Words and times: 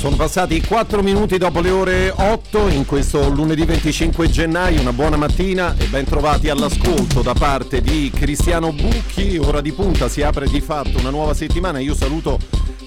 Sono 0.00 0.16
passati 0.16 0.62
4 0.62 1.02
minuti 1.02 1.36
dopo 1.36 1.60
le 1.60 1.68
ore 1.68 2.10
8 2.16 2.68
in 2.68 2.86
questo 2.86 3.28
lunedì 3.28 3.66
25 3.66 4.30
gennaio, 4.30 4.80
una 4.80 4.94
buona 4.94 5.18
mattina 5.18 5.74
e 5.76 5.84
ben 5.88 6.06
trovati 6.06 6.48
all'ascolto 6.48 7.20
da 7.20 7.34
parte 7.34 7.82
di 7.82 8.10
Cristiano 8.10 8.72
Bucchi. 8.72 9.36
Ora 9.36 9.60
di 9.60 9.72
punta 9.72 10.08
si 10.08 10.22
apre 10.22 10.48
di 10.48 10.62
fatto 10.62 10.98
una 10.98 11.10
nuova 11.10 11.34
settimana. 11.34 11.80
Io 11.80 11.94
saluto 11.94 12.38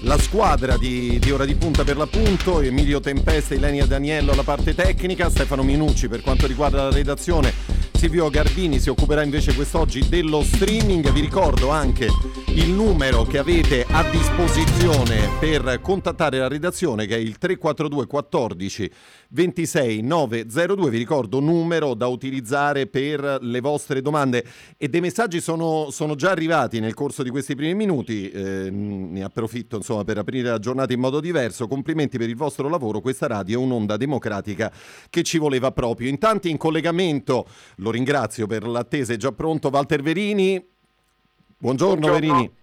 la 0.02 0.18
squadra 0.18 0.76
di, 0.76 1.18
di 1.18 1.30
Ora 1.30 1.44
di 1.44 1.54
Punta 1.54 1.84
per 1.84 1.96
l'appunto, 1.96 2.60
Emilio 2.60 3.00
Tempeste, 3.00 3.54
Ilenia 3.54 3.86
Daniello 3.86 4.32
alla 4.32 4.42
parte 4.42 4.74
tecnica, 4.74 5.30
Stefano 5.30 5.62
Minucci 5.62 6.08
per 6.08 6.20
quanto 6.20 6.46
riguarda 6.46 6.84
la 6.84 6.90
redazione 6.90 7.84
Silvio 8.04 8.28
Garbini 8.28 8.80
si 8.80 8.90
occuperà 8.90 9.22
invece 9.22 9.54
quest'oggi 9.54 10.06
dello 10.06 10.42
streaming. 10.42 11.10
Vi 11.10 11.20
ricordo 11.20 11.70
anche 11.70 12.08
il 12.48 12.68
numero 12.68 13.22
che 13.22 13.38
avete 13.38 13.86
a 13.88 14.04
disposizione 14.10 15.30
per 15.40 15.80
contattare 15.80 16.36
la 16.36 16.46
redazione 16.46 17.06
che 17.06 17.14
è 17.14 17.18
il 17.18 17.38
342 17.38 18.06
14 18.06 18.90
26 19.30 20.02
902. 20.02 20.90
Vi 20.90 20.98
ricordo 20.98 21.40
numero 21.40 21.94
da 21.94 22.06
utilizzare 22.06 22.88
per 22.88 23.38
le 23.40 23.60
vostre 23.60 24.02
domande 24.02 24.44
e 24.76 24.88
dei 24.88 25.00
messaggi 25.00 25.40
sono, 25.40 25.88
sono 25.90 26.14
già 26.14 26.30
arrivati 26.30 26.80
nel 26.80 26.92
corso 26.92 27.22
di 27.22 27.30
questi 27.30 27.54
primi 27.54 27.74
minuti. 27.74 28.30
Eh, 28.30 28.68
ne 28.70 29.22
approfitto 29.22 29.76
insomma 29.84 30.04
per 30.04 30.16
aprire 30.16 30.48
la 30.48 30.58
giornata 30.58 30.94
in 30.94 31.00
modo 31.00 31.20
diverso. 31.20 31.68
Complimenti 31.68 32.16
per 32.16 32.30
il 32.30 32.36
vostro 32.36 32.68
lavoro. 32.68 33.00
Questa 33.00 33.26
radio 33.26 33.60
è 33.60 33.62
un'onda 33.62 33.98
democratica 33.98 34.72
che 35.10 35.22
ci 35.22 35.36
voleva 35.36 35.70
proprio. 35.72 36.08
In 36.08 36.18
tanti 36.18 36.48
in 36.48 36.56
collegamento 36.56 37.46
lo 37.76 37.90
ringrazio 37.90 38.46
per 38.46 38.66
l'attesa, 38.66 39.12
è 39.12 39.16
già 39.16 39.32
pronto 39.32 39.68
Walter 39.68 40.00
Verini. 40.00 40.66
Buongiorno, 41.58 42.08
Buongiorno. 42.08 42.34
Verini. 42.34 42.62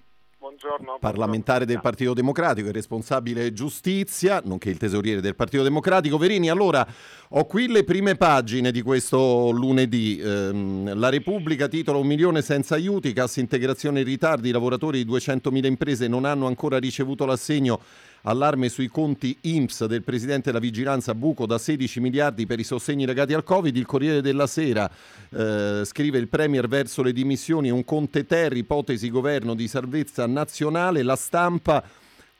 Buongiorno. 0.61 0.97
Parlamentare 0.99 1.65
del 1.65 1.81
Partito 1.81 2.13
Democratico 2.13 2.67
e 2.67 2.71
responsabile 2.71 3.51
giustizia, 3.51 4.43
nonché 4.45 4.69
il 4.69 4.77
tesoriere 4.77 5.19
del 5.19 5.33
Partito 5.33 5.63
Democratico. 5.63 6.19
Verini, 6.19 6.51
allora 6.51 6.87
ho 7.29 7.45
qui 7.45 7.67
le 7.67 7.83
prime 7.83 8.15
pagine 8.15 8.71
di 8.71 8.83
questo 8.83 9.49
lunedì. 9.49 10.19
Ehm, 10.19 10.99
la 10.99 11.09
Repubblica 11.09 11.67
titola 11.67 11.97
un 11.97 12.05
milione 12.05 12.43
senza 12.43 12.75
aiuti, 12.75 13.11
cassa 13.11 13.39
integrazione 13.39 14.01
in 14.01 14.05
ritardi, 14.05 14.49
i 14.49 14.51
lavoratori 14.51 15.03
di 15.03 15.11
200.000 15.11 15.65
imprese 15.65 16.07
non 16.07 16.25
hanno 16.25 16.45
ancora 16.45 16.77
ricevuto 16.77 17.25
l'assegno 17.25 17.81
Allarme 18.23 18.69
sui 18.69 18.87
conti 18.87 19.35
IMSS 19.41 19.85
del 19.85 20.03
Presidente 20.03 20.51
della 20.51 20.59
Vigilanza 20.59 21.15
Buco 21.15 21.45
da 21.45 21.57
16 21.57 21.99
miliardi 21.99 22.45
per 22.45 22.59
i 22.59 22.63
sostegni 22.63 23.05
legati 23.05 23.33
al 23.33 23.43
Covid. 23.43 23.75
Il 23.75 23.85
Corriere 23.85 24.21
della 24.21 24.47
Sera 24.47 24.89
eh, 25.29 25.81
scrive 25.85 26.17
il 26.19 26.27
Premier 26.27 26.67
verso 26.67 27.01
le 27.01 27.13
dimissioni, 27.13 27.71
un 27.71 27.83
Conte 27.83 28.25
Ter, 28.25 28.55
ipotesi 28.55 29.09
governo 29.09 29.55
di 29.55 29.67
salvezza 29.67 30.27
nazionale. 30.27 31.01
La 31.01 31.15
stampa 31.15 31.83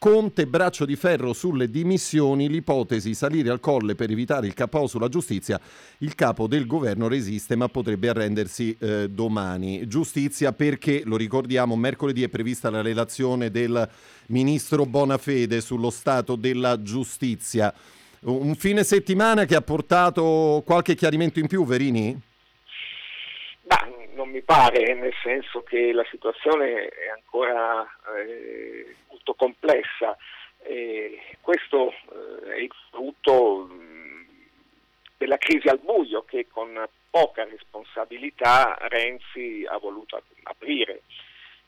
Conte 0.04 0.48
braccio 0.48 0.86
di 0.86 0.96
ferro 0.96 1.32
sulle 1.32 1.70
dimissioni, 1.70 2.50
l'ipotesi 2.50 3.14
salire 3.14 3.52
al 3.52 3.60
colle 3.60 3.94
per 3.94 4.10
evitare 4.10 4.48
il 4.48 4.56
capo 4.56 4.88
sulla 4.88 5.10
giustizia. 5.10 5.62
Il 6.00 6.16
capo 6.16 6.48
del 6.48 6.66
governo 6.66 7.08
resiste 7.08 7.56
ma 7.56 7.68
potrebbe 7.68 8.10
arrendersi 8.10 8.76
eh, 8.80 9.10
domani. 9.10 9.88
Giustizia 9.88 10.54
perché, 10.54 11.04
lo 11.06 11.18
ricordiamo, 11.18 11.76
mercoledì 11.76 12.24
è 12.24 12.30
prevista 12.30 12.72
la 12.72 12.82
relazione 12.82 13.52
del 13.52 13.88
ministro 14.30 14.88
Bonafede 14.88 15.62
sullo 15.62 15.92
stato 15.92 16.36
della 16.36 16.82
giustizia. 16.82 17.72
Un 18.22 18.56
fine 18.56 18.84
settimana 18.84 19.46
che 19.46 19.54
ha 19.56 19.61
portato 19.61 20.64
qualche 20.66 20.95
chiarimento 20.95 21.38
in 21.38 21.45
più, 21.45 21.64
Verini? 21.64 22.20
Ma 23.70 23.88
non 24.16 24.30
mi 24.30 24.42
pare, 24.42 24.95
nel 24.95 25.14
senso 25.22 25.61
che 25.61 25.94
la 25.94 26.06
situazione 26.10 26.88
è 26.88 27.10
ancora 27.16 27.84
eh, 28.17 28.95
molto 29.21 29.33
complessa. 29.36 30.17
E 30.64 31.37
questo 31.42 31.92
eh, 31.92 32.54
è 32.54 32.58
il 32.58 32.71
frutto 32.89 33.70
della 35.17 35.37
crisi 35.37 35.67
al 35.67 35.80
buio 35.80 36.23
che 36.23 36.48
con 36.52 36.87
poca 37.09 37.43
responsabilità 37.43 38.77
Renzi 38.81 39.65
ha 39.67 39.77
voluto 39.77 40.21
aprire. 40.43 41.02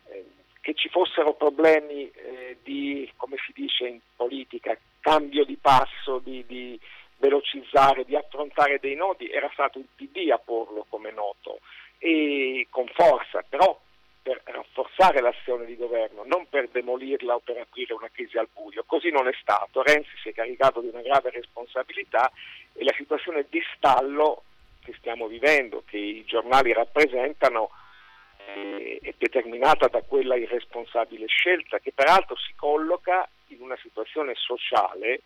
Eh, 0.09 0.25
che 0.62 0.74
ci 0.75 0.88
fossero 0.90 1.34
problemi 1.34 2.09
eh, 2.09 2.58
di, 2.63 3.12
come 3.18 3.36
si 3.46 3.52
dice 3.53 3.86
in 3.86 4.00
politica, 4.16 4.78
cambio 5.02 5.44
di 5.44 5.58
passo, 5.58 6.19
di, 6.19 6.46
di 6.47 6.80
velocizzare, 7.18 8.06
di 8.06 8.16
affrontare 8.16 8.80
dei 8.80 8.96
nodi, 8.96 9.30
era 9.30 9.50
stato 9.52 9.80
il 9.80 9.88
PD 9.94 10.30
a 10.31 10.38
porlo 10.38 10.86
come 10.88 11.12
noto 11.12 11.59
e 11.97 12.68
con 12.69 12.88
forza, 12.94 13.44
però 13.47 13.78
per 13.78 13.83
rafforzare 14.94 15.22
l'azione 15.22 15.66
di 15.66 15.76
governo, 15.76 16.24
non 16.26 16.48
per 16.48 16.70
demolirla 16.70 17.36
o 17.36 17.40
per 17.40 17.58
aprire 17.58 17.94
una 17.94 18.09
crisi 18.12 18.38
al 18.38 18.48
buio. 18.54 18.84
Così 18.86 19.09
non 19.09 19.28
è 19.28 19.34
stato. 19.42 19.81
Renzi 19.81 20.12
si 20.22 20.30
è 20.30 20.34
caricato 20.34 20.81
di 20.81 20.88
una 20.88 21.02
grave 21.02 21.31
responsabilità 21.31 22.31
e 22.74 22.84
la 22.84 22.94
situazione 22.96 23.46
di 23.50 23.62
stallo 23.76 24.44
che 24.84 24.94
stiamo 24.98 25.28
vivendo, 25.28 25.84
che 25.86 25.98
i 25.98 26.26
giornali 26.26 26.74
rappresentano, 26.74 27.70
eh, 28.46 29.00
è 29.02 29.14
determinata 29.18 29.88
da 29.88 30.02
quella 30.02 30.36
irresponsabile 30.36 31.25
scelta 31.28 31.80
che 31.80 31.92
peraltro 31.94 32.36
si 32.36 32.54
colloca 32.56 33.28
in 33.48 33.62
una 33.62 33.78
situazione 33.81 34.34
sociale. 34.36 35.22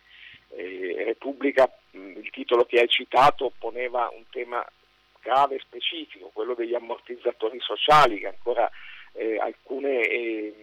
Eh, 0.50 1.02
Repubblica, 1.04 1.70
il 1.90 2.30
titolo 2.30 2.64
che 2.64 2.78
hai 2.78 2.88
citato, 2.88 3.52
poneva 3.58 4.10
un 4.14 4.24
tema 4.30 4.64
grave 5.20 5.56
e 5.56 5.60
specifico, 5.60 6.30
quello 6.32 6.54
degli 6.54 6.74
ammortizzatori 6.74 7.58
sociali 7.60 8.20
che 8.20 8.28
ancora 8.28 8.70
eh, 9.12 9.38
alcune 9.38 10.00
eh, 10.08 10.54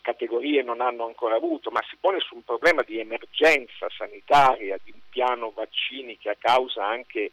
categorie 0.00 0.62
non 0.62 0.80
hanno 0.80 1.06
ancora 1.06 1.36
avuto, 1.36 1.70
ma 1.70 1.82
si 1.88 1.96
pone 1.98 2.20
su 2.20 2.34
un 2.34 2.42
problema 2.42 2.82
di 2.82 2.98
emergenza 2.98 3.88
sanitaria, 3.96 4.78
di 4.84 4.92
un 4.92 5.00
piano 5.08 5.50
vaccini 5.54 6.18
che 6.18 6.30
a 6.30 6.36
causa 6.38 6.84
anche 6.86 7.32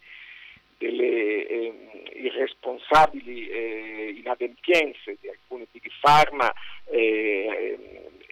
delle 0.77 1.47
eh, 1.47 1.73
irresponsabili 2.13 3.47
eh, 3.49 4.15
inadempienze 4.17 5.17
di 5.19 5.29
alcuni 5.29 5.67
big 5.69 5.87
pharma 5.99 6.51
eh, 6.85 7.77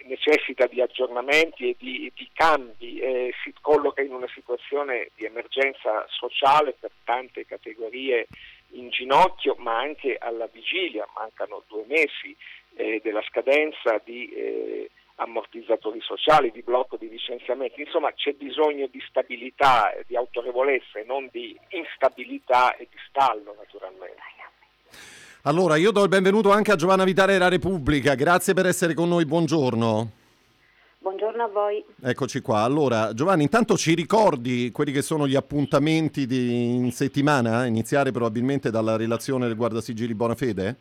necessita 0.04 0.66
di 0.66 0.80
aggiornamenti 0.80 1.70
e 1.70 1.76
di, 1.78 2.10
di 2.14 2.28
cambi, 2.32 2.98
eh, 2.98 3.32
si 3.44 3.54
colloca 3.60 4.02
in 4.02 4.12
una 4.12 4.28
situazione 4.34 5.10
di 5.14 5.24
emergenza 5.24 6.04
sociale 6.08 6.74
per 6.78 6.90
tante 7.04 7.46
categorie 7.46 8.26
in 8.72 8.90
ginocchio, 8.90 9.54
ma 9.58 9.78
anche 9.78 10.16
alla 10.18 10.48
vigilia, 10.52 11.06
mancano 11.14 11.62
due 11.68 11.84
mesi 11.86 12.36
eh, 12.76 13.00
della 13.02 13.22
scadenza 13.22 14.00
di 14.04 14.28
eh, 14.28 14.90
ammortizzatori 15.16 16.00
sociali, 16.00 16.50
di 16.50 16.62
blocco 16.62 16.96
di 16.96 17.08
licenziamenti, 17.08 17.82
insomma 17.82 18.12
c'è 18.12 18.32
bisogno 18.32 18.88
di 18.90 19.02
stabilità, 19.08 19.92
di 20.06 20.16
autorevolezza 20.16 20.98
e 20.98 21.04
non 21.04 21.28
di 21.30 21.58
instabilità 21.68 22.74
e 22.76 22.88
di 22.90 22.96
stallo 23.08 23.54
naturalmente. 23.58 24.22
Allora, 25.44 25.76
io 25.76 25.90
do 25.90 26.02
il 26.02 26.08
benvenuto 26.08 26.50
anche 26.50 26.72
a 26.72 26.76
Giovanna 26.76 27.04
Vitale 27.04 27.32
della 27.32 27.48
Repubblica, 27.48 28.14
grazie 28.14 28.54
per 28.54 28.66
essere 28.66 28.94
con 28.94 29.08
noi, 29.08 29.24
buongiorno. 29.24 30.19
Buongiorno 31.02 31.44
a 31.44 31.48
voi. 31.48 31.82
Eccoci 32.02 32.42
qua. 32.42 32.58
Allora, 32.58 33.14
Giovanni, 33.14 33.44
intanto 33.44 33.74
ci 33.78 33.94
ricordi 33.94 34.70
quelli 34.70 34.92
che 34.92 35.00
sono 35.00 35.26
gli 35.26 35.34
appuntamenti 35.34 36.26
di, 36.26 36.74
in 36.74 36.92
settimana, 36.92 37.64
iniziare 37.64 38.10
probabilmente 38.10 38.70
dalla 38.70 38.98
relazione 38.98 39.46
del 39.46 39.56
Guardasigilli 39.56 40.12
Bonafede? 40.12 40.76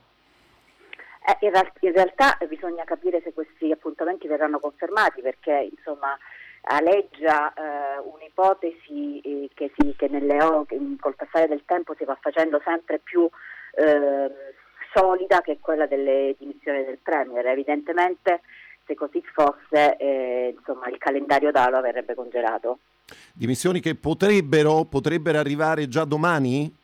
Eh, 1.25 1.45
in, 1.45 1.51
real- 1.51 1.71
in, 1.79 1.93
realtà 1.93 2.37
bisogna 2.49 2.83
capire 2.83 3.21
se 3.23 3.31
questi 3.31 3.71
appuntamenti 3.71 4.27
verranno 4.27 4.59
confermati 4.59 5.21
perché 5.21 5.69
insomma 5.73 6.17
aleggia 6.63 7.53
eh, 7.53 7.99
un'ipotesi 8.03 9.21
eh, 9.21 9.49
che, 9.53 9.71
si, 9.77 9.95
che 9.95 10.09
nelle 10.09 10.43
o- 10.43 10.65
che 10.65 10.77
col 10.99 11.15
passare 11.15 11.47
del 11.47 11.63
tempo 11.65 11.95
si 11.97 12.03
va 12.03 12.17
facendo 12.19 12.59
sempre 12.65 12.99
più 12.99 13.25
ehm, 13.75 14.31
solida 14.93 15.39
che 15.39 15.53
è 15.53 15.57
quella 15.61 15.85
delle 15.85 16.35
dimissioni 16.37 16.83
del 16.83 16.99
Premier. 17.01 17.45
Evidentemente 17.47 18.41
se 18.89 18.95
così 18.95 19.23
fosse 19.31 19.95
eh, 19.97 20.55
insomma, 20.57 20.87
il 20.87 20.97
calendario 20.97 21.51
d'alo 21.51 21.79
verrebbe 21.79 22.15
congelato. 22.15 22.79
Dimissioni 23.33 23.79
che 23.79 23.95
potrebbero, 23.95 24.85
potrebbero 24.85 25.37
arrivare 25.37 25.87
già 25.87 26.05
domani? 26.05 26.75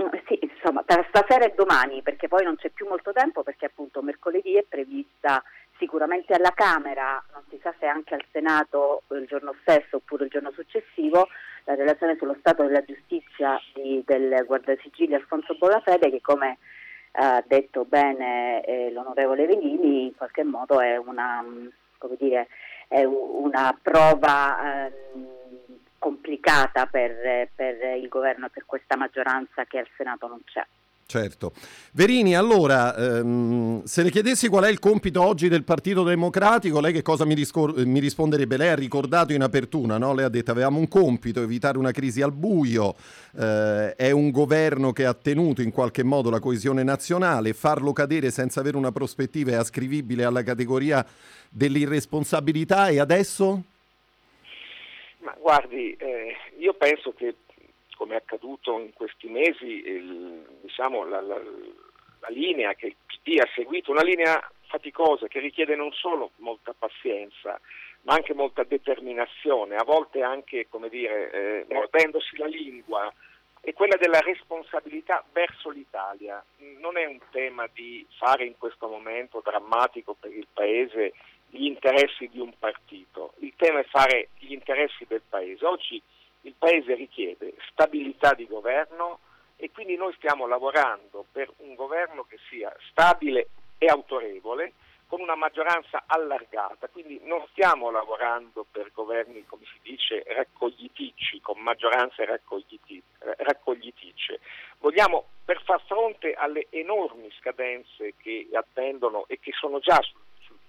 Mm, 0.00 0.08
sì, 0.26 0.38
insomma, 0.42 0.82
per 0.82 1.06
stasera 1.08 1.44
e 1.44 1.54
domani, 1.56 2.02
perché 2.02 2.26
poi 2.26 2.42
non 2.42 2.56
c'è 2.56 2.70
più 2.70 2.88
molto 2.88 3.12
tempo, 3.12 3.44
perché 3.44 3.66
appunto 3.66 4.02
mercoledì 4.02 4.54
è 4.54 4.64
prevista 4.68 5.42
sicuramente 5.78 6.34
alla 6.34 6.52
Camera, 6.54 7.22
non 7.32 7.42
si 7.50 7.58
sa 7.62 7.72
se 7.78 7.86
anche 7.86 8.14
al 8.14 8.24
Senato 8.32 9.02
il 9.10 9.26
giorno 9.28 9.54
stesso 9.60 9.96
oppure 9.96 10.24
il 10.24 10.30
giorno 10.30 10.52
successivo, 10.52 11.28
la 11.64 11.74
relazione 11.74 12.16
sullo 12.16 12.36
stato 12.38 12.64
della 12.64 12.84
giustizia 12.84 13.60
di, 13.72 14.02
del 14.04 14.44
guardasigilli 14.46 15.14
Alfonso 15.14 15.54
Bonafede 15.54 16.10
che 16.10 16.20
come 16.20 16.58
ha 17.16 17.42
detto 17.46 17.84
bene 17.84 18.64
eh, 18.64 18.90
l'onorevole 18.90 19.46
Venini, 19.46 20.06
in 20.06 20.16
qualche 20.16 20.42
modo 20.42 20.80
è 20.80 20.96
una, 20.96 21.44
dire, 22.18 22.48
è 22.88 23.04
una 23.04 23.76
prova 23.80 24.86
eh, 24.86 24.92
complicata 25.98 26.86
per, 26.86 27.48
per 27.54 27.96
il 27.96 28.08
governo 28.08 28.46
e 28.46 28.50
per 28.50 28.64
questa 28.66 28.96
maggioranza 28.96 29.64
che 29.64 29.78
al 29.78 29.88
Senato 29.96 30.26
non 30.26 30.42
c'è. 30.44 30.64
Certo. 31.06 31.52
Verini, 31.92 32.34
allora, 32.34 32.96
ehm, 32.96 33.84
se 33.84 34.02
le 34.02 34.10
chiedessi 34.10 34.48
qual 34.48 34.64
è 34.64 34.70
il 34.70 34.78
compito 34.78 35.22
oggi 35.22 35.48
del 35.48 35.62
Partito 35.62 36.02
Democratico, 36.02 36.80
lei 36.80 36.92
che 36.92 37.02
cosa 37.02 37.24
mi, 37.24 37.34
riscor- 37.34 37.84
mi 37.84 38.00
risponderebbe? 38.00 38.56
Lei 38.56 38.68
ha 38.70 38.74
ricordato 38.74 39.32
in 39.32 39.42
apertura, 39.42 39.98
no? 39.98 40.14
lei 40.14 40.24
ha 40.24 40.28
detto 40.28 40.50
avevamo 40.50 40.78
un 40.78 40.88
compito, 40.88 41.42
evitare 41.42 41.78
una 41.78 41.92
crisi 41.92 42.22
al 42.22 42.32
buio, 42.32 42.96
eh, 43.38 43.94
è 43.94 44.10
un 44.10 44.30
governo 44.30 44.92
che 44.92 45.04
ha 45.04 45.14
tenuto 45.14 45.60
in 45.60 45.70
qualche 45.70 46.02
modo 46.02 46.30
la 46.30 46.40
coesione 46.40 46.82
nazionale, 46.82 47.52
farlo 47.52 47.92
cadere 47.92 48.30
senza 48.30 48.60
avere 48.60 48.76
una 48.78 48.90
prospettiva 48.90 49.52
è 49.52 49.54
ascrivibile 49.54 50.24
alla 50.24 50.42
categoria 50.42 51.06
dell'irresponsabilità 51.50 52.88
e 52.88 52.98
adesso? 52.98 53.62
Ma 55.18 55.36
guardi, 55.38 55.94
eh, 55.98 56.34
io 56.58 56.74
penso 56.74 57.12
che 57.16 57.36
come 57.96 58.14
è 58.14 58.18
accaduto 58.18 58.78
in 58.78 58.92
questi 58.92 59.28
mesi, 59.28 59.64
il, 59.64 60.58
diciamo, 60.62 61.04
la, 61.04 61.20
la, 61.20 61.38
la, 61.38 62.28
linea 62.28 62.74
che 62.74 62.86
il 62.86 62.96
PD 63.06 63.38
ha 63.40 63.48
seguito, 63.54 63.90
una 63.90 64.02
linea 64.02 64.50
faticosa 64.66 65.28
che 65.28 65.40
richiede 65.40 65.76
non 65.76 65.92
solo 65.92 66.32
molta 66.36 66.74
pazienza, 66.76 67.60
ma 68.02 68.14
anche 68.14 68.34
molta 68.34 68.64
determinazione, 68.64 69.76
a 69.76 69.84
volte 69.84 70.22
anche, 70.22 70.66
come 70.68 70.88
dire, 70.88 71.30
eh, 71.30 71.66
mordendosi 71.68 72.36
la 72.36 72.46
lingua, 72.46 73.12
è 73.60 73.72
quella 73.72 73.96
della 73.96 74.20
responsabilità 74.20 75.24
verso 75.32 75.70
l'Italia. 75.70 76.44
Non 76.80 76.98
è 76.98 77.06
un 77.06 77.18
tema 77.30 77.66
di 77.72 78.06
fare 78.18 78.44
in 78.44 78.58
questo 78.58 78.88
momento 78.88 79.40
drammatico 79.42 80.14
per 80.18 80.32
il 80.32 80.46
Paese 80.52 81.14
gli 81.48 81.66
interessi 81.66 82.28
di 82.28 82.40
un 82.40 82.52
partito, 82.58 83.34
il 83.38 83.52
tema 83.56 83.78
è 83.78 83.84
fare 83.84 84.30
gli 84.38 84.52
interessi 84.52 85.06
del 85.06 85.22
Paese. 85.26 85.64
Oggi 85.64 86.02
il 86.44 86.54
Paese 86.58 86.94
richiede 86.94 87.54
stabilità 87.70 88.34
di 88.34 88.46
governo 88.46 89.20
e 89.56 89.70
quindi 89.70 89.96
noi 89.96 90.12
stiamo 90.14 90.46
lavorando 90.46 91.24
per 91.30 91.50
un 91.58 91.74
governo 91.74 92.24
che 92.24 92.38
sia 92.48 92.74
stabile 92.90 93.48
e 93.78 93.86
autorevole 93.86 94.72
con 95.06 95.20
una 95.20 95.36
maggioranza 95.36 96.04
allargata, 96.06 96.88
quindi 96.88 97.20
non 97.24 97.44
stiamo 97.50 97.90
lavorando 97.90 98.66
per 98.70 98.90
governi, 98.92 99.44
come 99.46 99.64
si 99.66 99.78
dice, 99.82 100.24
raccogliticci, 100.26 101.40
con 101.40 101.60
maggioranze 101.60 102.24
raccogliticce. 102.24 104.40
Vogliamo, 104.78 105.26
per 105.44 105.62
far 105.62 105.80
fronte 105.86 106.32
alle 106.32 106.66
enormi 106.70 107.30
scadenze 107.38 108.14
che 108.16 108.48
attendono 108.52 109.24
e 109.28 109.38
che 109.38 109.52
sono 109.52 109.78
già 109.78 110.00
sul 110.00 110.23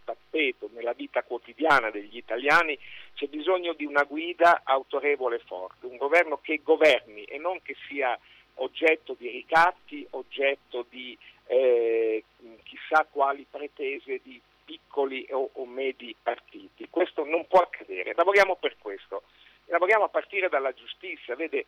tappeto 0.06 0.70
nella 0.74 0.94
vita 0.94 1.24
quotidiana 1.24 1.90
degli 1.90 2.16
italiani, 2.16 2.80
c'è 3.16 3.28
bisogno 3.28 3.74
di 3.74 3.86
una 3.86 4.04
guida 4.04 4.62
autorevole 4.64 5.38
e 5.38 5.44
forte, 5.46 5.86
un 5.86 5.98
governo 5.98 6.40
che 6.42 6.62
governi 6.64 7.26
e 7.26 7.38
non 7.38 7.62
che 7.62 7.76
sia 7.88 8.18
oggetto 8.56 9.16
di 9.18 9.30
ricatti, 9.30 10.08
oggetto 10.12 10.86
di 10.90 11.18
eh, 11.48 12.24
chissà 12.64 13.06
quali 13.10 13.46
pretese 13.50 14.22
di 14.24 14.40
piccoli 14.64 15.28
o, 15.32 15.50
o 15.54 15.66
medi 15.66 16.16
partiti. 16.22 16.88
Questo 16.90 17.26
non 17.26 17.46
può 17.48 17.60
accadere, 17.60 18.14
lavoriamo 18.16 18.56
per 18.56 18.78
questo, 18.80 19.24
lavoriamo 19.66 20.06
a 20.06 20.10
partire 20.10 20.48
dalla 20.48 20.72
giustizia, 20.74 21.36
vede, 21.36 21.66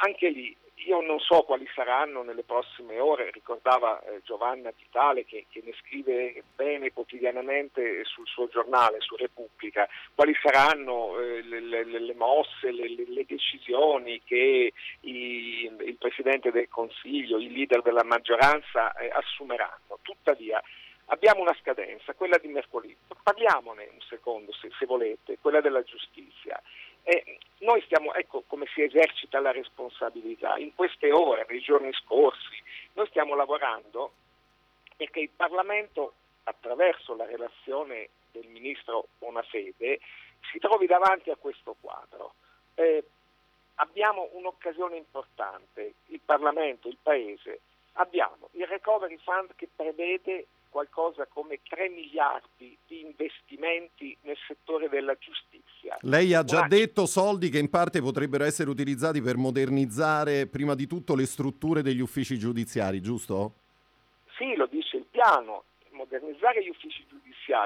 anche 0.00 0.28
lì 0.28 0.56
io 0.86 1.00
non 1.00 1.18
so 1.18 1.42
quali 1.42 1.68
saranno 1.74 2.22
nelle 2.22 2.42
prossime 2.42 2.98
ore, 2.98 3.30
ricordava 3.30 4.00
eh, 4.02 4.20
Giovanna 4.24 4.72
Vitale 4.76 5.24
che, 5.24 5.46
che, 5.50 5.62
ne 5.64 5.72
scrive 5.80 6.42
bene 6.54 6.92
quotidianamente 6.92 8.04
sul 8.04 8.26
suo 8.26 8.48
giornale, 8.48 9.00
su 9.00 9.16
Repubblica, 9.16 9.88
quali 10.14 10.34
saranno 10.40 11.18
eh, 11.18 11.42
le, 11.42 11.60
le, 11.60 11.84
le, 11.84 12.14
mosse, 12.14 12.70
le, 12.70 12.88
le 13.06 13.24
decisioni 13.26 14.22
che 14.24 14.72
i, 15.00 15.70
il 15.80 15.96
Presidente 15.98 16.50
del 16.50 16.68
Consiglio, 16.68 17.38
i 17.38 17.52
leader 17.52 17.82
della 17.82 18.04
maggioranza 18.04 18.92
eh, 18.94 19.10
assumeranno. 19.10 19.98
Tuttavia 20.02 20.62
abbiamo 21.06 21.42
una 21.42 21.56
scadenza, 21.60 22.14
quella 22.14 22.38
di 22.38 22.48
mercoledì. 22.48 22.96
Parliamone 23.22 23.88
un 23.92 24.00
secondo, 24.08 24.52
se, 24.52 24.70
se 24.78 24.86
volete, 24.86 25.38
quella 25.40 25.60
della 25.60 25.82
giustizia. 25.82 26.60
Eh, 27.02 27.38
noi 27.58 27.80
stiamo, 27.82 28.14
ecco 28.14 28.44
come 28.46 28.66
si 28.72 28.82
esercita 28.82 29.40
la 29.40 29.52
responsabilità, 29.52 30.56
in 30.58 30.74
queste 30.74 31.10
ore, 31.12 31.46
nei 31.48 31.60
giorni 31.60 31.92
scorsi, 31.92 32.62
noi 32.94 33.06
stiamo 33.08 33.34
lavorando 33.34 34.12
perché 34.96 35.20
il 35.20 35.30
Parlamento, 35.34 36.14
attraverso 36.44 37.14
la 37.14 37.24
relazione 37.24 38.08
del 38.32 38.46
Ministro 38.48 39.08
Bonafede, 39.18 40.00
si 40.50 40.58
trovi 40.58 40.86
davanti 40.86 41.30
a 41.30 41.36
questo 41.36 41.76
quadro. 41.80 42.34
Eh, 42.74 43.04
abbiamo 43.76 44.28
un'occasione 44.32 44.96
importante, 44.96 45.94
il 46.06 46.20
Parlamento, 46.24 46.88
il 46.88 46.98
Paese, 47.00 47.60
abbiamo 47.92 48.48
il 48.52 48.66
Recovery 48.66 49.18
Fund 49.18 49.54
che 49.56 49.68
prevede 49.74 50.46
qualcosa 50.68 51.26
come 51.26 51.60
3 51.68 51.88
miliardi 51.88 52.76
di 52.86 53.00
investimenti 53.00 54.16
nel 54.22 54.36
settore 54.46 54.88
della 54.88 55.16
giustizia. 55.18 55.96
Lei 56.00 56.34
ha 56.34 56.44
già 56.44 56.58
Una... 56.58 56.68
detto 56.68 57.06
soldi 57.06 57.48
che 57.48 57.58
in 57.58 57.70
parte 57.70 58.00
potrebbero 58.00 58.44
essere 58.44 58.70
utilizzati 58.70 59.20
per 59.20 59.36
modernizzare 59.36 60.46
prima 60.46 60.74
di 60.74 60.86
tutto 60.86 61.14
le 61.14 61.26
strutture 61.26 61.82
degli 61.82 62.00
uffici 62.00 62.38
giudiziari, 62.38 63.00
giusto? 63.00 63.52
Sì, 64.36 64.54
lo 64.54 64.66
dice 64.66 64.98
il 64.98 65.06
piano, 65.10 65.64
modernizzare 65.90 66.62
gli 66.62 66.68
uffici 66.68 67.04
giudiziari, 67.08 67.17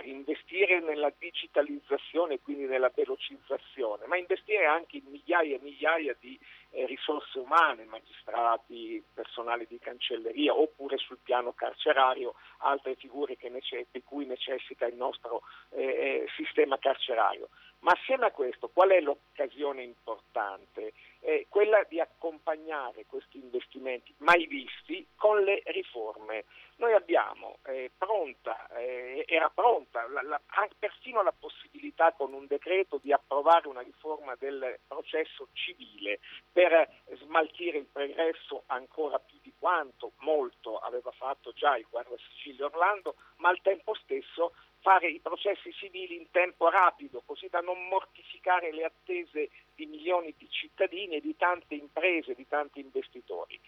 investire 0.04 0.80
nella 0.80 1.12
digitalizzazione, 1.18 2.40
quindi 2.40 2.64
nella 2.64 2.92
velocizzazione, 2.94 4.06
ma 4.06 4.16
investire 4.16 4.66
anche 4.66 4.98
in 4.98 5.04
migliaia 5.10 5.56
e 5.56 5.60
migliaia 5.62 6.16
di 6.20 6.38
eh, 6.70 6.86
risorse 6.86 7.38
umane, 7.38 7.84
magistrati, 7.84 9.02
personale 9.12 9.66
di 9.66 9.78
cancelleria 9.78 10.54
oppure 10.54 10.96
sul 10.98 11.18
piano 11.22 11.52
carcerario 11.52 12.34
altre 12.58 12.94
figure 12.96 13.36
necess- 13.50 13.88
di 13.90 14.02
cui 14.02 14.24
necessita 14.26 14.86
il 14.86 14.94
nostro 14.94 15.42
eh, 15.70 15.82
eh, 15.82 16.26
sistema 16.36 16.78
carcerario. 16.78 17.48
Ma 17.80 17.92
assieme 17.92 18.26
a 18.26 18.30
questo 18.30 18.68
qual 18.68 18.90
è 18.90 19.00
l'occasione 19.00 19.82
importante? 19.82 20.92
Eh, 21.24 21.46
quella 21.48 21.84
di 21.88 22.00
accompagnare 22.00 23.06
questi 23.06 23.38
investimenti 23.38 24.12
mai 24.18 24.44
visti 24.46 25.06
con 25.14 25.40
le 25.44 25.62
riforme. 25.66 26.46
Noi 26.78 26.94
abbiamo 26.94 27.58
eh, 27.66 27.92
pronta, 27.96 28.66
eh, 28.76 29.24
era 29.28 29.48
pronta 29.48 30.04
la, 30.08 30.22
la, 30.22 30.40
persino 30.76 31.22
la 31.22 31.32
possibilità 31.32 32.12
con 32.12 32.32
un 32.32 32.46
decreto 32.46 32.98
di 33.00 33.12
approvare 33.12 33.68
una 33.68 33.82
riforma 33.82 34.34
del 34.34 34.80
processo 34.88 35.46
civile 35.52 36.18
per 36.50 36.88
smaltire 37.20 37.78
il 37.78 37.86
pregresso 37.86 38.64
ancora 38.66 39.20
più 39.20 39.38
di 39.42 39.52
quanto 39.56 40.14
molto 40.22 40.78
aveva 40.78 41.12
fatto 41.12 41.52
già 41.52 41.76
il 41.76 41.86
Guarda 41.88 42.16
Sicilia 42.30 42.64
Orlando, 42.64 43.14
ma 43.36 43.48
al 43.48 43.60
tempo 43.62 43.94
stesso 43.94 44.54
fare 44.82 45.08
i 45.08 45.20
processi 45.20 45.72
civili 45.72 46.16
in 46.16 46.30
tempo 46.30 46.68
rapido, 46.68 47.22
così 47.24 47.48
da 47.48 47.60
non 47.60 47.88
mortificare 47.88 48.72
le 48.72 48.84
attese 48.84 49.50
di 49.74 49.86
milioni 49.86 50.34
di 50.36 50.48
cittadini 50.50 51.16
e 51.16 51.20
di 51.20 51.34
tante 51.36 51.74
imprese, 51.74 52.34
di 52.34 52.46
tanti 52.46 52.80
investitori. 52.80 53.58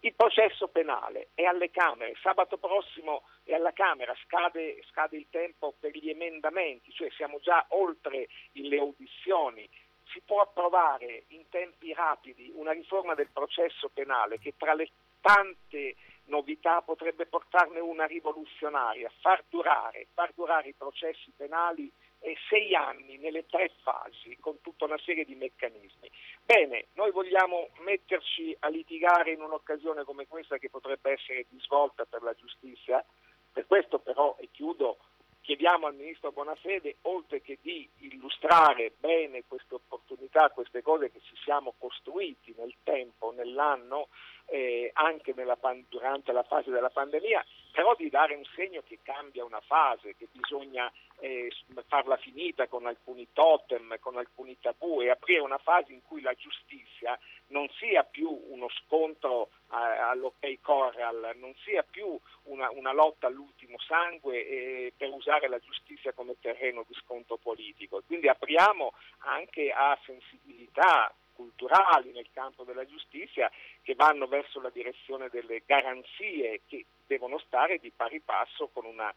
Il 0.00 0.12
processo 0.14 0.68
penale 0.68 1.28
è 1.34 1.44
alle 1.44 1.70
Camere, 1.70 2.14
sabato 2.20 2.58
prossimo 2.58 3.22
è 3.42 3.54
alla 3.54 3.72
Camera, 3.72 4.14
scade, 4.26 4.82
scade 4.90 5.16
il 5.16 5.26
tempo 5.30 5.72
per 5.80 5.96
gli 5.96 6.10
emendamenti, 6.10 6.92
cioè 6.92 7.08
siamo 7.12 7.38
già 7.40 7.64
oltre 7.68 8.28
le 8.52 8.78
audizioni, 8.78 9.66
si 10.12 10.20
può 10.20 10.42
approvare 10.42 11.24
in 11.28 11.48
tempi 11.48 11.94
rapidi 11.94 12.52
una 12.54 12.72
riforma 12.72 13.14
del 13.14 13.30
processo 13.32 13.88
penale 13.88 14.38
che 14.38 14.54
tra 14.58 14.74
le 14.74 14.90
tante 15.20 15.94
novità 16.26 16.80
potrebbe 16.82 17.26
portarne 17.26 17.80
una 17.80 18.06
rivoluzionaria, 18.06 19.10
far 19.20 19.44
durare, 19.48 20.06
far 20.14 20.32
durare 20.34 20.68
i 20.68 20.74
processi 20.74 21.32
penali 21.36 21.90
eh, 22.20 22.36
sei 22.48 22.74
anni 22.74 23.18
nelle 23.18 23.44
tre 23.46 23.70
fasi 23.82 24.36
con 24.40 24.60
tutta 24.62 24.86
una 24.86 24.98
serie 24.98 25.24
di 25.24 25.34
meccanismi. 25.34 26.10
Bene, 26.44 26.86
noi 26.94 27.10
vogliamo 27.10 27.68
metterci 27.84 28.56
a 28.60 28.68
litigare 28.68 29.32
in 29.32 29.42
un'occasione 29.42 30.04
come 30.04 30.26
questa 30.26 30.56
che 30.56 30.70
potrebbe 30.70 31.12
essere 31.12 31.46
di 31.48 31.58
svolta 31.60 32.04
per 32.06 32.22
la 32.22 32.34
giustizia, 32.34 33.04
per 33.52 33.66
questo 33.66 33.98
però, 33.98 34.36
e 34.40 34.48
chiudo, 34.50 34.98
chiediamo 35.42 35.86
al 35.86 35.94
Ministro 35.94 36.32
Bonafede, 36.32 36.96
oltre 37.02 37.42
che 37.42 37.58
di 37.60 37.86
illustrare 37.98 38.92
bene 38.98 39.44
queste 39.46 39.74
opportunità, 39.74 40.48
queste 40.48 40.80
cose 40.80 41.12
che 41.12 41.20
ci 41.20 41.36
siamo 41.44 41.74
costruiti 41.78 42.54
nel 42.56 42.74
tempo, 42.82 43.30
nell'anno, 43.32 44.08
eh, 44.46 44.90
anche 44.94 45.32
nella, 45.34 45.58
durante 45.88 46.32
la 46.32 46.42
fase 46.42 46.70
della 46.70 46.90
pandemia, 46.90 47.44
però 47.72 47.94
di 47.96 48.08
dare 48.08 48.34
un 48.34 48.44
segno 48.54 48.82
che 48.86 48.98
cambia 49.02 49.44
una 49.44 49.60
fase, 49.60 50.14
che 50.16 50.28
bisogna 50.30 50.90
eh, 51.20 51.50
farla 51.88 52.16
finita 52.16 52.68
con 52.68 52.86
alcuni 52.86 53.28
totem, 53.32 53.98
con 54.00 54.16
alcuni 54.16 54.56
tabù 54.60 55.00
e 55.00 55.10
aprire 55.10 55.40
una 55.40 55.58
fase 55.58 55.92
in 55.92 56.02
cui 56.02 56.20
la 56.20 56.34
giustizia 56.34 57.18
non 57.48 57.68
sia 57.78 58.04
più 58.04 58.28
uno 58.48 58.68
scontro 58.84 59.50
all'ok 59.68 60.60
corral, 60.60 61.32
non 61.36 61.52
sia 61.64 61.82
più 61.82 62.18
una, 62.44 62.70
una 62.70 62.92
lotta 62.92 63.26
all'ultimo 63.26 63.78
sangue 63.80 64.46
eh, 64.46 64.92
per 64.96 65.10
usare 65.10 65.48
la 65.48 65.58
giustizia 65.58 66.12
come 66.12 66.36
terreno 66.40 66.84
di 66.86 66.94
scontro 66.94 67.36
politico. 67.38 68.02
Quindi 68.06 68.28
apriamo 68.28 68.92
anche 69.18 69.72
a 69.72 69.98
sensibilità 70.04 71.12
culturali 71.34 72.12
nel 72.12 72.28
campo 72.32 72.64
della 72.64 72.86
giustizia 72.86 73.50
che 73.82 73.94
vanno 73.94 74.26
verso 74.26 74.60
la 74.60 74.70
direzione 74.70 75.28
delle 75.30 75.62
garanzie 75.66 76.62
che 76.66 76.86
devono 77.06 77.38
stare 77.38 77.78
di 77.78 77.90
pari 77.94 78.20
passo 78.20 78.68
con 78.72 78.86
una 78.86 79.12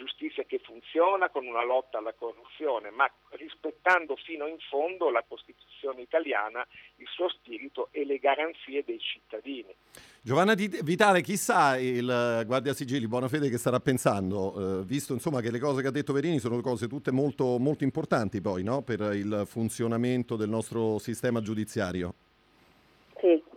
giustizia 0.00 0.44
che 0.44 0.60
funziona, 0.64 1.28
con 1.28 1.46
una 1.46 1.62
lotta 1.62 1.98
alla 1.98 2.14
corruzione, 2.14 2.90
ma 2.90 3.10
rispettando 3.30 4.16
fino 4.16 4.46
in 4.46 4.56
fondo 4.70 5.10
la 5.10 5.22
Costituzione 5.28 6.00
italiana, 6.00 6.66
il 6.96 7.06
suo 7.06 7.28
spirito 7.28 7.88
e 7.90 8.06
le 8.06 8.18
garanzie 8.18 8.82
dei 8.82 8.98
cittadini. 8.98 9.74
Giovanna 10.22 10.54
Vitale, 10.54 11.20
chissà 11.20 11.78
il 11.78 12.42
Guardia 12.46 12.72
Sigilli 12.72 13.06
Buonafede 13.06 13.50
che 13.50 13.58
starà 13.58 13.80
pensando, 13.80 14.80
eh, 14.80 14.84
visto 14.84 15.12
insomma, 15.12 15.40
che 15.40 15.50
le 15.50 15.58
cose 15.58 15.82
che 15.82 15.88
ha 15.88 15.92
detto 15.92 16.14
Verini 16.14 16.38
sono 16.38 16.60
cose 16.60 16.88
tutte 16.88 17.10
molto, 17.10 17.58
molto 17.58 17.84
importanti 17.84 18.40
poi 18.40 18.62
no? 18.62 18.82
per 18.82 19.00
il 19.14 19.44
funzionamento 19.46 20.36
del 20.36 20.48
nostro 20.48 20.98
sistema 20.98 21.42
giudiziario. 21.42 22.14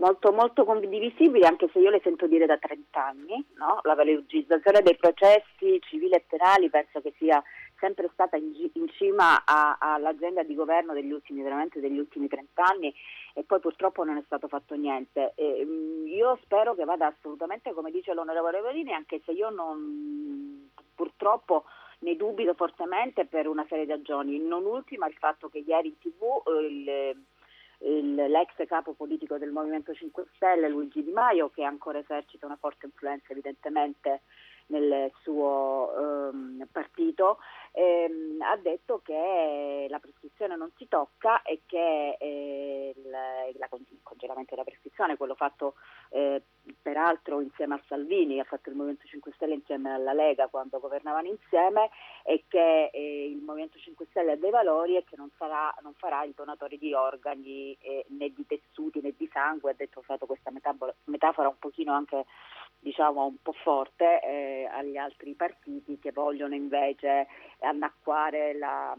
Molto, 0.04 0.34
molto 0.34 0.66
condivisibili, 0.66 1.46
anche 1.46 1.70
se 1.72 1.80
io 1.80 1.90
le 1.90 2.02
sento 2.04 2.28
dire 2.28 2.46
da 2.46 2.58
30 2.58 3.06
anni, 3.06 3.46
no? 3.56 3.80
la 3.84 3.96
velocizzazione 3.96 4.82
dei 4.82 4.98
processi 4.98 5.80
civili 5.80 6.12
e 6.12 6.26
penali 6.28 6.70
penso 6.70 7.00
che 7.00 7.14
sia 7.18 7.42
sempre 7.80 8.10
stata 8.12 8.36
in, 8.36 8.52
in 8.74 8.90
cima 8.90 9.46
a, 9.46 9.78
all'agenda 9.80 10.44
di 10.44 10.56
governo 10.56 10.92
degli 10.92 11.12
ultimi, 11.12 11.42
degli 11.42 11.98
ultimi 11.98 12.28
30 12.28 12.64
anni 12.66 12.94
e 13.34 13.44
poi 13.44 13.62
purtroppo 13.62 14.04
non 14.04 14.18
è 14.18 14.24
stato 14.26 14.50
fatto 14.50 14.76
niente. 14.76 15.32
E, 15.36 15.64
mm, 15.64 16.08
io 16.08 16.38
spero 16.44 16.76
che 16.76 16.84
vada 16.84 17.08
assolutamente 17.08 17.72
come 17.72 17.90
dice 17.90 18.14
l'onorevole 18.14 18.60
Verini, 18.60 18.92
anche 18.92 19.22
se 19.24 19.32
io 19.32 19.52
non, 19.52 20.70
purtroppo 20.94 21.64
ne 22.00 22.18
dubito 22.18 22.54
fortemente 22.56 23.26
per 23.26 23.48
una 23.48 23.66
serie 23.70 23.86
di 23.86 23.92
ragioni, 23.92 24.38
non 24.38 24.66
ultima 24.66 25.08
il 25.08 25.16
fatto 25.16 25.48
che 25.48 25.64
ieri 25.66 25.88
in 25.88 25.98
tv 25.98 26.44
eh, 26.46 26.66
il 26.66 27.24
il, 27.84 28.16
l'ex 28.16 28.66
capo 28.66 28.94
politico 28.94 29.38
del 29.38 29.52
Movimento 29.52 29.94
5 29.94 30.26
Stelle, 30.36 30.70
Luigi 30.70 31.04
Di 31.04 31.12
Maio, 31.12 31.50
che 31.50 31.64
ancora 31.64 32.00
esercita 32.00 32.46
una 32.46 32.58
forte 32.58 32.86
influenza 32.86 33.32
evidentemente 33.32 34.22
nel 34.74 35.12
suo 35.22 35.94
ehm, 35.96 36.68
partito, 36.72 37.38
ehm, 37.72 38.42
ha 38.42 38.58
detto 38.58 39.02
che 39.04 39.86
la 39.90 40.00
prescrizione 40.00 40.56
non 40.56 40.72
si 40.78 40.88
tocca 40.88 41.44
e 41.44 41.62
che 41.66 42.18
eh, 42.20 42.94
il, 42.96 43.16
il, 43.54 44.00
congelamento 44.02 44.56
della 44.56 44.66
prescrizione, 44.66 45.18
quello 45.18 45.36
fatto 45.36 45.76
eh, 46.10 46.42
peraltro 46.82 47.42
insieme 47.42 47.76
a 47.76 47.82
Salvini, 47.88 48.40
ha 48.40 48.46
fatto 48.46 48.70
il 48.70 48.76
Movimento 48.76 49.08
5 49.08 49.32
Stelle 49.36 49.54
insieme 49.54 49.94
alla 49.94 50.14
Lega 50.14 50.48
quando 50.48 50.80
governavano 50.80 51.28
insieme, 51.28 51.90
e 52.24 52.46
che 52.48 52.90
eh, 52.92 53.26
il 53.30 53.42
Movimento 53.42 53.78
5 53.78 54.08
Stelle 54.10 54.32
ha 54.32 54.38
dei 54.38 54.52
valori 54.52 54.98
e 54.98 55.04
che 55.04 55.16
non, 55.16 55.30
sarà, 55.38 55.74
non 55.82 55.94
farà 55.94 56.24
il 56.24 56.34
donatore 56.36 56.78
di 56.78 56.94
organi 56.94 57.78
eh, 57.80 58.06
né 58.10 58.32
di 58.34 58.46
tessuti 58.48 59.02
né 59.02 59.14
di 59.16 59.30
sangue, 59.32 59.72
ha 59.72 59.76
detto, 59.76 60.00
ha 60.00 60.02
usato 60.02 60.26
questa 60.26 60.52
metafora 61.06 61.48
un 61.48 61.60
pochino 61.60 61.94
anche 61.94 62.26
diciamo 62.84 63.26
un 63.26 63.38
po' 63.42 63.54
forte 63.54 64.22
eh, 64.22 64.70
agli 64.70 64.98
altri 64.98 65.34
partiti 65.34 65.98
che 66.00 66.12
vogliono 66.12 66.54
invece 66.54 67.28
annacquare 67.62 68.54
la, 68.58 68.96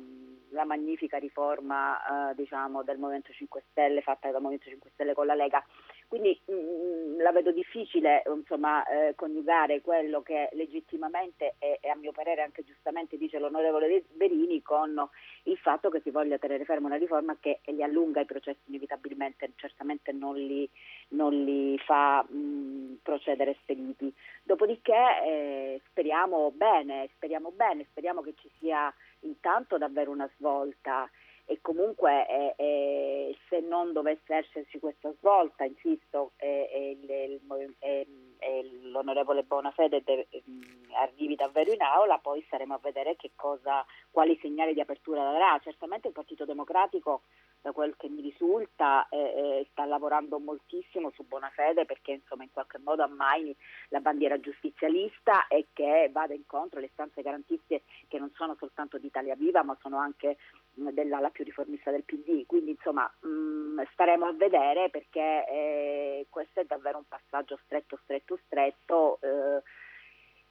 la 0.48 0.64
magnifica 0.64 1.18
riforma 1.18 2.30
eh, 2.30 2.34
diciamo, 2.34 2.82
del 2.82 2.98
Movimento 2.98 3.32
5 3.32 3.62
Stelle 3.70 4.00
fatta 4.00 4.30
dal 4.30 4.40
Movimento 4.40 4.70
5 4.70 4.90
Stelle 4.94 5.14
con 5.14 5.26
la 5.26 5.34
Lega. 5.34 5.62
Quindi 6.08 6.38
mh, 6.44 6.52
mm, 6.52 7.20
la 7.20 7.32
vedo 7.32 7.50
difficile 7.52 8.22
insomma, 8.26 8.84
eh, 8.86 9.14
coniugare 9.14 9.80
quello 9.80 10.22
che 10.22 10.48
legittimamente 10.52 11.54
e, 11.58 11.78
e, 11.80 11.88
a 11.88 11.96
mio 11.96 12.12
parere 12.12 12.42
anche 12.42 12.64
giustamente 12.64 13.16
dice 13.16 13.38
l'onorevole 13.38 14.04
Verini 14.14 14.62
con 14.62 15.08
il 15.44 15.56
fatto 15.58 15.90
che 15.90 16.00
si 16.00 16.10
voglia 16.10 16.38
tenere 16.38 16.64
ferma 16.64 16.86
una 16.86 16.96
riforma 16.96 17.36
che 17.40 17.60
li 17.66 17.82
allunga 17.82 18.20
i 18.20 18.26
processi 18.26 18.60
inevitabilmente, 18.66 19.52
certamente 19.56 20.12
non 20.12 20.36
li, 20.36 20.68
non 21.08 21.32
li 21.44 21.78
fa 21.78 22.22
mh, 22.22 22.36
mm, 22.36 22.94
procedere 23.02 23.56
spediti. 23.62 24.12
Dopodiché 24.42 25.22
eh, 25.24 25.80
speriamo 25.88 26.52
bene, 26.54 27.08
speriamo 27.14 27.50
bene, 27.50 27.86
speriamo 27.90 28.20
che 28.22 28.34
ci 28.36 28.50
sia 28.58 28.92
intanto 29.20 29.78
davvero 29.78 30.10
una 30.10 30.30
svolta 30.36 31.08
e 31.46 31.58
comunque 31.60 32.26
eh, 32.26 32.54
eh, 32.56 33.38
se 33.48 33.60
non 33.60 33.92
dovesse 33.92 34.34
esserci 34.34 34.78
questa 34.78 35.12
svolta, 35.18 35.64
insisto, 35.64 36.32
eh, 36.36 36.96
l'onorevole 38.84 39.42
Bonafede 39.42 40.02
deve, 40.02 40.28
mm, 40.48 40.92
arrivi 40.94 41.34
davvero 41.34 41.70
in 41.72 41.82
aula, 41.82 42.18
poi 42.18 42.42
staremo 42.46 42.74
a 42.74 42.80
vedere 42.82 43.16
cosa, 43.36 43.84
quali 44.10 44.38
segnali 44.40 44.72
di 44.72 44.80
apertura 44.80 45.22
darà. 45.22 45.58
Certamente 45.62 46.08
il 46.08 46.14
Partito 46.14 46.46
Democratico, 46.46 47.22
da 47.60 47.72
quel 47.72 47.94
che 47.96 48.08
mi 48.08 48.22
risulta, 48.22 49.06
sta 49.70 49.84
lavorando 49.86 50.38
moltissimo 50.38 51.10
su 51.14 51.24
Bonafede 51.24 51.86
perché 51.86 52.12
insomma 52.12 52.44
in 52.44 52.52
qualche 52.52 52.78
modo 52.78 53.02
ammai 53.02 53.56
la 53.88 54.00
bandiera 54.00 54.38
giustizialista 54.38 55.46
e 55.46 55.68
che 55.72 56.10
vada 56.12 56.34
incontro 56.34 56.78
alle 56.78 56.88
istanze 56.88 57.22
garantiste 57.22 57.82
che 58.06 58.18
non 58.18 58.30
sono 58.34 58.54
soltanto 58.58 58.98
di 58.98 59.06
Italia 59.06 59.34
Viva 59.34 59.62
ma 59.62 59.76
sono 59.80 59.98
anche 59.98 60.36
dell'ala 60.74 61.30
più 61.30 61.44
riformista 61.44 61.90
del 61.90 62.04
PD, 62.04 62.46
quindi 62.46 62.70
insomma 62.70 63.10
mh, 63.20 63.28
mm, 63.28 63.80
staremo 63.92 64.26
a 64.26 64.32
vedere 64.32 64.90
perché 64.90 65.46
eh, 65.48 66.26
questo 66.28 66.60
è 66.60 66.64
davvero 66.64 66.98
un 66.98 67.04
passaggio 67.08 67.58
stretto, 67.64 67.98
stretto, 68.02 68.38
stretto. 68.44 69.18
Eh, 69.20 69.62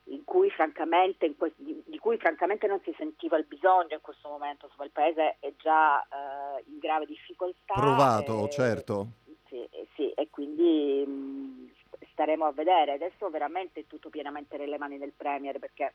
in 0.07 0.23
cui 0.25 0.49
francamente, 0.49 1.25
in 1.25 1.37
que- 1.37 1.53
di, 1.55 1.97
cui 1.97 2.17
francamente 2.17 2.67
non 2.67 2.81
si 2.83 2.93
sentiva 2.97 3.37
il 3.37 3.45
bisogno 3.45 3.93
in 3.93 4.01
questo 4.01 4.27
momento, 4.27 4.65
insomma 4.65 4.83
il 4.85 4.91
Paese 4.91 5.37
è 5.39 5.53
già 5.57 6.01
eh, 6.01 6.63
in 6.65 6.77
grave 6.79 7.05
difficoltà. 7.05 7.73
Provato, 7.73 8.45
e, 8.45 8.49
certo. 8.49 9.07
Sì, 9.47 9.65
sì, 9.95 10.11
e 10.11 10.29
quindi 10.29 11.05
mh, 11.07 11.11
mm, 11.11 11.67
staremo 12.11 12.45
a 12.45 12.51
vedere. 12.51 12.93
Adesso 12.93 13.29
veramente 13.29 13.81
è 13.81 13.87
tutto 13.87 14.09
pienamente 14.09 14.57
nelle 14.57 14.77
mani 14.77 14.97
del 14.97 15.13
Premier 15.15 15.59
perché 15.59 15.93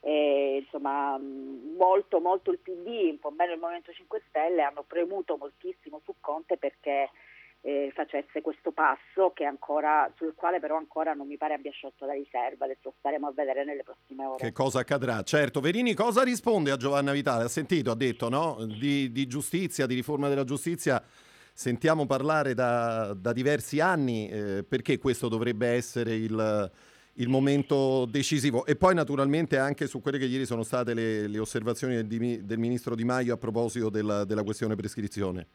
eh, 0.00 0.62
insomma, 0.64 1.18
molto, 1.18 2.20
molto 2.20 2.50
il 2.50 2.58
PD, 2.58 3.10
un 3.10 3.18
po' 3.18 3.30
meno 3.30 3.52
il 3.52 3.58
Movimento 3.58 3.92
5 3.92 4.22
Stelle 4.28 4.62
hanno 4.62 4.84
premuto 4.86 5.36
moltissimo 5.36 6.00
su 6.04 6.14
Conte 6.20 6.56
perché 6.56 7.10
eh, 7.60 7.90
facesse 7.94 8.40
questo 8.40 8.70
passo 8.70 9.32
ancora, 9.44 10.10
sul 10.16 10.34
quale 10.34 10.60
però 10.60 10.76
ancora 10.76 11.12
non 11.12 11.26
mi 11.26 11.36
pare 11.36 11.54
abbia 11.54 11.72
sciolto 11.72 12.06
la 12.06 12.12
riserva, 12.12 12.64
adesso 12.64 12.94
staremo 12.98 13.26
a 13.26 13.32
vedere 13.32 13.64
nelle 13.64 13.82
prossime 13.82 14.24
ore. 14.24 14.44
Che 14.44 14.52
cosa 14.52 14.80
accadrà? 14.80 15.22
Certo, 15.22 15.60
Verini 15.60 15.94
cosa 15.94 16.22
risponde 16.22 16.70
a 16.70 16.76
Giovanna 16.76 17.12
Vitale? 17.12 17.44
Ha 17.44 17.48
sentito, 17.48 17.90
ha 17.90 17.96
detto 17.96 18.28
no? 18.28 18.64
di, 18.64 19.10
di 19.10 19.26
giustizia, 19.26 19.86
di 19.86 19.94
riforma 19.94 20.28
della 20.28 20.44
giustizia 20.44 21.02
sentiamo 21.52 22.06
parlare 22.06 22.54
da, 22.54 23.14
da 23.14 23.32
diversi 23.32 23.80
anni, 23.80 24.28
eh, 24.28 24.64
perché 24.66 24.98
questo 24.98 25.28
dovrebbe 25.28 25.66
essere 25.66 26.14
il 26.14 26.70
il 27.18 27.28
momento 27.28 28.06
decisivo. 28.06 28.66
E 28.66 28.76
poi 28.76 28.94
naturalmente 28.94 29.56
anche 29.58 29.86
su 29.86 30.00
quelle 30.00 30.18
che 30.18 30.26
ieri 30.26 30.46
sono 30.46 30.62
state 30.62 30.94
le, 30.94 31.26
le 31.28 31.38
osservazioni 31.38 31.94
del, 31.94 32.44
del, 32.44 32.58
Ministro 32.58 32.94
Di 32.94 33.04
Maio 33.04 33.34
a 33.34 33.38
proposito 33.38 33.90
della, 33.90 34.24
della 34.24 34.42
questione 34.42 34.76
prescrizione. 34.76 35.46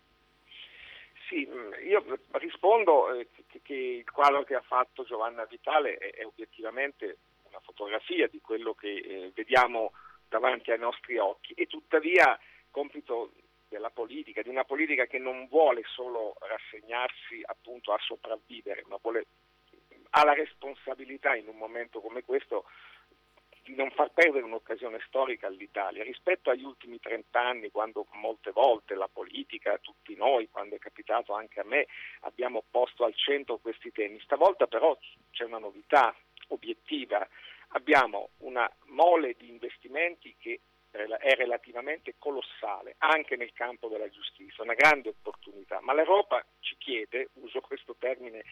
Sì, 1.27 1.47
io 1.87 2.03
rispondo 2.31 3.13
eh, 3.13 3.27
che 3.61 3.73
il 3.73 4.09
quadro 4.11 4.43
che 4.43 4.55
ha 4.55 4.61
fatto 4.61 5.03
Giovanna 5.03 5.45
Vitale 5.45 5.97
è, 5.97 6.25
obiettivamente 6.25 7.17
una 7.47 7.59
fotografia 7.61 8.27
di 8.27 8.41
quello 8.41 8.73
che 8.73 8.95
eh, 8.95 9.31
vediamo 9.33 9.93
davanti 10.27 10.71
ai 10.71 10.79
nostri 10.79 11.17
occhi 11.17 11.53
e 11.53 11.67
tuttavia 11.67 12.37
compito 12.71 13.31
della 13.69 13.89
politica, 13.89 14.41
di 14.41 14.49
una 14.49 14.65
politica 14.65 15.05
che 15.05 15.17
non 15.17 15.47
vuole 15.47 15.81
solo 15.85 16.35
rassegnarsi 16.39 17.41
appunto 17.45 17.91
a 17.91 17.97
sopravvivere, 17.99 18.83
ma 18.87 18.97
vuole 19.01 19.25
ha 20.15 20.23
la 20.23 20.33
responsabilità 20.33 21.35
in 21.35 21.47
un 21.47 21.57
momento 21.57 21.99
come 21.99 22.23
questo 22.23 22.65
di 23.63 23.75
non 23.75 23.89
far 23.91 24.11
perdere 24.11 24.43
un'occasione 24.43 24.99
storica 25.07 25.47
all'Italia 25.47 26.03
rispetto 26.03 26.49
agli 26.49 26.63
ultimi 26.63 26.99
trent'anni 26.99 27.71
quando 27.71 28.05
molte 28.11 28.51
volte 28.51 28.93
la 28.93 29.07
politica, 29.07 29.77
tutti 29.79 30.15
noi, 30.15 30.49
quando 30.49 30.75
è 30.75 30.79
capitato 30.79 31.33
anche 31.33 31.61
a 31.61 31.63
me, 31.63 31.87
abbiamo 32.21 32.63
posto 32.69 33.05
al 33.05 33.15
centro 33.15 33.57
questi 33.57 33.91
temi. 33.91 34.19
Stavolta 34.19 34.67
però 34.67 34.97
c'è 35.31 35.45
una 35.45 35.59
novità 35.59 36.13
obiettiva, 36.49 37.25
abbiamo 37.69 38.31
una 38.39 38.69
mole 38.87 39.35
di 39.37 39.49
investimenti 39.49 40.35
che 40.37 40.59
è 40.93 41.33
relativamente 41.35 42.15
colossale 42.19 42.95
anche 42.99 43.35
nel 43.35 43.51
campo 43.53 43.87
della 43.87 44.09
giustizia, 44.09 44.63
una 44.63 44.75
grande 44.75 45.09
opportunità, 45.09 45.79
ma 45.81 45.93
l'Europa 45.93 46.45
ci 46.59 46.75
chiede, 46.77 47.29
uso 47.33 47.61
questo 47.61 47.95
termine, 47.97 48.43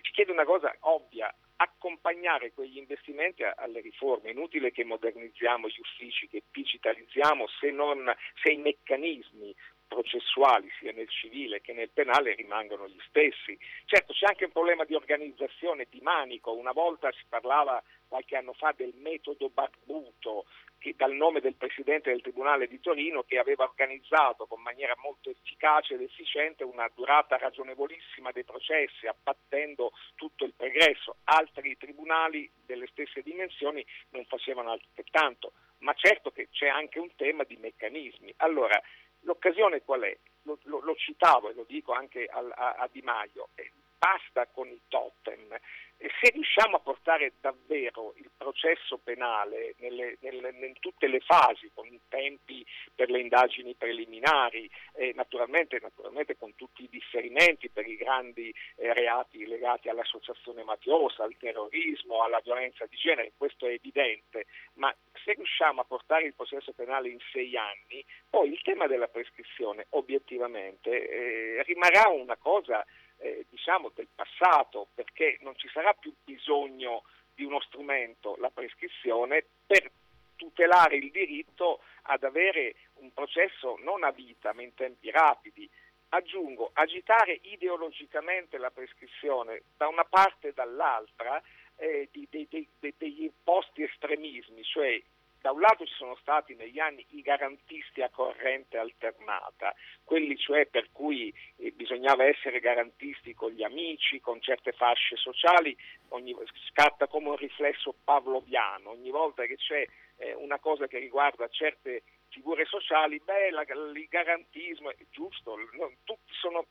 ci 0.00 0.12
chiede 0.12 0.32
una 0.32 0.44
cosa 0.44 0.74
ovvia, 0.80 1.32
accompagnare 1.56 2.52
quegli 2.52 2.78
investimenti 2.78 3.42
alle 3.42 3.80
riforme. 3.80 4.28
È 4.28 4.32
inutile 4.32 4.70
che 4.72 4.84
modernizziamo 4.84 5.68
gli 5.68 5.78
uffici, 5.78 6.26
che 6.26 6.44
digitalizziamo 6.50 7.46
se, 7.46 7.70
non, 7.70 8.10
se 8.42 8.50
i 8.50 8.56
meccanismi 8.56 9.54
processuali 9.90 10.70
sia 10.78 10.92
nel 10.92 11.08
civile 11.08 11.60
che 11.60 11.72
nel 11.72 11.90
penale 11.90 12.34
rimangono 12.34 12.86
gli 12.86 13.00
stessi. 13.08 13.58
Certo 13.86 14.12
c'è 14.12 14.26
anche 14.26 14.44
un 14.44 14.52
problema 14.52 14.84
di 14.84 14.94
organizzazione, 14.94 15.88
di 15.90 16.00
manico, 16.00 16.52
una 16.52 16.70
volta 16.70 17.10
si 17.10 17.24
parlava 17.28 17.82
qualche 18.06 18.36
anno 18.36 18.52
fa 18.52 18.72
del 18.76 18.94
metodo 18.94 19.50
barbuto 19.50 20.46
che, 20.78 20.94
dal 20.96 21.12
nome 21.12 21.40
del 21.40 21.54
Presidente 21.54 22.10
del 22.10 22.22
Tribunale 22.22 22.68
di 22.68 22.80
Torino 22.80 23.24
che 23.24 23.38
aveva 23.38 23.64
organizzato 23.64 24.46
con 24.46 24.62
maniera 24.62 24.94
molto 24.98 25.28
efficace 25.28 25.94
ed 25.94 26.02
efficiente 26.02 26.62
una 26.64 26.88
durata 26.94 27.36
ragionevolissima 27.36 28.30
dei 28.30 28.44
processi, 28.44 29.06
abbattendo 29.06 29.92
tutto 30.14 30.44
il 30.44 30.54
pregresso. 30.56 31.16
Altri 31.24 31.76
tribunali 31.76 32.50
delle 32.64 32.86
stesse 32.86 33.22
dimensioni 33.22 33.84
non 34.10 34.24
facevano 34.24 34.70
altrettanto, 34.70 35.52
ma 35.80 35.92
certo 35.94 36.30
che 36.30 36.48
c'è 36.50 36.68
anche 36.68 36.98
un 36.98 37.14
tema 37.16 37.44
di 37.44 37.56
meccanismi. 37.56 38.32
Allora, 38.38 38.80
L'occasione 39.20 39.82
qual 39.82 40.02
è? 40.02 40.16
Lo, 40.42 40.58
lo, 40.64 40.80
lo 40.80 40.94
citavo 40.94 41.50
e 41.50 41.54
lo 41.54 41.64
dico 41.68 41.92
anche 41.92 42.26
a, 42.26 42.38
a, 42.38 42.72
a 42.78 42.88
Di 42.90 43.02
Maio, 43.02 43.48
eh, 43.54 43.70
basta 43.98 44.46
con 44.46 44.68
i 44.68 44.80
totem. 44.88 45.58
Se 46.00 46.30
riusciamo 46.30 46.76
a 46.76 46.80
portare 46.80 47.34
davvero 47.40 48.14
il 48.16 48.30
processo 48.34 48.98
penale 48.98 49.74
nelle, 49.78 50.16
nelle, 50.20 50.48
in 50.66 50.78
tutte 50.80 51.06
le 51.06 51.20
fasi, 51.20 51.70
con 51.74 51.86
i 51.86 52.00
tempi 52.08 52.64
per 52.94 53.10
le 53.10 53.20
indagini 53.20 53.74
preliminari, 53.74 54.70
eh, 54.94 55.12
naturalmente, 55.14 55.78
naturalmente, 55.80 56.38
con 56.38 56.54
tutti 56.56 56.84
i 56.84 56.88
differimenti 56.90 57.68
per 57.68 57.86
i 57.86 57.96
grandi 57.96 58.52
eh, 58.76 58.94
reati 58.94 59.46
legati 59.46 59.90
all'associazione 59.90 60.64
mafiosa, 60.64 61.24
al 61.24 61.36
terrorismo, 61.38 62.22
alla 62.22 62.40
violenza 62.42 62.86
di 62.86 62.96
genere, 62.96 63.32
questo 63.36 63.66
è 63.66 63.72
evidente, 63.72 64.46
ma 64.74 64.94
se 65.22 65.34
riusciamo 65.34 65.82
a 65.82 65.84
portare 65.84 66.24
il 66.24 66.34
processo 66.34 66.72
penale 66.72 67.08
in 67.08 67.18
sei 67.30 67.54
anni, 67.56 68.02
poi 68.28 68.50
il 68.50 68.62
tema 68.62 68.86
della 68.86 69.08
prescrizione 69.08 69.86
obiettivamente 69.90 70.90
eh, 70.90 71.62
rimarrà 71.64 72.08
una 72.08 72.36
cosa 72.36 72.84
eh, 73.20 73.46
diciamo 73.48 73.90
del 73.94 74.08
passato, 74.14 74.88
perché 74.94 75.38
non 75.40 75.56
ci 75.56 75.68
sarà 75.68 75.92
più 75.92 76.12
bisogno 76.24 77.04
di 77.34 77.44
uno 77.44 77.60
strumento, 77.60 78.36
la 78.38 78.50
prescrizione, 78.50 79.44
per 79.66 79.90
tutelare 80.36 80.96
il 80.96 81.10
diritto 81.10 81.80
ad 82.02 82.24
avere 82.24 82.74
un 82.94 83.12
processo 83.12 83.78
non 83.82 84.04
a 84.04 84.10
vita 84.10 84.52
ma 84.52 84.62
in 84.62 84.74
tempi 84.74 85.10
rapidi. 85.10 85.68
Aggiungo, 86.12 86.70
agitare 86.72 87.38
ideologicamente 87.42 88.58
la 88.58 88.70
prescrizione 88.70 89.62
da 89.76 89.86
una 89.86 90.04
parte 90.04 90.48
e 90.48 90.52
dall'altra 90.52 91.40
eh, 91.76 92.08
di, 92.10 92.26
di, 92.28 92.46
di, 92.48 92.94
degli 92.96 93.22
imposti 93.22 93.82
estremismi, 93.82 94.62
cioè 94.64 95.00
da 95.40 95.52
un 95.52 95.60
lato 95.60 95.86
ci 95.86 95.94
sono 95.94 96.16
stati 96.20 96.54
negli 96.54 96.78
anni 96.78 97.04
i 97.10 97.22
garantisti 97.22 98.02
a 98.02 98.10
corrente 98.10 98.76
alternata, 98.76 99.74
quelli 100.04 100.36
cioè 100.36 100.66
per 100.66 100.88
cui 100.92 101.32
eh, 101.56 101.70
bisognava 101.72 102.24
essere 102.24 102.60
garantisti 102.60 103.34
con 103.34 103.50
gli 103.50 103.62
amici, 103.62 104.20
con 104.20 104.40
certe 104.40 104.72
fasce 104.72 105.16
sociali, 105.16 105.76
ogni, 106.08 106.36
scatta 106.68 107.06
come 107.06 107.30
un 107.30 107.36
riflesso 107.36 107.94
pavloviano, 108.04 108.90
ogni 108.90 109.10
volta 109.10 109.44
che 109.46 109.56
c'è 109.56 109.86
eh, 110.16 110.34
una 110.34 110.58
cosa 110.58 110.86
che 110.86 110.98
riguarda 110.98 111.48
certe 111.48 112.02
figure 112.28 112.64
sociali, 112.64 113.20
beh, 113.24 113.50
la, 113.50 113.62
il 113.62 114.06
garantismo 114.08 114.90
è 114.90 114.96
giusto, 115.10 115.56
no, 115.56 115.92
tutti 116.04 116.32
sono 116.32 116.66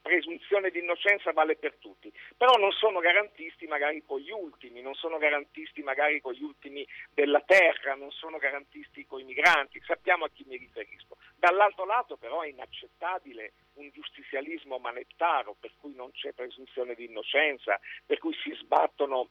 presunzione 0.00 0.70
di 0.70 0.78
innocenza 0.78 1.32
vale 1.32 1.56
per 1.56 1.74
tutti, 1.78 2.12
però 2.36 2.56
non 2.58 2.72
sono 2.72 3.00
garantisti 3.00 3.66
magari 3.66 4.02
con 4.04 4.20
gli 4.20 4.30
ultimi, 4.30 4.80
non 4.80 4.94
sono 4.94 5.18
garantisti 5.18 5.82
magari 5.82 6.20
con 6.20 6.32
gli 6.32 6.42
ultimi 6.42 6.86
della 7.12 7.40
terra, 7.40 7.94
non 7.94 8.10
sono 8.10 8.38
garantisti 8.38 9.06
con 9.06 9.20
i 9.20 9.24
migranti, 9.24 9.80
sappiamo 9.84 10.24
a 10.24 10.30
chi 10.30 10.44
mi 10.46 10.56
riferisco. 10.56 11.16
Dall'altro 11.36 11.84
lato 11.84 12.16
però 12.16 12.42
è 12.42 12.48
inaccettabile 12.48 13.52
un 13.74 13.90
giustizialismo 13.90 14.78
manettaro 14.78 15.56
per 15.58 15.72
cui 15.78 15.94
non 15.94 16.10
c'è 16.12 16.32
presunzione 16.32 16.94
di 16.94 17.04
innocenza, 17.04 17.78
per 18.04 18.18
cui 18.18 18.34
si 18.42 18.52
sbattono 18.54 19.30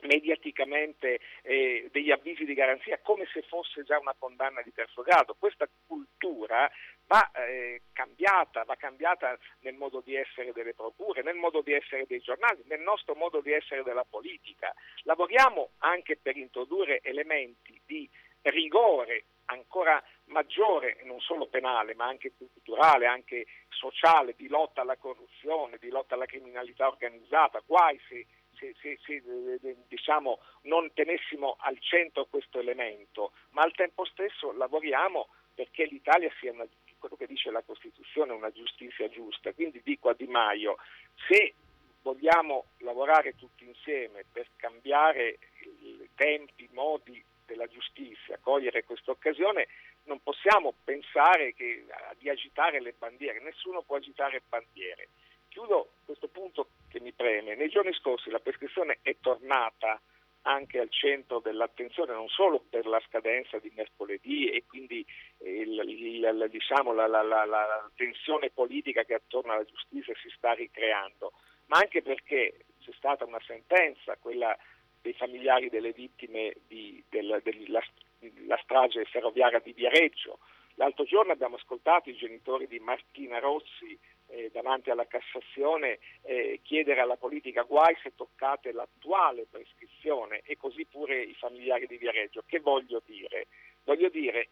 mediaticamente 0.00 1.20
eh, 1.42 1.88
degli 1.90 2.10
avvisi 2.10 2.44
di 2.44 2.54
garanzia 2.54 3.00
come 3.02 3.26
se 3.32 3.42
fosse 3.42 3.82
già 3.84 3.98
una 3.98 4.14
condanna 4.16 4.62
di 4.62 4.72
terzo 4.72 5.02
grado. 5.02 5.34
Questa 5.38 5.68
cultura 5.86 6.70
va 7.08 7.30
eh, 7.32 7.82
cambiata, 7.92 8.62
va 8.64 8.76
cambiata 8.76 9.36
nel 9.60 9.74
modo 9.74 10.00
di 10.04 10.14
essere 10.14 10.52
delle 10.52 10.74
procure, 10.74 11.22
nel 11.22 11.36
modo 11.36 11.62
di 11.62 11.72
essere 11.72 12.04
dei 12.06 12.20
giornali, 12.20 12.62
nel 12.66 12.80
nostro 12.80 13.14
modo 13.14 13.40
di 13.40 13.52
essere 13.52 13.82
della 13.82 14.04
politica. 14.08 14.72
Lavoriamo 15.02 15.70
anche 15.78 16.16
per 16.16 16.36
introdurre 16.36 17.00
elementi 17.02 17.80
di 17.84 18.08
rigore 18.42 19.24
ancora 19.46 20.02
maggiore, 20.26 20.98
non 21.04 21.20
solo 21.20 21.46
penale, 21.46 21.94
ma 21.94 22.04
anche 22.04 22.32
culturale, 22.36 23.06
anche 23.06 23.46
sociale, 23.70 24.34
di 24.36 24.46
lotta 24.46 24.82
alla 24.82 24.96
corruzione, 24.96 25.78
di 25.80 25.88
lotta 25.88 26.14
alla 26.14 26.26
criminalità 26.26 26.86
organizzata, 26.86 27.62
guai 27.66 27.98
se 28.08 28.26
se, 28.58 28.74
se, 28.80 28.98
se 29.04 29.22
eh, 29.62 29.76
diciamo, 29.86 30.40
non 30.62 30.92
tenessimo 30.92 31.56
al 31.60 31.78
centro 31.78 32.26
questo 32.26 32.58
elemento, 32.58 33.30
ma 33.50 33.62
al 33.62 33.72
tempo 33.72 34.04
stesso 34.04 34.50
lavoriamo 34.50 35.28
perché 35.54 35.84
l'Italia 35.86 36.30
sia 36.40 36.52
una, 36.52 36.66
quello 36.98 37.16
che 37.16 37.26
dice 37.26 37.50
la 37.50 37.62
Costituzione, 37.62 38.32
una 38.32 38.50
giustizia 38.50 39.08
giusta. 39.08 39.52
Quindi 39.52 39.80
dico 39.82 40.08
a 40.08 40.14
Di 40.14 40.26
Maio, 40.26 40.76
se 41.28 41.54
vogliamo 42.02 42.66
lavorare 42.78 43.36
tutti 43.36 43.64
insieme 43.64 44.24
per 44.30 44.48
cambiare 44.56 45.38
i 45.82 46.08
tempi, 46.14 46.64
i 46.64 46.70
modi 46.72 47.22
della 47.46 47.66
giustizia, 47.66 48.38
cogliere 48.38 48.84
questa 48.84 49.10
occasione, 49.10 49.68
non 50.04 50.22
possiamo 50.22 50.74
pensare 50.84 51.54
che, 51.54 51.84
di 52.18 52.28
agitare 52.28 52.80
le 52.80 52.94
bandiere, 52.96 53.40
nessuno 53.40 53.82
può 53.82 53.96
agitare 53.96 54.42
bandiere. 54.46 55.08
Chiudo 55.48 55.92
questo 56.04 56.28
punto 56.28 56.70
che 56.88 57.00
mi 57.00 57.12
preme. 57.12 57.54
Nei 57.54 57.68
giorni 57.68 57.92
scorsi 57.94 58.30
la 58.30 58.40
prescrizione 58.40 58.98
è 59.02 59.16
tornata 59.20 60.00
anche 60.42 60.78
al 60.78 60.90
centro 60.90 61.40
dell'attenzione 61.40 62.12
non 62.12 62.28
solo 62.28 62.64
per 62.68 62.86
la 62.86 63.00
scadenza 63.06 63.58
di 63.58 63.70
mercoledì 63.74 64.48
e 64.50 64.64
quindi 64.66 65.04
il, 65.38 65.82
il, 65.86 66.46
diciamo, 66.50 66.92
la, 66.92 67.06
la, 67.06 67.22
la, 67.22 67.44
la, 67.44 67.90
tensione 67.94 68.50
politica 68.50 69.04
che 69.04 69.14
attorno 69.14 69.52
alla 69.52 69.64
giustizia 69.64 70.14
si 70.22 70.28
sta 70.30 70.52
ricreando, 70.52 71.32
ma 71.66 71.78
anche 71.78 72.02
perché 72.02 72.64
c'è 72.80 72.92
stata 72.96 73.24
una 73.24 73.40
sentenza, 73.46 74.16
quella 74.16 74.56
dei 75.00 75.12
familiari 75.12 75.68
delle 75.68 75.92
vittime 75.92 76.54
di, 76.66 77.02
del, 77.08 77.40
della, 77.42 77.82
della 78.18 78.58
strage 78.62 79.04
ferroviaria 79.04 79.60
di 79.60 79.72
Viareggio. 79.72 80.38
L'altro 80.74 81.04
giorno 81.04 81.32
abbiamo 81.32 81.56
ascoltato 81.56 82.08
i 82.08 82.16
genitori 82.16 82.66
di 82.68 82.78
Martina 82.78 83.38
Rossi 83.38 83.98
eh, 84.28 84.50
davanti 84.52 84.90
alla 84.90 85.06
Cassazione 85.06 85.98
eh, 86.22 86.60
chiedere 86.62 87.00
alla 87.00 87.16
politica 87.16 87.62
guai 87.62 87.96
se 88.02 88.14
toccate 88.14 88.72
l'attuale 88.72 89.46
prescrizione 89.50 90.42
e 90.44 90.56
così 90.56 90.84
pure 90.84 91.20
i 91.20 91.34
familiari 91.34 91.86
di 91.86 91.96
Viareggio. 91.96 92.42
Che 92.46 92.60
voglio 92.60 93.02
dire? 93.04 93.46
Voglio 93.84 94.08
dire 94.08 94.48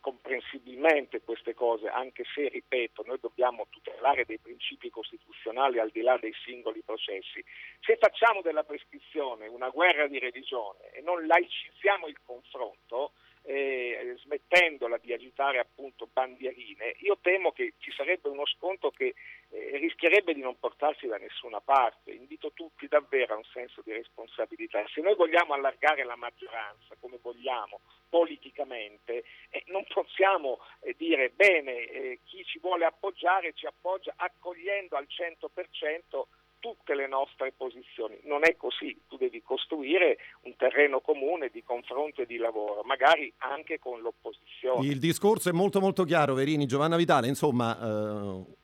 comprensibilmente 0.00 1.20
queste 1.20 1.54
cose, 1.54 1.88
anche 1.88 2.24
se, 2.34 2.48
ripeto, 2.48 3.02
noi 3.06 3.18
dobbiamo 3.20 3.66
tutelare 3.68 4.24
dei 4.24 4.38
principi 4.38 4.88
costituzionali 4.88 5.78
al 5.78 5.90
di 5.90 6.00
là 6.00 6.16
dei 6.16 6.32
singoli 6.42 6.80
processi. 6.82 7.44
Se 7.80 7.96
facciamo 7.96 8.40
della 8.40 8.64
prescrizione 8.64 9.46
una 9.46 9.68
guerra 9.68 10.06
di 10.06 10.18
religione 10.18 10.90
e 10.92 11.02
non 11.02 11.26
laicizziamo 11.26 12.06
il 12.06 12.18
confronto, 12.24 13.12
eh, 13.50 14.16
smettendola 14.22 14.98
di 14.98 15.12
agitare 15.12 15.58
appunto 15.58 16.08
bandierine, 16.12 16.94
io 16.98 17.18
temo 17.20 17.50
che 17.50 17.74
ci 17.78 17.90
sarebbe 17.90 18.28
uno 18.28 18.46
scontro 18.46 18.90
che 18.90 19.14
eh, 19.48 19.76
rischierebbe 19.78 20.34
di 20.34 20.40
non 20.40 20.58
portarsi 20.58 21.08
da 21.08 21.16
nessuna 21.16 21.60
parte. 21.60 22.12
Invito 22.12 22.52
tutti 22.52 22.86
davvero 22.86 23.34
a 23.34 23.38
un 23.38 23.44
senso 23.52 23.82
di 23.84 23.92
responsabilità. 23.92 24.84
Se 24.92 25.00
noi 25.00 25.16
vogliamo 25.16 25.54
allargare 25.54 26.04
la 26.04 26.16
maggioranza 26.16 26.94
come 27.00 27.18
vogliamo 27.20 27.80
politicamente, 28.08 29.24
eh, 29.50 29.64
non 29.66 29.84
possiamo 29.92 30.60
eh, 30.80 30.94
dire 30.96 31.30
bene 31.30 31.72
eh, 31.88 32.20
chi 32.24 32.44
ci 32.44 32.60
vuole 32.60 32.84
appoggiare 32.84 33.52
ci 33.54 33.66
appoggia 33.66 34.14
accogliendo 34.16 34.96
al 34.96 35.06
100% 35.08 36.22
tutte 36.60 36.94
le 36.94 37.08
nostre 37.08 37.52
posizioni. 37.56 38.20
Non 38.24 38.44
è 38.44 38.56
così, 38.56 38.96
tu 39.08 39.16
devi 39.16 39.42
costruire 39.42 40.18
un 40.42 40.54
terreno 40.56 41.00
comune 41.00 41.48
di 41.48 41.62
confronto 41.64 42.22
e 42.22 42.26
di 42.26 42.36
lavoro, 42.36 42.82
magari 42.84 43.32
anche 43.38 43.78
con 43.78 44.00
l'opposizione. 44.00 44.86
Il 44.86 45.00
discorso 45.00 45.48
è 45.48 45.52
molto 45.52 45.80
molto 45.80 46.04
chiaro, 46.04 46.34
Verini, 46.34 46.66
Giovanna 46.66 46.96
Vitale, 46.96 47.26
insomma... 47.26 47.78
Eh 47.78 48.58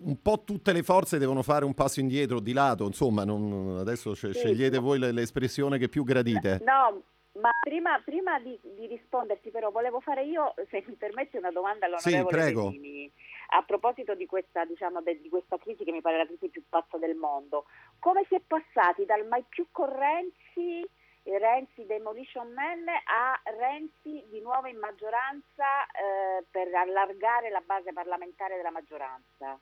un 0.00 0.20
po' 0.20 0.42
tutte 0.44 0.72
le 0.74 0.82
forze 0.82 1.16
devono 1.16 1.42
fare 1.42 1.64
un 1.64 1.72
passo 1.72 2.00
indietro 2.00 2.38
di 2.38 2.52
lato, 2.52 2.84
insomma, 2.84 3.24
non, 3.24 3.78
adesso 3.78 4.12
scegliete 4.12 4.78
voi 4.78 4.98
l'espressione 4.98 5.78
che 5.78 5.88
più 5.88 6.04
gradite. 6.04 6.60
No, 6.62 7.02
Ma 7.40 7.48
prima, 7.60 7.98
prima 8.04 8.38
di, 8.40 8.58
di, 8.76 8.86
risponderti 8.86 9.50
però 9.50 9.70
volevo 9.70 10.00
fare 10.00 10.24
io, 10.24 10.54
se 10.68 10.84
mi 10.86 10.94
permetti, 10.96 11.38
una 11.38 11.50
domanda 11.50 11.86
all'onorevole 11.86 12.46
sì, 12.46 12.52
Benini 12.52 13.12
a 13.56 13.62
proposito 13.62 14.14
di 14.14 14.26
questa, 14.26 14.64
diciamo, 14.64 15.00
de, 15.00 15.20
di 15.20 15.28
questa 15.28 15.58
crisi 15.58 15.84
che 15.84 15.92
mi 15.92 16.00
pare 16.00 16.18
la 16.18 16.26
crisi 16.26 16.48
più 16.48 16.62
pazza 16.68 16.98
del 16.98 17.14
mondo. 17.14 17.66
Come 18.00 18.24
si 18.28 18.34
è 18.34 18.40
passati 18.40 19.04
dal 19.04 19.26
mai 19.26 19.44
più 19.48 19.66
correnzi 19.70 20.84
Renzi 21.24 21.86
Demolition 21.86 22.52
Man 22.52 22.84
a 22.86 23.40
Renzi 23.58 24.24
di 24.28 24.40
nuovo 24.40 24.66
in 24.66 24.76
maggioranza 24.78 25.86
eh, 25.86 26.44
per 26.50 26.74
allargare 26.74 27.48
la 27.48 27.62
base 27.64 27.92
parlamentare 27.92 28.56
della 28.56 28.70
maggioranza. 28.70 29.58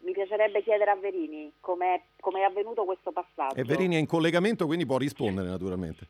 Mi 0.00 0.12
piacerebbe 0.12 0.62
chiedere 0.62 0.90
a 0.90 0.96
Verini 0.96 1.52
come 1.60 2.02
è 2.18 2.42
avvenuto 2.42 2.84
questo 2.84 3.12
passaggio. 3.12 3.54
E 3.54 3.64
Verini 3.64 3.94
è 3.96 3.98
in 3.98 4.06
collegamento, 4.06 4.66
quindi 4.66 4.84
può 4.84 4.98
rispondere 4.98 5.48
naturalmente. 5.48 6.08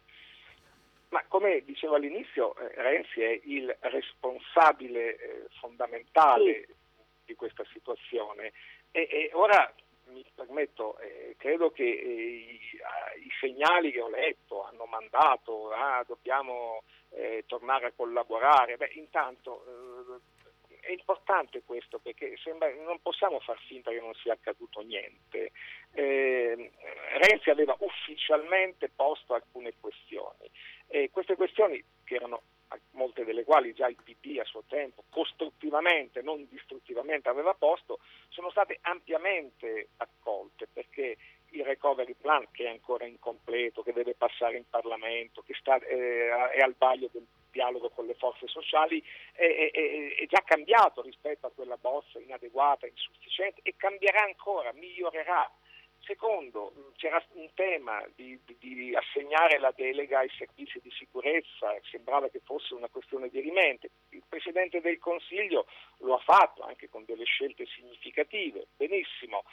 Ma 1.11 1.23
come 1.29 1.63
dicevo 1.65 1.97
all'inizio, 1.97 2.57
eh, 2.57 2.73
Renzi 2.81 3.21
è 3.21 3.41
il 3.45 3.77
responsabile 3.81 5.17
eh, 5.17 5.47
fondamentale 5.61 6.65
sì. 6.67 6.79
Di 7.31 7.37
questa 7.37 7.65
situazione 7.73 8.53
e, 8.91 9.07
e 9.09 9.31
ora 9.35 9.73
mi 10.07 10.25
permetto, 10.35 10.99
eh, 10.99 11.37
credo 11.39 11.71
che 11.71 11.85
eh, 11.85 11.95
i, 11.95 12.61
i, 13.25 13.31
segnali 13.39 13.93
che 13.93 14.01
ho 14.01 14.09
letto 14.09 14.65
hanno 14.65 14.87
mandato, 14.87 15.71
ah, 15.71 16.03
dobbiamo 16.05 16.83
eh, 17.11 17.45
tornare 17.47 17.87
a 17.87 17.93
collaborare, 17.95 18.77
beh 18.77 18.91
intanto 18.95 19.65
eh, 20.69 20.81
è 20.81 20.91
importante 20.91 21.63
questo 21.63 22.01
perché 22.01 22.37
sembra, 22.43 22.69
non 22.75 23.01
possiamo 23.01 23.39
far 23.39 23.59
finta 23.67 23.91
che 23.91 24.01
non 24.01 24.15
sia 24.15 24.33
accaduto 24.33 24.81
niente. 24.81 25.53
Eh, 25.93 26.73
Renzi 27.19 27.51
aveva 27.51 27.77
ufficialmente 27.79 28.89
posto 28.89 29.35
alcune 29.35 29.75
questioni 29.79 30.51
e 30.89 31.11
queste 31.13 31.37
questioni 31.37 31.83
che 32.03 32.17
erano 32.17 32.43
molte 32.93 33.25
delle 33.25 33.45
quali 33.45 33.73
già 33.73 33.89
il 33.89 33.97
PD 33.97 34.39
a 34.39 34.45
suo 34.45 34.63
tempo 34.67 35.05
costruttivamente, 35.11 36.23
non 36.23 36.47
distruttivamente 36.49 37.29
aveva 37.29 37.55
posto, 37.55 37.99
sono 38.29 38.51
state 38.51 38.79
ampiamente 38.83 39.89
accolte 39.97 40.69
perché 40.73 41.17
il 41.51 41.65
recovery 41.65 42.15
plan 42.15 42.47
che 42.53 42.65
è 42.65 42.69
ancora 42.69 43.07
incompleto, 43.07 43.83
che 43.83 43.93
deve 43.93 44.15
passare 44.15 44.57
in 44.57 44.69
Parlamento, 44.69 45.43
che 45.43 45.55
sta, 45.59 45.77
eh, 45.79 46.29
è 46.53 46.61
al 46.61 46.75
vaglio 46.79 47.09
del 47.13 47.27
dialogo 47.51 47.91
con 47.91 48.07
le 48.07 48.15
forze 48.15 48.47
sociali, 48.47 49.03
è, 49.33 49.71
è, 49.73 50.15
è, 50.17 50.27
già 50.27 50.43
cambiato 50.45 51.03
rispetto 51.03 51.47
a 51.47 51.51
quella 51.51 51.77
bozza 51.77 52.21
inadeguata, 52.21 52.87
insufficiente 52.87 53.61
e 53.63 53.75
cambierà 53.77 54.23
ancora, 54.23 54.73
migliorerà 54.73 55.51
Secondo, 56.11 56.73
c'era 56.97 57.25
un 57.35 57.49
tema 57.55 58.05
di, 58.17 58.37
di, 58.59 58.93
assegnare 58.97 59.61
la 59.61 59.73
delega 59.77 60.19
ai 60.19 60.29
servizi 60.37 60.81
di 60.83 60.91
sicurezza, 60.91 61.73
sembrava 61.89 62.29
che 62.29 62.41
fosse 62.43 62.75
una 62.75 62.89
questione 62.89 63.29
di 63.29 63.39
rimente. 63.39 63.91
Il 64.09 64.25
Presidente 64.29 64.81
del 64.81 64.99
Consiglio 64.99 65.67
lo 65.99 66.15
ha 66.15 66.19
fatto 66.19 66.63
anche 66.63 66.89
con 66.89 67.05
delle 67.05 67.23
scelte 67.23 67.65
significative, 67.67 68.67
benissimo. 68.77 69.45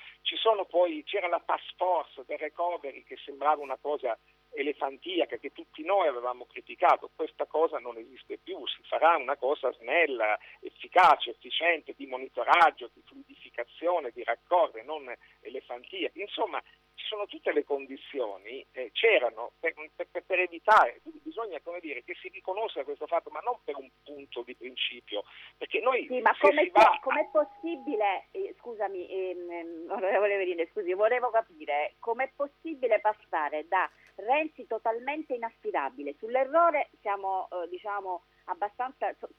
Poi, 0.67 1.03
c'era 1.05 1.27
la 1.27 1.41
task 1.45 1.75
force 1.75 2.23
del 2.25 2.39
recovery 2.39 3.03
che 3.03 3.17
sembrava 3.23 3.61
una 3.61 3.77
cosa 3.77 4.17
elefantiaca 4.57 5.37
che 5.37 5.51
tutti 5.51 5.83
noi 5.83 6.07
avevamo 6.07 6.45
criticato, 6.45 7.11
questa 7.15 7.45
cosa 7.45 7.77
non 7.77 7.97
esiste 7.97 8.37
più, 8.37 8.65
si 8.67 8.81
farà 8.83 9.15
una 9.15 9.37
cosa 9.37 9.71
snella, 9.73 10.37
efficace, 10.59 11.31
efficiente, 11.31 11.93
di 11.95 12.07
monitoraggio, 12.07 12.89
di 12.93 13.01
fluidificazione, 13.05 14.11
di 14.13 14.23
raccordo, 14.23 14.81
non 14.83 15.13
elefantiaca. 15.41 16.19
Insomma, 16.19 16.61
ci 16.97 17.05
sono 17.05 17.25
tutte 17.27 17.53
le 17.53 17.63
condizioni, 17.63 18.65
eh, 18.71 18.89
c'erano 18.91 19.51
per, 19.59 19.73
per, 19.95 20.23
per, 20.25 20.39
evitare, 20.39 20.99
quindi 21.03 21.21
bisogna 21.23 21.61
dire, 21.79 22.03
che 22.03 22.15
si 22.19 22.27
riconosca 22.29 22.83
questo 22.83 23.05
fatto, 23.05 23.29
ma 23.29 23.39
non 23.39 23.59
per 23.63 23.77
un 23.77 23.89
punto 24.03 24.41
di 24.41 24.55
principio, 24.55 25.23
perché 25.57 25.79
noi... 25.79 26.07
Sì, 26.07 26.19
ma 26.19 26.35
come 26.39 26.69
va... 26.71 26.97
com'è 27.01 27.29
possibile, 27.31 28.27
eh, 28.31 28.55
scusami, 28.59 29.07
ehm, 29.07 29.85
onorevole 29.93 30.37
Verine, 30.37 30.67
scusi, 30.71 30.93
volevo 30.93 31.29
capire, 31.29 31.93
com'è 31.99 32.31
possibile 32.35 32.99
passare 32.99 33.67
da 33.67 33.89
Renzi 34.17 34.65
totalmente 34.65 35.35
inaffidabile. 35.35 36.15
Sull'errore 36.17 36.89
siamo, 37.01 37.47
eh, 37.51 37.67
diciamo, 37.69 38.23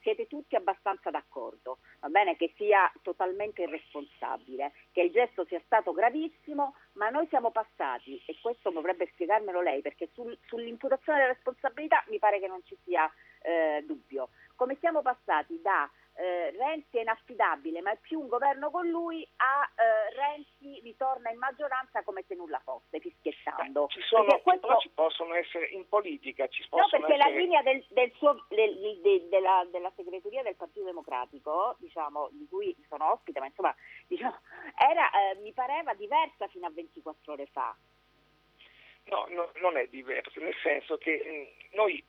siete 0.01 0.27
tutti 0.27 0.55
abbastanza 0.55 1.09
d'accordo, 1.09 1.79
va 1.99 2.09
bene 2.09 2.35
che 2.37 2.53
sia 2.55 2.91
totalmente 3.01 3.63
irresponsabile, 3.63 4.71
che 4.91 5.01
il 5.01 5.11
gesto 5.11 5.45
sia 5.45 5.59
stato 5.65 5.91
gravissimo, 5.91 6.75
ma 6.93 7.09
noi 7.09 7.27
siamo 7.27 7.51
passati, 7.51 8.21
e 8.25 8.37
questo 8.39 8.69
dovrebbe 8.69 9.09
spiegarmelo 9.13 9.61
lei, 9.61 9.81
perché 9.81 10.09
sul, 10.13 10.37
sull'imputazione 10.45 11.19
della 11.19 11.33
responsabilità 11.33 12.03
mi 12.07 12.19
pare 12.19 12.39
che 12.39 12.47
non 12.47 12.63
ci 12.63 12.77
sia 12.83 13.11
eh, 13.41 13.83
dubbio. 13.85 14.29
Come 14.55 14.77
siamo 14.79 15.01
passati 15.01 15.59
da 15.61 15.89
eh, 16.19 16.51
Renzi 16.51 16.97
è 16.97 17.01
inaffidabile, 17.01 17.81
ma 17.81 17.91
è 17.91 17.97
più 17.97 18.19
un 18.19 18.27
governo 18.27 18.69
con 18.71 18.85
lui, 18.87 19.25
a 19.37 19.69
eh, 19.73 20.13
Renzi 20.13 20.81
ritorna 20.81 21.29
in 21.31 21.37
maggioranza 21.37 22.03
come 22.03 22.25
se 22.27 22.35
nulla 22.35 22.59
fosse, 22.59 22.99
fischiettando. 22.99 23.87
Ci 23.87 24.01
sono, 24.01 24.37
questo... 24.39 24.77
ci 24.79 24.89
possono 24.89 25.33
essere 25.35 25.67
in 25.67 25.87
politica, 25.87 26.45
ci 26.49 26.67
possono 26.67 26.87
No, 26.91 27.07
perché 27.07 27.13
essere... 27.13 27.31
la 27.31 27.39
linea 27.39 27.61
del, 27.61 27.85
del 27.89 28.11
suo, 28.17 28.45
del, 28.49 28.99
de, 29.01 29.29
della, 29.29 29.65
della, 29.71 29.91
segreteria 29.95 30.43
del 30.43 30.57
Partito 30.57 30.83
Democratico, 30.83 31.77
diciamo, 31.79 32.27
di 32.33 32.45
cui 32.49 32.75
sono 32.89 33.13
ospite, 33.13 33.39
ma 33.39 33.45
insomma, 33.45 33.73
diciamo, 34.07 34.39
era, 34.75 35.09
eh, 35.11 35.35
mi 35.35 35.53
pareva 35.53 35.93
diversa 35.93 36.47
fino 36.47 36.67
a 36.67 36.71
24 36.71 37.31
ore 37.31 37.45
fa. 37.45 37.73
No, 39.05 39.25
no 39.29 39.51
non 39.61 39.77
è 39.77 39.87
diversa, 39.87 40.37
nel 40.41 40.55
senso 40.61 40.97
che 40.97 41.47
mh, 41.71 41.75
noi, 41.77 42.03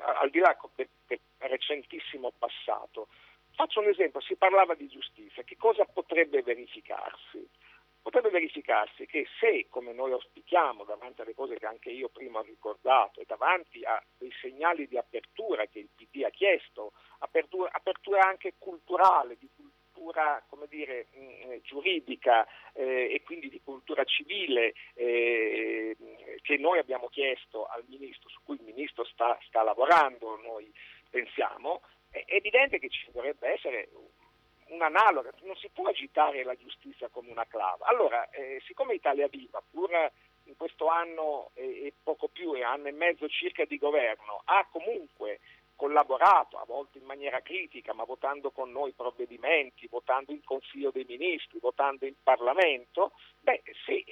al 0.00 0.30
di 0.30 0.40
là 0.40 0.58
del 1.06 1.20
recentissimo 1.38 2.32
passato, 2.36 3.06
Faccio 3.54 3.78
un 3.78 3.88
esempio, 3.88 4.20
si 4.20 4.34
parlava 4.34 4.74
di 4.74 4.88
giustizia, 4.88 5.44
che 5.44 5.56
cosa 5.56 5.84
potrebbe 5.84 6.42
verificarsi? 6.42 7.48
Potrebbe 8.02 8.28
verificarsi 8.30 9.06
che 9.06 9.26
se, 9.38 9.66
come 9.70 9.92
noi 9.92 10.10
auspichiamo, 10.10 10.82
davanti 10.82 11.20
alle 11.20 11.34
cose 11.34 11.56
che 11.56 11.64
anche 11.64 11.90
io 11.90 12.08
prima 12.08 12.40
ho 12.40 12.42
ricordato 12.42 13.20
e 13.20 13.24
davanti 13.26 13.84
a 13.84 14.02
dei 14.18 14.32
segnali 14.40 14.88
di 14.88 14.98
apertura 14.98 15.66
che 15.66 15.78
il 15.78 15.88
PD 15.94 16.24
ha 16.24 16.30
chiesto, 16.30 16.92
apertura, 17.20 17.70
apertura 17.72 18.26
anche 18.26 18.54
culturale, 18.58 19.36
di 19.38 19.48
cultura 19.54 20.44
come 20.48 20.66
dire, 20.68 21.06
mh, 21.12 21.46
mm, 21.46 21.56
giuridica 21.62 22.46
eh, 22.72 23.14
e 23.14 23.22
quindi 23.22 23.48
di 23.48 23.60
cultura 23.62 24.02
civile 24.02 24.74
eh, 24.94 25.96
che 26.42 26.56
noi 26.58 26.78
abbiamo 26.80 27.06
chiesto 27.06 27.66
al 27.66 27.84
Ministro, 27.86 28.28
su 28.28 28.40
cui 28.42 28.56
il 28.56 28.64
Ministro 28.64 29.04
sta, 29.04 29.38
sta 29.46 29.62
lavorando, 29.62 30.36
noi 30.42 30.70
pensiamo, 31.08 31.80
è 32.22 32.34
evidente 32.36 32.78
che 32.78 32.88
ci 32.88 33.10
dovrebbe 33.10 33.48
essere 33.48 33.88
un'analoga, 34.68 35.32
non 35.42 35.56
si 35.56 35.68
può 35.68 35.88
agitare 35.88 36.44
la 36.44 36.54
giustizia 36.54 37.08
come 37.08 37.30
una 37.30 37.46
clava. 37.46 37.86
Allora, 37.86 38.30
eh, 38.30 38.62
siccome 38.64 38.94
Italia 38.94 39.26
Viva, 39.26 39.62
pur 39.68 39.90
in 40.44 40.56
questo 40.56 40.86
anno 40.86 41.50
e, 41.54 41.86
e 41.86 41.92
poco 42.02 42.28
più, 42.28 42.54
e 42.54 42.62
anno 42.62 42.86
e 42.86 42.92
mezzo 42.92 43.28
circa 43.28 43.64
di 43.64 43.78
governo, 43.78 44.42
ha 44.44 44.66
comunque 44.70 45.40
collaborato, 45.74 46.56
a 46.56 46.64
volte 46.64 46.98
in 46.98 47.04
maniera 47.04 47.40
critica, 47.40 47.92
ma 47.92 48.04
votando 48.04 48.52
con 48.52 48.70
noi 48.70 48.92
provvedimenti, 48.92 49.88
votando 49.88 50.30
in 50.30 50.42
Consiglio 50.44 50.92
dei 50.92 51.04
Ministri, 51.04 51.58
votando 51.58 52.06
in 52.06 52.14
Parlamento, 52.22 53.12
beh 53.40 53.62
sì, 53.84 54.04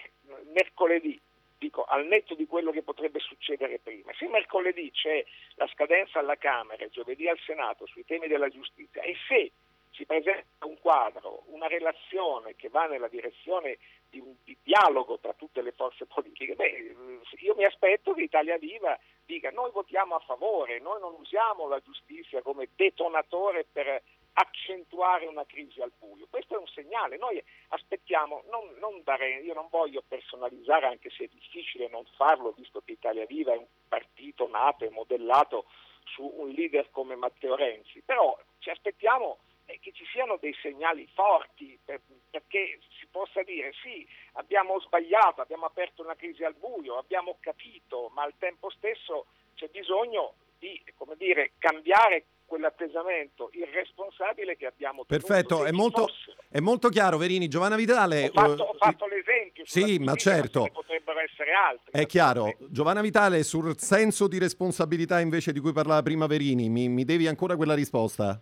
mercoledì 0.53 1.21
dico, 1.63 1.85
al 1.85 2.07
netto 2.07 2.35
di 2.35 2.47
quello 2.47 2.73
che 2.73 2.83
potrebbe 2.83 3.21
succedere 3.21 3.79
prima. 3.79 4.13
Se 4.19 4.27
mercoledì 4.27 4.91
c'è 4.91 5.25
la 5.55 5.69
scadenza 5.69 6.19
alla 6.19 6.37
Camera 6.37 6.85
e 6.85 6.91
giovedì 6.91 7.29
al 7.29 7.39
Senato 7.39 7.87
sui 7.87 8.05
temi 8.05 8.27
della 8.27 8.49
giustizia 8.49 9.03
e 9.03 9.15
se 9.29 9.53
si 9.93 10.05
presenta 10.07 10.67
un 10.67 10.79
quadro, 10.81 11.45
una 11.49 11.69
relazione 11.69 12.57
che 12.57 12.69
va 12.69 12.87
nella 12.87 13.09
direzione 13.09 13.79
di 14.09 14.19
un 14.19 14.35
di 14.43 14.57
dialogo 14.63 15.19
tra 15.19 15.35
tutte 15.35 15.63
le 15.63 15.73
forze 15.73 16.07
politiche, 16.07 16.55
beh, 16.55 16.95
io 17.39 17.55
mi 17.55 17.65
aspetto 17.65 18.15
che 18.15 18.23
Italia 18.23 18.57
Viva 18.59 18.99
dica 19.25 19.51
noi 19.51 19.71
votiamo 19.71 20.15
a 20.15 20.21
favore, 20.21 20.81
noi 20.81 20.99
non 21.01 21.15
usiamo 21.19 21.69
la 21.69 21.81
giustizia 21.81 22.43
come 22.43 22.69
detonatore 22.75 23.67
per 23.71 24.03
accentuare 24.35 25.27
una 25.27 25.45
crisi 25.45 25.81
al 25.81 25.93
buio. 25.99 26.27
Questo 26.31 26.55
è 26.55 26.59
un 26.59 26.67
segnale, 26.69 27.17
noi 27.17 27.43
aspettiamo, 27.69 28.43
non, 28.51 28.75
non 28.79 29.03
dare, 29.05 29.41
io 29.41 29.55
non 29.55 29.69
voglio 29.71 30.03
personalizzare 30.07 30.87
anche 30.87 31.11
se 31.11 31.25
è 31.25 31.29
difficile 31.29 31.89
non 31.89 32.05
farlo, 32.17 32.53
visto 32.57 32.81
che 32.85 32.93
Italia 32.93 33.27
Viva 33.27 33.53
è 33.53 33.59
un 33.59 33.67
partito 33.89 34.49
nato 34.49 34.85
e 34.85 34.91
modellato 34.91 35.67
su 36.05 36.31
un 36.37 36.49
leader 36.51 36.91
come 36.91 37.15
Matteo 37.15 37.55
Renzi, 37.55 38.03
però 38.03 38.39
ci 38.59 38.71
aspettiamo 38.71 39.39
eh, 39.67 39.79
che 39.81 39.93
ci 39.93 40.05
siano 40.07 40.37
dei 40.37 40.55
segnali 40.61 41.07
forti 41.15 41.79
per, 41.85 42.01
perché 42.31 42.81
si 42.99 43.07
possa 43.07 43.43
dire 43.43 43.73
sì, 43.83 44.07
abbiamo 44.33 44.81
sbagliato, 44.81 45.41
abbiamo 45.41 45.67
aperto 45.67 46.03
una 46.03 46.17
crisi 46.17 46.45
al 46.45 46.55
buio, 46.55 46.99
abbiamo 46.99 47.37
capito, 47.41 48.11
ma 48.15 48.23
al 48.23 48.35
tempo 48.39 48.71
stesso 48.71 49.27
c'è 49.55 49.69
bisogno 49.69 50.35
di 50.59 50.81
dire, 51.17 51.53
cambiare 51.59 52.25
quell'atteggiamento 52.47 53.51
irresponsabile 53.53 54.57
che 54.57 54.67
abbiamo 54.67 55.05
tenuto. 55.05 55.27
Perfetto, 55.27 55.65
è 55.65 55.71
molto, 55.71 56.09
è 56.49 56.61
molto, 56.61 56.89
chiaro 56.89 57.17
Verini. 57.17 57.49
Giovanna 57.49 57.77
Vitale... 57.77 58.27
Ho 58.27 58.31
fatto, 58.33 58.63
ho 58.63 58.75
fatto 58.79 59.07
l'esempio. 59.07 59.65
Sì, 59.65 59.99
ma 59.99 60.15
certo. 60.15 60.69
Potrebbero 60.73 61.21
essere 61.21 61.53
altri. 61.53 61.91
È 61.91 62.07
chiaro. 62.07 62.57
Giovanna 62.69 63.01
Vitale, 63.01 63.43
sul 63.43 63.79
senso 63.79 64.29
di 64.29 64.39
responsabilità 64.39 65.21
invece 65.21 65.53
di 65.53 65.61
cui 65.61 65.73
parlava 65.73 66.03
prima 66.03 66.27
Verini, 66.27 66.69
mi, 66.69 66.89
mi 66.89 67.05
devi 67.05 67.27
ancora 67.27 67.57
quella 67.57 67.75
risposta? 67.75 68.41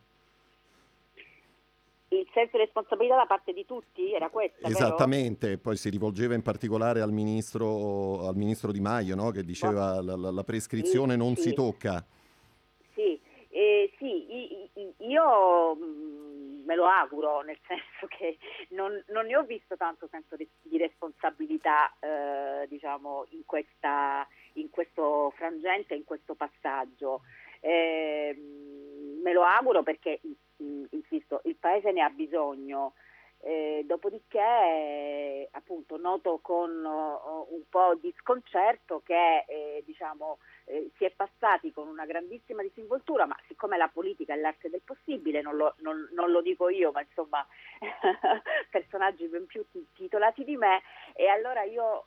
Il 2.13 2.27
senso 2.35 2.57
di 2.57 2.65
responsabilità 2.65 3.15
da 3.15 3.27
parte 3.27 3.53
di 3.53 3.65
tutti 3.65 4.13
era 4.13 4.29
questa. 4.31 4.67
Esattamente, 4.67 5.47
vero? 5.47 5.61
poi 5.61 5.77
si 5.77 5.89
rivolgeva 5.91 6.35
in 6.35 6.43
particolare 6.43 7.01
al 7.01 7.13
ministro, 7.13 8.27
al 8.27 8.35
ministro 8.35 8.73
Di 8.73 8.81
Maio 8.81 9.15
no? 9.15 9.31
che 9.31 9.45
diceva 9.45 10.03
la, 10.03 10.17
la, 10.17 10.31
la 10.33 10.43
prescrizione 10.43 11.13
sì, 11.13 11.19
non 11.19 11.37
sì. 11.37 11.43
si 11.43 11.55
tocca. 11.55 12.05
Eh, 13.61 13.93
sì 13.99 14.71
io 14.97 15.77
mm, 15.77 16.65
me 16.65 16.75
lo 16.75 16.87
auguro, 16.87 17.43
nel 17.43 17.59
senso 17.67 18.07
che 18.09 18.39
non, 18.71 19.05
non, 19.09 19.27
ne 19.27 19.37
ho 19.37 19.43
visto 19.43 19.77
tanto 19.77 20.09
senso 20.11 20.35
di, 20.35 20.49
di 20.63 20.79
responsabilità 20.79 21.95
eh, 22.01 22.67
diciamo, 22.69 23.27
in, 23.31 23.45
questa, 23.45 24.27
in, 24.55 24.71
questo 24.71 25.31
frangente, 25.37 25.95
in 25.95 26.05
questo 26.05 26.35
passaggio. 26.35 27.21
Eh, 27.61 28.35
me 29.23 29.33
lo 29.35 29.43
auguro 29.43 29.83
perché 29.83 30.21
insisto, 30.57 31.43
il 31.45 31.57
Paese 31.57 31.93
ne 31.93 32.01
ha 32.01 32.09
bisogno. 32.09 32.95
Dopodiché 33.43 35.49
appunto 35.53 35.97
noto 35.97 36.39
con 36.43 36.71
uh, 36.71 37.55
un 37.55 37.63
po' 37.69 37.97
di 38.01 38.13
sconcerto 38.19 39.03
che 39.05 39.45
eh, 39.47 39.83
diciamo, 39.85 40.39
eh, 40.67 40.91
si 40.97 41.05
è 41.05 41.11
passati 41.11 41.73
con 41.73 41.89
una 41.89 42.07
grandissima 42.07 42.63
disinvoltura, 42.63 43.27
ma 43.27 43.37
siccome 43.47 43.77
la 43.77 43.89
politica 43.89 44.35
è 44.35 44.37
l'arte 44.37 44.69
del 44.69 44.83
possibile, 44.85 45.41
non 45.41 45.57
lo, 45.57 45.75
non, 45.79 46.09
non 46.13 46.31
lo 46.31 46.43
dico 46.43 46.69
io, 46.69 46.93
ma 46.93 47.01
insomma 47.01 47.47
personaggi 48.71 49.27
ben 49.27 49.47
più 49.47 49.65
titolati 49.95 50.45
di 50.45 50.57
me, 50.57 50.83
e 51.15 51.29
allora 51.29 51.63
io 51.63 52.05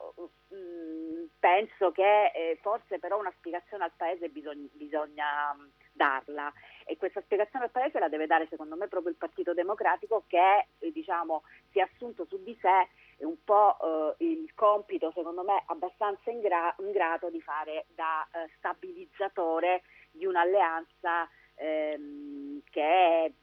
mh, 0.50 0.56
mm, 0.56 1.24
penso 1.40 1.92
che 1.92 2.32
eh, 2.34 2.58
forse 2.62 3.00
però 3.00 3.20
una 3.20 3.34
spiegazione 3.38 3.84
al 3.84 3.92
Paese 3.96 4.30
bisogna, 4.30 4.68
bisogna 4.72 5.56
darla. 5.94 6.52
E 6.86 6.98
questa 6.98 7.22
spiegazione 7.22 7.66
al 7.66 7.72
Paese 7.72 8.00
la 8.00 8.10
deve 8.10 8.28
dare 8.28 8.48
secondo 8.50 8.76
me 8.76 8.88
proprio 8.88 9.12
il 9.12 9.18
Partito 9.18 9.54
Democratico 9.54 10.24
che 10.28 10.68
eh, 10.80 10.92
diciamo, 10.92 11.44
si 11.72 11.80
è 11.80 11.84
assunto 11.84 12.26
su 12.26 12.42
di 12.44 12.58
sé 12.60 12.90
un 13.20 13.36
po' 13.44 14.16
eh, 14.20 14.26
il 14.26 14.54
compito 14.54 15.12
secondo 15.16 15.44
me 15.44 15.64
abbastanza 15.68 16.30
ingra- 16.30 16.76
ingrato 16.80 17.30
di 17.30 17.42
fare 17.42 17.86
da 17.96 18.28
eh, 18.32 18.50
stabilizzatore 18.58 19.84
di 20.12 20.26
un'alleanza 20.26 21.30
ehm, 21.56 22.62
che, 22.70 23.34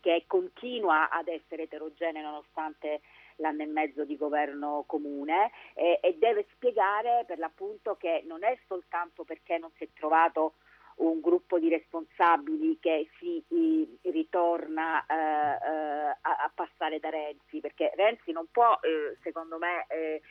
che 0.00 0.24
continua 0.26 1.10
ad 1.10 1.28
essere 1.28 1.64
eterogenea 1.64 2.22
nonostante 2.22 3.02
l'anno 3.36 3.62
e 3.62 3.66
mezzo 3.66 4.04
di 4.04 4.16
governo 4.16 4.84
comune 4.86 5.50
eh, 5.74 5.98
e 6.02 6.16
deve 6.18 6.46
spiegare 6.54 7.24
per 7.26 7.38
l'appunto 7.38 7.96
che 7.96 8.22
non 8.26 8.44
è 8.44 8.58
soltanto 8.66 9.24
perché 9.24 9.58
non 9.58 9.70
si 9.76 9.84
è 9.84 9.88
trovato 9.94 10.54
un 11.02 11.20
gruppo 11.20 11.58
di 11.58 11.68
responsabili 11.68 12.78
che 12.80 13.08
si 13.18 13.42
eh, 13.48 14.10
ritorna 14.10 15.04
eh, 15.06 15.14
a, 15.14 16.18
a, 16.20 16.50
passare 16.54 16.98
da 17.00 17.10
Renzi, 17.10 17.60
perché 17.60 17.92
Renzi 17.94 18.32
non 18.32 18.46
può, 18.50 18.78
eh, 18.82 19.16
secondo 19.22 19.58
me, 19.58 19.86
eh, 19.88 20.22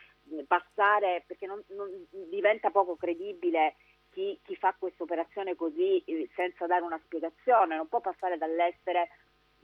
passare, 0.48 1.24
perché 1.28 1.46
non, 1.46 1.62
non 1.70 1.90
diventa 2.30 2.70
poco 2.70 2.96
credibile 2.96 3.76
chi, 4.12 4.40
chi 4.44 4.56
fa 4.56 4.76
questa 4.78 5.04
operazione 5.04 5.56
così 5.56 6.02
eh, 6.06 6.30
senza 6.36 6.68
dare 6.68 6.84
una 6.84 7.00
spiegazione, 7.04 7.76
non 7.76 7.88
può 7.88 8.00
passare 8.00 8.38
dall'essere 8.38 9.10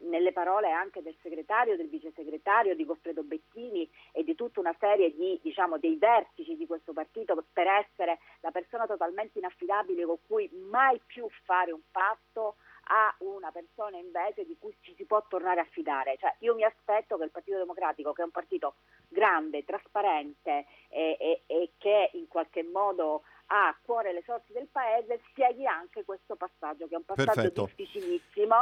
nelle 0.02 0.32
parole 0.32 0.72
anche 0.72 1.02
del 1.02 1.16
segretario, 1.22 1.76
del 1.76 1.90
vice 1.90 2.12
segretario, 2.16 2.76
di 2.76 2.86
Goffredo 2.86 3.24
Bettini 3.24 3.90
e 4.12 4.24
di 4.24 4.36
tutta 4.36 4.60
una 4.60 4.76
serie 4.80 5.14
di, 5.16 5.40
diciamo, 5.42 5.78
dei 5.78 5.98
vertici 5.98 6.56
di 6.56 6.66
questo 6.66 6.94
partito 6.94 7.44
per 7.54 7.68
essere 7.68 8.20
la 8.42 8.52
persona 8.52 8.86
totalmente 8.86 9.40
inaffidabile 9.40 10.06
con 10.06 10.18
cui 10.28 10.50
mai 10.70 11.00
più 11.06 11.28
fare 11.44 11.72
un 11.72 11.82
patto 11.92 12.56
a 12.90 13.14
una 13.20 13.52
persona 13.52 13.98
invece 13.98 14.46
di 14.46 14.56
cui 14.60 14.76
ci 14.82 14.94
si 14.96 15.06
può 15.06 15.24
tornare 15.28 15.60
a 15.60 15.68
fidare. 15.70 16.18
Cioè, 16.18 16.36
io 16.40 16.56
mi 16.56 16.64
aspetto 16.64 17.18
che 17.18 17.26
il 17.26 17.32
Partito 17.32 17.58
Democratico, 17.58 18.14
che 18.14 18.22
è 18.22 18.26
un 18.26 18.32
partito 18.32 18.76
grande, 19.10 19.66
trasparente 19.66 20.66
e, 20.90 21.18
e, 21.20 21.42
e 21.48 21.72
che 21.78 22.12
in 22.14 22.28
qualche 22.28 22.64
modo 22.64 23.24
ha 23.48 23.68
a 23.68 23.78
cuore 23.82 24.14
le 24.14 24.24
sorti 24.26 24.54
del 24.54 24.68
paese 24.68 25.22
spieghi 25.30 25.66
anche 25.66 26.04
questo 26.04 26.36
passaggio 26.36 26.88
che 26.88 26.96
è 26.96 26.98
un 26.98 27.06
passaggio 27.06 27.32
Perfetto. 27.34 27.66
difficilissimo, 27.76 28.56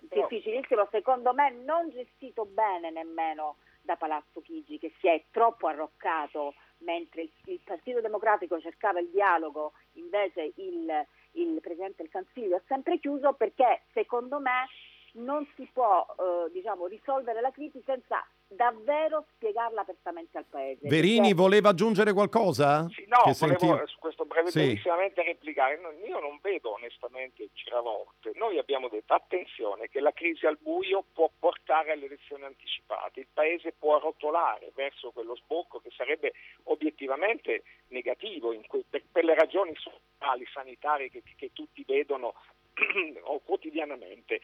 difficilissimo, 0.00 0.88
secondo 0.90 1.32
me 1.34 1.50
non 1.50 1.90
gestito 1.90 2.44
bene 2.44 2.90
nemmeno 2.90 3.56
da 3.82 3.96
Palazzo 3.96 4.40
Chigi 4.40 4.78
che 4.78 4.92
si 5.00 5.08
è 5.08 5.24
troppo 5.30 5.66
arroccato 5.66 6.54
mentre 6.78 7.22
il, 7.22 7.30
il 7.44 7.60
Partito 7.62 8.00
Democratico 8.00 8.60
cercava 8.60 9.00
il 9.00 9.10
dialogo, 9.10 9.72
invece 9.92 10.52
il, 10.56 11.06
il 11.32 11.60
Presidente 11.60 12.02
del 12.02 12.10
Consiglio 12.10 12.56
ha 12.56 12.62
sempre 12.66 12.98
chiuso 12.98 13.32
perché 13.34 13.82
secondo 13.92 14.40
me 14.40 14.66
non 15.12 15.46
si 15.56 15.68
può 15.72 16.06
eh, 16.06 16.50
diciamo, 16.52 16.86
risolvere 16.86 17.40
la 17.40 17.50
crisi 17.50 17.82
senza 17.84 18.24
davvero 18.50 19.24
spiegarla 19.34 19.82
apertamente 19.82 20.36
al 20.38 20.44
Paese. 20.44 20.88
Verini 20.88 21.28
perché... 21.28 21.34
voleva 21.34 21.68
aggiungere 21.70 22.12
qualcosa? 22.12 22.88
Sì, 22.90 23.04
no, 23.06 23.22
che 23.22 23.34
volevo 23.38 23.58
senti... 23.58 23.86
su 23.86 23.98
questo 23.98 24.24
brevissimamente 24.24 25.22
sì. 25.22 25.26
replicare. 25.26 25.78
No, 25.78 25.90
io 26.06 26.18
non 26.18 26.38
vedo 26.42 26.72
onestamente 26.72 27.48
giravolte. 27.52 28.32
Noi 28.34 28.58
abbiamo 28.58 28.88
detto 28.88 29.14
attenzione 29.14 29.88
che 29.88 30.00
la 30.00 30.12
crisi 30.12 30.46
al 30.46 30.58
buio 30.60 31.04
può 31.12 31.30
portare 31.38 31.92
alle 31.92 32.06
elezioni 32.06 32.44
anticipate, 32.44 33.20
il 33.20 33.28
Paese 33.32 33.72
può 33.78 33.98
rotolare 33.98 34.72
verso 34.74 35.10
quello 35.10 35.36
sbocco 35.36 35.78
che 35.80 35.90
sarebbe 35.96 36.32
obiettivamente 36.64 37.62
negativo 37.88 38.52
cui, 38.66 38.84
per, 38.88 39.02
per, 39.10 39.24
le 39.24 39.34
ragioni 39.34 39.74
sociali, 39.76 40.46
sanitarie 40.52 41.10
che, 41.10 41.22
che 41.36 41.50
tutti 41.52 41.84
vedono 41.86 42.34
quotidianamente. 43.44 44.40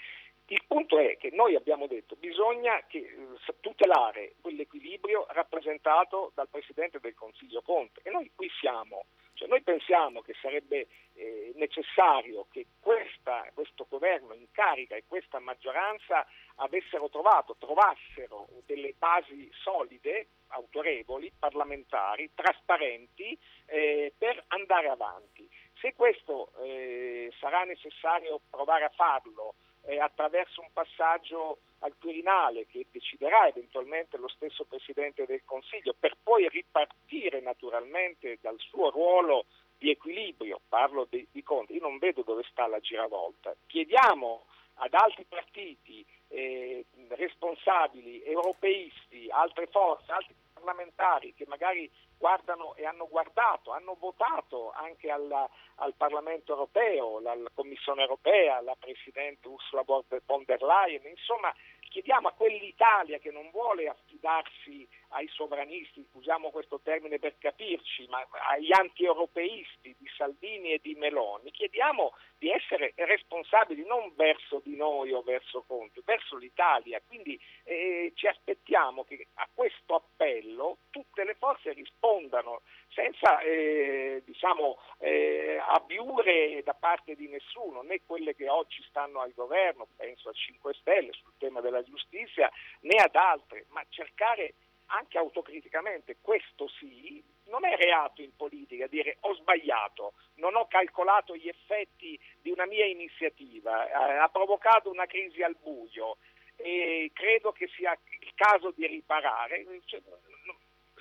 Il 0.48 0.62
punto 0.64 0.98
è 0.98 1.16
che 1.16 1.30
noi 1.32 1.56
abbiamo 1.56 1.88
detto 1.88 2.14
che 2.14 2.28
bisogna 2.28 2.80
che, 2.86 2.98
eh, 2.98 3.54
tutelare 3.60 4.34
quell'equilibrio 4.40 5.26
rappresentato 5.30 6.30
dal 6.36 6.48
Presidente 6.48 7.00
del 7.00 7.14
Consiglio 7.14 7.62
Conte 7.62 8.00
e 8.04 8.10
noi 8.10 8.30
qui 8.32 8.48
siamo. 8.60 9.06
Cioè, 9.32 9.48
noi 9.48 9.62
pensiamo 9.62 10.22
che 10.22 10.34
sarebbe 10.40 10.86
eh, 11.14 11.52
necessario 11.56 12.46
che 12.52 12.66
questa, 12.78 13.50
questo 13.54 13.86
governo 13.88 14.34
in 14.34 14.46
carica 14.52 14.94
e 14.94 15.02
questa 15.08 15.40
maggioranza 15.40 16.24
avessero 16.54 17.08
trovato, 17.08 17.56
trovassero 17.58 18.46
delle 18.66 18.94
basi 18.96 19.50
solide, 19.52 20.28
autorevoli, 20.48 21.32
parlamentari, 21.36 22.30
trasparenti 22.34 23.36
eh, 23.66 24.14
per 24.16 24.44
andare 24.48 24.88
avanti. 24.88 25.50
Se 25.80 25.92
questo 25.94 26.52
eh, 26.62 27.32
sarà 27.40 27.64
necessario 27.64 28.40
provare 28.48 28.84
a 28.84 28.92
farlo 28.94 29.56
eh, 29.86 30.00
attraverso 30.00 30.60
un 30.60 30.68
passaggio 30.72 31.58
al 31.80 31.94
Quirinale 31.98 32.66
che 32.66 32.86
deciderà 32.90 33.46
eventualmente 33.46 34.16
lo 34.16 34.28
stesso 34.28 34.64
Presidente 34.64 35.26
del 35.26 35.42
Consiglio 35.44 35.94
per 35.98 36.16
poi 36.22 36.48
ripartire 36.48 37.40
naturalmente 37.40 38.38
dal 38.40 38.58
suo 38.58 38.90
ruolo 38.90 39.46
di 39.78 39.90
equilibrio, 39.90 40.60
parlo 40.68 41.06
di, 41.08 41.26
di 41.30 41.42
Conte, 41.42 41.74
io 41.74 41.80
non 41.80 41.98
vedo 41.98 42.22
dove 42.22 42.42
sta 42.50 42.66
la 42.66 42.80
giravolta. 42.80 43.54
Chiediamo 43.66 44.46
ad 44.78 44.94
altri 44.94 45.24
partiti 45.24 46.04
eh, 46.28 46.84
responsabili, 47.08 48.22
europeisti, 48.24 49.28
altre 49.30 49.66
forze, 49.66 50.12
altri 50.12 50.34
parlamentari 50.52 51.34
che 51.34 51.44
magari 51.46 51.90
guardano 52.18 52.74
e 52.76 52.86
hanno 52.86 53.06
guardato, 53.08 53.72
hanno 53.72 53.96
votato 53.98 54.72
anche 54.72 55.10
alla, 55.10 55.48
al 55.76 55.94
Parlamento 55.94 56.52
europeo, 56.52 57.18
alla 57.18 57.50
Commissione 57.54 58.02
europea, 58.02 58.60
la 58.60 58.76
Presidente 58.78 59.48
Ursula 59.48 59.82
von 59.82 60.44
der 60.44 60.62
Leyen, 60.62 61.06
insomma 61.06 61.54
chiediamo 61.96 62.28
a 62.28 62.32
quell'Italia 62.32 63.18
che 63.18 63.30
non 63.30 63.48
vuole 63.50 63.88
affidarsi 63.88 64.86
ai 65.10 65.26
sovranisti, 65.28 66.06
usiamo 66.12 66.50
questo 66.50 66.78
termine 66.82 67.18
per 67.18 67.38
capirci, 67.38 68.06
ma 68.08 68.18
agli 68.50 68.70
anti-europeisti 68.70 69.96
di 69.98 70.06
Salvini 70.14 70.72
e 70.72 70.80
di 70.82 70.94
Meloni, 70.94 71.50
chiediamo 71.50 72.12
di 72.36 72.50
essere 72.50 72.92
responsabili 72.96 73.86
non 73.86 74.12
verso 74.14 74.60
di 74.62 74.76
noi 74.76 75.12
o 75.12 75.22
verso 75.22 75.64
Conte, 75.66 76.02
verso 76.04 76.36
l'Italia. 76.36 77.00
Quindi 77.06 77.40
eh, 77.64 78.12
ci 78.14 78.26
aspettiamo 78.26 79.04
che 79.04 79.28
a 79.32 79.48
questo 79.54 79.94
appello 79.94 80.76
tutte 80.90 81.24
le 81.24 81.34
forze 81.36 81.72
rispondano 81.72 82.60
senza 82.96 83.40
eh, 83.40 84.22
diciamo, 84.24 84.78
eh, 84.98 85.60
abiure 85.68 86.62
da 86.64 86.72
parte 86.72 87.14
di 87.14 87.28
nessuno, 87.28 87.82
né 87.82 88.00
quelle 88.06 88.34
che 88.34 88.48
oggi 88.48 88.82
stanno 88.88 89.20
al 89.20 89.34
governo, 89.34 89.86
penso 89.94 90.30
a 90.30 90.32
5 90.32 90.72
Stelle 90.80 91.12
sul 91.12 91.34
tema 91.38 91.60
della 91.60 91.82
giustizia, 91.82 92.50
né 92.80 92.96
ad 92.96 93.14
altre, 93.14 93.66
ma 93.68 93.84
cercare 93.90 94.54
anche 94.86 95.18
autocriticamente, 95.18 96.16
questo 96.22 96.68
sì, 96.68 97.22
non 97.48 97.66
è 97.66 97.76
reato 97.76 98.22
in 98.22 98.34
politica 98.34 98.86
dire 98.86 99.18
ho 99.20 99.34
sbagliato, 99.34 100.14
non 100.36 100.56
ho 100.56 100.66
calcolato 100.66 101.36
gli 101.36 101.48
effetti 101.48 102.18
di 102.40 102.50
una 102.50 102.66
mia 102.66 102.86
iniziativa, 102.86 103.88
eh, 103.88 104.16
ha 104.16 104.28
provocato 104.28 104.90
una 104.90 105.06
crisi 105.06 105.42
al 105.42 105.56
buio 105.60 106.16
e 106.56 107.10
credo 107.12 107.52
che 107.52 107.68
sia 107.76 107.96
il 108.20 108.32
caso 108.34 108.72
di 108.74 108.86
riparare. 108.86 109.66
Cioè, 109.84 110.00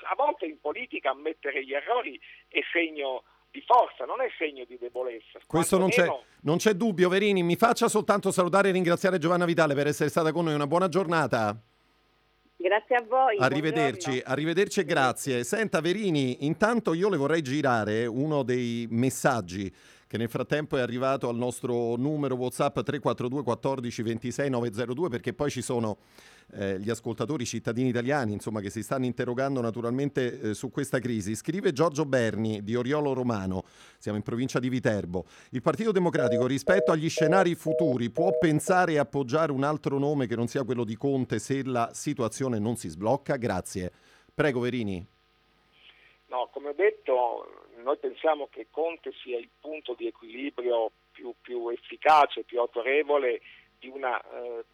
a 0.10 0.15
volte 0.15 0.46
in 0.46 0.60
politica 0.60 1.12
ammettere 1.12 1.63
gli 1.63 1.74
errori 1.74 2.20
è 2.48 2.60
segno 2.72 3.24
di 3.52 3.63
forza, 3.65 4.06
non 4.06 4.22
è 4.22 4.28
segno 4.38 4.65
di 4.65 4.78
debolezza. 4.78 5.39
Questo 5.48 5.78
non 5.78 5.89
c'è, 5.89 6.06
non 6.41 6.58
c'è, 6.58 6.74
dubbio, 6.74 7.08
Verini. 7.08 7.41
Mi 7.41 7.56
faccia 7.56 7.88
soltanto 7.88 8.32
salutare 8.32 8.70
e 8.70 8.72
ringraziare 8.74 9.18
Giovanna 9.18 9.46
Vitale 9.46 9.74
per 9.74 9.88
essere 9.88 10.10
stata 10.10 10.32
con 10.32 10.46
noi. 10.46 10.54
Una 10.54 10.68
buona 10.68 10.89
giornata. 10.89 11.58
Grazie 12.58 12.96
a 12.96 13.04
voi. 13.04 13.38
Arrivederci, 13.38 14.10
buongiorno. 14.10 14.34
arrivederci 14.34 14.80
e 14.80 14.86
grazie. 14.86 15.44
Senta 15.44 15.82
Verini, 15.82 16.46
intanto 16.46 16.94
io 16.94 17.10
le 17.10 17.18
vorrei 17.18 17.41
girare 17.41 18.06
uno 18.06 18.44
dei 18.44 18.88
messaggi 18.89 19.74
che 20.08 20.18
nel 20.18 20.30
frattempo 20.30 20.78
è 20.78 20.82
arrivato 20.82 21.30
al 21.30 21.36
nostro 21.36 21.96
numero 21.96 22.36
WhatsApp 22.36 22.80
342 22.80 23.44
14 23.44 24.02
26 24.04 24.50
902 24.50 25.10
perché 25.10 25.34
poi 25.34 25.50
ci 25.50 25.62
sono 25.62 25.98
eh, 26.54 26.80
gli 26.80 26.89
ascoltatori 26.89 27.46
cittadini 27.46 27.89
italiani 27.89 28.34
insomma, 28.34 28.62
che 28.62 28.70
si 28.70 28.84
stanno 28.84 29.06
interrogando 29.06 29.62
naturalmente 29.62 30.39
eh, 30.39 30.54
su 30.54 30.70
questa 30.70 31.00
crisi. 31.00 31.36
Scrive 31.36 31.72
Giorgio 31.72 32.06
Berni 32.06 32.63
di 32.63 32.76
Oriolo 32.76 33.13
Romano, 33.13 33.63
siamo 33.98 34.18
in 34.18 34.24
provincia 34.24 34.60
di 34.60 34.70
Viterbo. 34.70 35.26
Il 35.52 35.62
Partito 35.62 35.91
Democratico 35.91 36.46
rispetto 36.46 36.91
agli 36.91 37.10
scenari 37.10 37.56
futuri 37.56 38.10
può 38.10 38.38
pensare 38.38 38.94
e 38.94 39.00
appoggiare 39.00 39.52
un 39.52 39.63
altro 39.63 39.98
nome 39.98 40.28
che 40.28 40.36
non 40.36 40.48
sia 40.48 40.63
quello 40.63 40.84
di 40.84 40.96
Conte 40.96 41.39
se 41.39 41.63
la 41.63 41.89
situazione 41.94 42.60
non 42.60 42.76
si 42.76 42.89
sblocca? 42.89 43.38
Grazie. 43.38 43.91
Prego 44.34 44.60
Verini. 44.60 45.14
No, 46.36 46.50
come 46.52 46.67
ho 46.67 46.74
detto, 46.74 47.63
noi 47.78 47.95
pensiamo 47.95 48.50
che 48.52 48.67
Conte 48.69 49.13
sia 49.24 49.38
il 49.38 49.48
punto 49.62 49.93
di 49.93 50.08
equilibrio 50.08 50.91
più, 51.13 51.34
più 51.39 51.69
efficace, 51.69 52.43
più 52.43 52.60
autorevole 52.60 53.39
di 53.80 53.88
una 53.88 54.21
eh, 54.21 54.65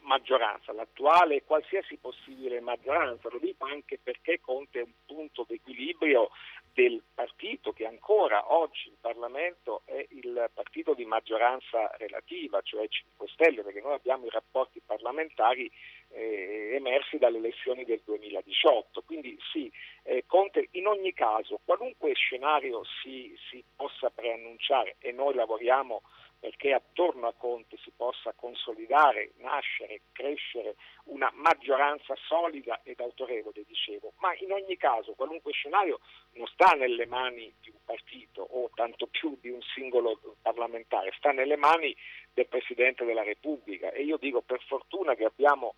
maggioranza, 0.00 0.72
l'attuale 0.72 1.44
qualsiasi 1.44 1.98
possibile 1.98 2.58
maggioranza, 2.58 3.28
lo 3.30 3.38
dico 3.38 3.64
anche 3.64 4.00
perché 4.02 4.40
Conte 4.40 4.80
è 4.80 4.82
un 4.82 4.92
punto 5.06 5.44
di 5.48 5.54
equilibrio 5.54 6.30
del 6.72 7.00
partito 7.14 7.72
che 7.72 7.86
ancora 7.86 8.52
oggi 8.52 8.88
in 8.88 9.00
Parlamento 9.00 9.82
è 9.84 10.04
il 10.10 10.50
partito 10.52 10.94
di 10.94 11.04
maggioranza 11.04 11.92
relativa, 11.96 12.60
cioè 12.62 12.88
5 12.88 13.28
Stelle, 13.28 13.62
perché 13.62 13.80
noi 13.80 13.94
abbiamo 13.94 14.26
i 14.26 14.30
rapporti 14.30 14.82
parlamentari 14.84 15.70
eh, 16.16 16.70
emersi 16.74 17.18
dalle 17.18 17.38
elezioni 17.38 17.84
del 17.84 18.00
2018. 18.04 19.02
Quindi 19.02 19.38
sì, 19.52 19.70
eh, 20.02 20.24
Conte 20.26 20.68
in 20.72 20.86
ogni 20.86 21.12
caso, 21.12 21.60
qualunque 21.64 22.14
scenario 22.14 22.82
si, 23.02 23.36
si 23.50 23.62
possa 23.74 24.10
preannunciare 24.10 24.96
e 24.98 25.12
noi 25.12 25.34
lavoriamo 25.34 26.02
perché 26.38 26.72
attorno 26.72 27.28
a 27.28 27.34
Conte 27.34 27.76
si 27.82 27.90
possa 27.96 28.32
consolidare, 28.36 29.32
nascere, 29.38 30.02
crescere 30.12 30.76
una 31.04 31.30
maggioranza 31.34 32.14
solida 32.28 32.80
ed 32.82 33.00
autorevole, 33.00 33.64
dicevo, 33.66 34.12
ma 34.18 34.34
in 34.38 34.52
ogni 34.52 34.76
caso 34.76 35.14
qualunque 35.14 35.52
scenario 35.52 36.00
non 36.32 36.46
sta 36.46 36.72
nelle 36.72 37.06
mani 37.06 37.52
di 37.60 37.70
un 37.70 37.78
partito 37.84 38.42
o 38.42 38.70
tanto 38.74 39.06
più 39.06 39.36
di 39.40 39.48
un 39.48 39.60
singolo 39.62 40.20
parlamentare, 40.42 41.12
sta 41.16 41.32
nelle 41.32 41.56
mani 41.56 41.96
del 42.32 42.46
Presidente 42.46 43.04
della 43.04 43.22
Repubblica 43.22 43.90
e 43.90 44.02
io 44.02 44.18
dico 44.18 44.42
per 44.42 44.62
fortuna 44.62 45.14
che 45.14 45.24
abbiamo 45.24 45.76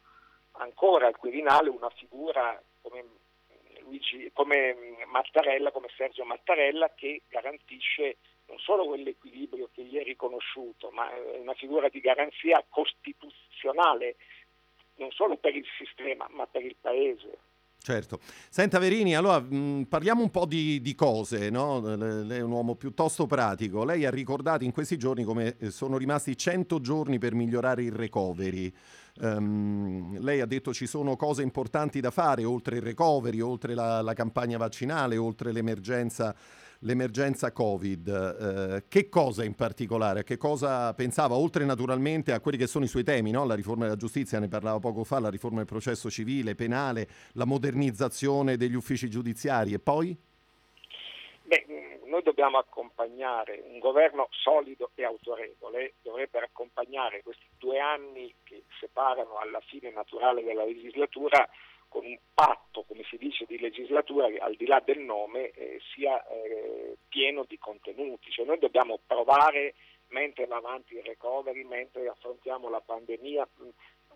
ancora 0.59 1.07
al 1.07 1.17
Quirinale 1.17 1.69
una 1.69 1.91
figura 1.91 2.61
come, 2.81 3.05
Luigi, 3.81 4.31
come 4.33 4.77
Mattarella, 5.07 5.71
come 5.71 5.89
Sergio 5.97 6.25
Mattarella 6.25 6.93
che 6.95 7.23
garantisce 7.29 8.17
non 8.47 8.59
solo 8.59 8.87
quell'equilibrio 8.87 9.69
che 9.73 9.83
gli 9.83 9.97
è 9.97 10.03
riconosciuto, 10.03 10.91
ma 10.91 11.11
è 11.13 11.39
una 11.39 11.55
figura 11.55 11.89
di 11.89 12.01
garanzia 12.01 12.65
costituzionale 12.69 14.17
non 14.97 15.11
solo 15.13 15.37
per 15.37 15.55
il 15.55 15.67
sistema, 15.79 16.27
ma 16.31 16.47
per 16.47 16.65
il 16.65 16.77
Paese. 16.81 17.39
Certo. 17.81 18.19
Senta 18.51 18.79
Verini, 18.79 19.17
allora 19.17 19.41
mh, 19.41 19.87
parliamo 19.89 20.23
un 20.23 20.31
po' 20.31 20.45
di, 20.45 20.81
di 20.81 20.95
cose, 20.95 21.49
no? 21.49 21.81
Lei 21.81 22.39
è 22.39 22.43
un 22.43 22.51
uomo 22.51 22.75
piuttosto 22.75 23.27
pratico. 23.27 23.85
Lei 23.85 24.05
ha 24.05 24.11
ricordato 24.11 24.65
in 24.65 24.73
questi 24.73 24.99
giorni 24.99 25.25
come 25.25 25.57
eh, 25.59 25.71
sono 25.71 25.97
rimasti 25.97 26.37
100 26.37 26.81
giorni 26.81 27.19
per 27.19 27.35
migliorare 27.35 27.83
il 27.83 27.93
recovery. 27.93 28.73
Um, 29.21 30.19
lei 30.21 30.41
ha 30.41 30.47
detto 30.47 30.73
ci 30.73 30.87
sono 30.87 31.17
cose 31.17 31.43
importanti 31.43 32.01
da 32.01 32.11
fare 32.11 32.45
oltre 32.45 32.77
il 32.77 32.83
recovery, 32.83 33.41
oltre 33.41 33.75
la, 33.75 34.01
la 34.01 34.13
campagna 34.13 34.59
vaccinale, 34.59 35.17
oltre 35.17 35.53
l'emergenza 35.53 36.35
l'emergenza 36.81 37.53
Covid, 37.53 38.09
eh, 38.09 38.85
che 38.89 39.09
cosa 39.09 39.45
in 39.45 39.55
particolare? 39.55 40.23
Che 40.23 40.37
cosa 40.37 40.93
pensava, 40.95 41.35
oltre 41.35 41.65
naturalmente 41.65 42.33
a 42.33 42.41
quelli 42.41 42.59
che 42.59 42.67
sono 42.67 42.85
i 42.85 42.89
suoi 42.89 43.05
temi, 43.05 43.31
no? 43.31 43.45
la 43.45 43.55
riforma 43.55 43.85
della 43.85 43.97
giustizia, 43.97 44.39
ne 44.39 44.49
parlava 44.49 44.79
poco 44.79 45.05
fa, 45.05 45.19
la 45.19 45.31
riforma 45.31 45.59
del 45.59 45.67
processo 45.67 46.11
civile, 46.11 46.55
penale, 46.55 47.09
la 47.33 47.45
modernizzazione 47.45 48.57
degli 48.57 48.75
uffici 48.75 49.09
giudiziari 49.11 49.73
e 49.73 49.79
poi? 49.79 50.17
Beh, 51.43 51.98
noi 52.09 52.23
dobbiamo 52.23 52.59
accompagnare 52.59 53.63
un 53.67 53.79
governo 53.79 54.29
solido 54.31 54.91
e 54.95 55.05
autorevole, 55.05 55.95
dovrebbero 56.03 56.47
accompagnare 56.47 57.23
questi 57.23 57.47
due 57.59 57.79
anni 57.79 58.35
che 58.45 58.65
separano 58.81 59.37
alla 59.39 59.61
fine 59.61 59.91
naturale 59.91 60.43
della 60.43 60.65
legislatura 60.65 61.49
con 61.89 62.05
un 62.05 62.19
patto, 62.35 62.85
come 62.85 63.03
si 63.05 63.17
dice, 63.17 63.47
di 63.47 63.59
legislatura 63.59 64.29
che 64.29 64.39
al 64.39 64.55
di 64.57 64.67
là 64.67 64.81
del 64.81 64.99
nome 64.99 65.51
eh, 65.51 65.81
sia 65.95 66.23
eh, 66.29 66.97
pieno 67.09 67.45
di 67.49 67.59
contenuti. 67.59 68.31
Cioè 68.31 68.45
noi 68.45 68.59
dobbiamo 68.59 68.99
provare, 69.07 69.75
mentre 70.09 70.47
va 70.47 70.57
avanti 70.57 70.95
il 70.95 71.03
recovery, 71.03 71.65
mentre 71.65 72.09
affrontiamo 72.09 72.69
la 72.69 72.81
pandemia, 72.81 73.49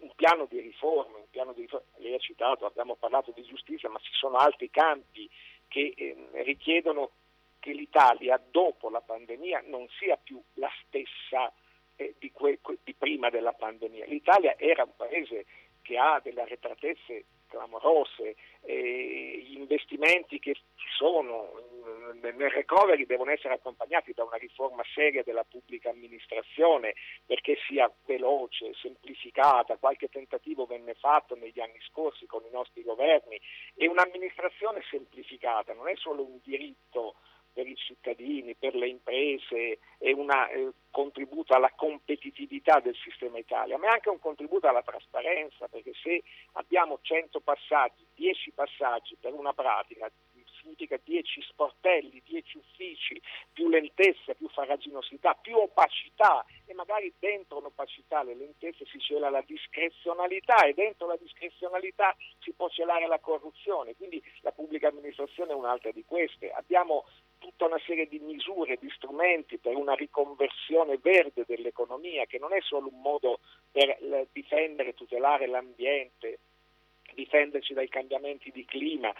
un 0.00 0.10
piano 0.16 0.46
di 0.46 0.60
riforme, 0.60 1.16
un 1.16 1.30
piano 1.30 1.52
di 1.52 1.62
riforme. 1.62 1.86
lei 1.96 2.14
ha 2.14 2.18
citato, 2.18 2.66
abbiamo 2.66 2.96
parlato 2.96 3.32
di 3.34 3.42
giustizia, 3.42 3.88
ma 3.88 3.98
ci 4.00 4.12
sono 4.12 4.36
altri 4.36 4.68
campi 4.70 5.28
che 5.68 5.94
eh, 5.96 6.16
richiedono 6.42 7.12
che 7.62 7.72
l'Italia 7.72 8.42
dopo 8.50 8.90
la 8.90 9.00
pandemia 9.00 9.62
non 9.66 9.86
sia 10.00 10.16
più 10.16 10.42
la 10.54 10.70
stessa 10.84 11.52
eh, 11.94 12.16
di, 12.18 12.32
que- 12.32 12.58
di 12.82 12.92
prima 12.92 13.30
della 13.30 13.52
pandemia. 13.52 14.04
L'Italia 14.06 14.58
era 14.58 14.82
un 14.82 14.96
paese 14.96 15.46
che 15.80 15.96
ha 15.96 16.20
delle 16.20 16.42
arretratezze 16.42 17.24
clamorose, 17.46 18.34
eh, 18.62 19.44
gli 19.46 19.58
investimenti 19.58 20.40
che 20.40 20.54
ci 20.54 20.88
sono 20.96 21.70
nel 22.20 22.50
recovery 22.50 23.04
devono 23.06 23.30
essere 23.30 23.54
accompagnati 23.54 24.12
da 24.14 24.24
una 24.24 24.36
riforma 24.36 24.82
seria 24.94 25.22
della 25.22 25.44
pubblica 25.44 25.90
amministrazione 25.90 26.94
perché 27.26 27.56
sia 27.66 27.92
veloce, 28.06 28.72
semplificata, 28.74 29.76
qualche 29.76 30.08
tentativo 30.08 30.64
venne 30.64 30.94
fatto 30.94 31.34
negli 31.34 31.60
anni 31.60 31.78
scorsi 31.88 32.26
con 32.26 32.42
i 32.46 32.50
nostri 32.50 32.82
governi 32.82 33.38
e 33.74 33.88
un'amministrazione 33.88 34.82
semplificata 34.88 35.74
non 35.74 35.88
è 35.88 35.96
solo 35.96 36.24
un 36.24 36.38
diritto 36.42 37.16
per 37.52 37.66
i 37.66 37.76
cittadini, 37.76 38.54
per 38.54 38.74
le 38.74 38.88
imprese, 38.88 39.78
è 39.98 40.12
un 40.12 40.30
eh, 40.30 40.72
contributo 40.90 41.54
alla 41.54 41.72
competitività 41.74 42.80
del 42.80 42.96
sistema 42.96 43.38
Italia, 43.38 43.78
ma 43.78 43.86
è 43.86 43.90
anche 43.90 44.08
un 44.08 44.18
contributo 44.18 44.66
alla 44.66 44.82
trasparenza, 44.82 45.68
perché 45.68 45.92
se 46.02 46.22
abbiamo 46.52 46.98
100 47.00 47.40
passaggi, 47.40 48.04
10 48.14 48.52
passaggi 48.52 49.16
per 49.20 49.32
una 49.34 49.52
pratica, 49.52 50.10
significa 50.62 50.98
10 51.02 51.42
sportelli, 51.42 52.22
10 52.24 52.58
uffici, 52.58 53.20
più 53.52 53.68
lentezza, 53.68 54.34
più 54.34 54.48
farraginosità, 54.48 55.34
più 55.34 55.56
opacità 55.56 56.44
e 56.64 56.74
magari 56.74 57.12
dentro 57.18 57.60
l'opacità, 57.60 58.22
le 58.22 58.34
lentezze 58.34 58.86
si 58.86 58.98
cela 59.00 59.28
la 59.28 59.42
discrezionalità 59.44 60.64
e 60.64 60.74
dentro 60.74 61.06
la 61.06 61.16
discrezionalità 61.16 62.16
si 62.40 62.52
può 62.52 62.68
celare 62.68 63.06
la 63.06 63.18
corruzione, 63.18 63.94
quindi 63.96 64.22
la 64.40 64.52
pubblica 64.52 64.88
amministrazione 64.88 65.52
è 65.52 65.54
un'altra 65.54 65.90
di 65.90 66.04
queste. 66.04 66.50
Abbiamo 66.50 67.04
tutta 67.42 67.66
una 67.66 67.80
serie 67.84 68.06
di 68.06 68.20
misure, 68.20 68.78
di 68.80 68.88
strumenti 68.94 69.58
per 69.58 69.74
una 69.74 69.94
riconversione 69.94 70.96
verde 70.98 71.44
dell'economia, 71.44 72.24
che 72.24 72.38
non 72.38 72.52
è 72.52 72.60
solo 72.60 72.88
un 72.88 73.00
modo 73.00 73.40
per 73.72 73.98
difendere 74.30 74.90
e 74.90 74.94
tutelare 74.94 75.46
l'ambiente, 75.48 76.38
difenderci 77.14 77.74
dai 77.74 77.88
cambiamenti 77.88 78.52
di 78.52 78.64
clima, 78.64 79.12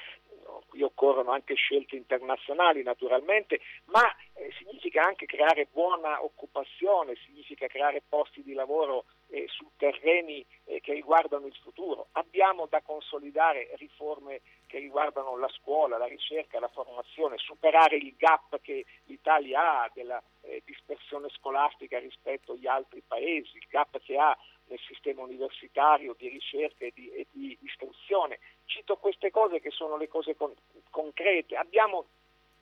qui 0.68 0.82
occorrono 0.82 1.30
anche 1.30 1.54
scelte 1.54 1.96
internazionali 1.96 2.82
naturalmente, 2.82 3.60
ma 3.86 4.10
eh, 4.34 4.50
significa 4.58 5.02
anche 5.02 5.26
creare 5.26 5.68
buona 5.70 6.22
occupazione, 6.22 7.14
significa 7.24 7.66
creare 7.66 8.02
posti 8.08 8.42
di 8.42 8.52
lavoro 8.54 9.04
eh, 9.28 9.46
su 9.48 9.70
terreni 9.76 10.44
eh, 10.64 10.80
che 10.80 10.92
riguardano 10.92 11.46
il 11.46 11.56
futuro. 11.62 12.08
Abbiamo 12.12 12.66
da 12.66 12.80
consolidare 12.82 13.70
riforme 13.74 14.40
che 14.66 14.78
riguardano 14.78 15.36
la 15.36 15.48
scuola, 15.48 15.98
la 15.98 16.06
ricerca, 16.06 16.58
la 16.58 16.68
formazione, 16.68 17.36
superare 17.36 17.96
il 17.96 18.14
gap 18.16 18.58
che 18.62 18.86
l'Italia 19.04 19.82
ha 19.82 19.90
della 19.92 20.22
eh, 20.40 20.62
dispersione 20.64 21.28
scolastica 21.28 21.98
rispetto 21.98 22.52
agli 22.52 22.66
altri 22.66 23.02
paesi, 23.06 23.58
il 23.58 23.66
gap 23.68 24.00
che 24.00 24.16
ha 24.16 24.36
nel 24.72 24.80
sistema 24.86 25.22
universitario 25.22 26.14
di 26.16 26.28
ricerca 26.28 26.86
e 26.86 26.92
di, 26.94 27.10
e 27.10 27.26
di 27.30 27.56
istruzione. 27.60 28.38
Cito 28.64 28.96
queste 28.96 29.30
cose 29.30 29.60
che 29.60 29.70
sono 29.70 29.98
le 29.98 30.08
cose 30.08 30.34
con, 30.34 30.52
concrete. 30.88 31.56
Abbiamo 31.56 32.06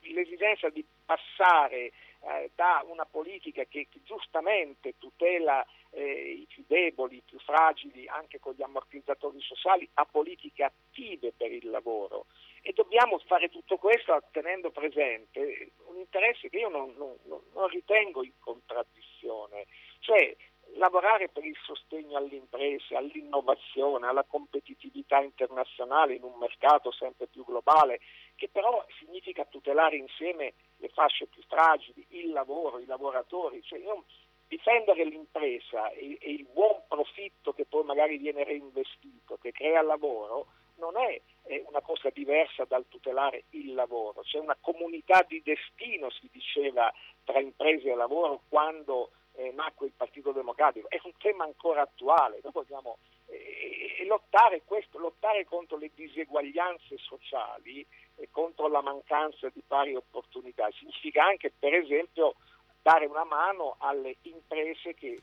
l'esigenza 0.01 0.69
di 0.71 0.85
passare 1.05 1.93
eh, 2.23 2.51
da 2.57 2.85
una 2.89 3.07
politica 3.07 3.63
che, 3.65 3.87
che 3.89 4.01
giustamente 4.03 4.95
tutela 4.99 5.65
eh, 5.91 6.41
i 6.41 6.47
più 6.49 6.65
deboli, 6.67 7.17
i 7.17 7.23
più 7.25 7.39
fragili, 7.39 8.09
anche 8.09 8.41
con 8.41 8.55
gli 8.55 8.63
ammortizzatori 8.63 9.41
sociali, 9.41 9.89
a 9.95 10.05
politiche 10.05 10.65
attive 10.65 11.33
per 11.33 11.53
il 11.53 11.71
lavoro. 11.71 12.27
E 12.63 12.73
dobbiamo 12.73 13.19
fare 13.21 13.49
tutto 13.49 13.77
questo 13.77 14.21
tenendo 14.33 14.71
presente 14.71 15.71
un 15.87 15.97
interesse 15.97 16.51
che 16.51 16.59
io 16.59 16.69
non, 16.69 16.93
non, 16.97 17.17
non 17.55 17.69
ritengo 17.69 18.23
in 18.25 18.33
contraddizione, 18.41 19.67
cioè 20.01 20.37
lavorare 20.75 21.29
per 21.29 21.45
il 21.45 21.57
sostegno 21.65 22.17
alle 22.17 22.37
imprese, 22.37 22.97
all'innovazione, 22.97 24.07
alla 24.07 24.25
competitività 24.25 25.21
internazionale 25.21 26.15
in 26.15 26.23
un 26.23 26.39
mercato 26.39 26.91
sempre 26.93 27.27
più 27.27 27.45
globale, 27.45 28.01
che 28.37 28.49
però 28.49 28.85
significa 28.99 29.45
tutelare 29.45 29.97
insieme 29.97 30.55
le 30.79 30.89
fasce 30.89 31.27
più 31.27 31.43
fragili, 31.43 32.07
il 32.11 32.31
lavoro, 32.31 32.79
i 32.79 32.87
lavoratori. 32.87 33.63
Cioè 33.63 33.79
io, 33.79 34.05
difendere 34.49 35.05
l'impresa 35.05 35.91
e, 35.91 36.19
e 36.21 36.31
il 36.33 36.47
buon 36.53 36.83
profitto 36.89 37.53
che 37.53 37.67
poi 37.67 37.85
magari 37.85 38.17
viene 38.19 38.45
reinvestito, 38.45 39.37
che 39.37 39.53
crea 39.53 39.83
lavoro, 39.83 40.47
non 40.81 40.97
è 40.97 41.21
una 41.69 41.81
cosa 41.83 42.11
diversa 42.11 42.65
dal 42.65 42.87
tutelare 42.89 43.45
il 43.51 43.75
lavoro, 43.75 44.23
c'è 44.23 44.39
una 44.39 44.57
comunità 44.61 45.25
di 45.29 45.43
destino, 45.43 46.11
si 46.11 46.29
diceva, 46.33 46.93
tra 47.25 47.39
imprese 47.39 47.91
e 47.91 47.95
lavoro 47.95 48.43
quando 48.49 49.11
eh, 49.35 49.53
nacque 49.53 49.87
il 49.87 49.93
Partito 49.97 50.33
Democratico, 50.33 50.89
è 50.89 51.01
un 51.05 51.13
tema 51.19 51.45
ancora 51.45 51.83
attuale, 51.83 52.41
noi 52.43 52.53
vogliamo 52.53 52.99
eh, 53.27 54.05
lottare, 54.07 54.63
questo, 54.65 54.99
lottare 54.99 55.45
contro 55.45 55.77
le 55.77 55.91
diseguaglianze 55.95 56.97
sociali 56.99 57.87
e 58.17 58.29
contro 58.31 58.69
la 58.69 58.83
mancanza 58.83 59.49
di 59.53 59.63
pari 59.67 59.95
opportunità, 59.95 60.69
significa 60.73 61.25
anche 61.25 61.53
per 61.57 61.75
esempio 61.75 62.35
dare 62.83 63.07
una 63.07 63.25
mano 63.25 63.77
alle 63.79 64.17
imprese 64.23 64.95
che 64.95 65.21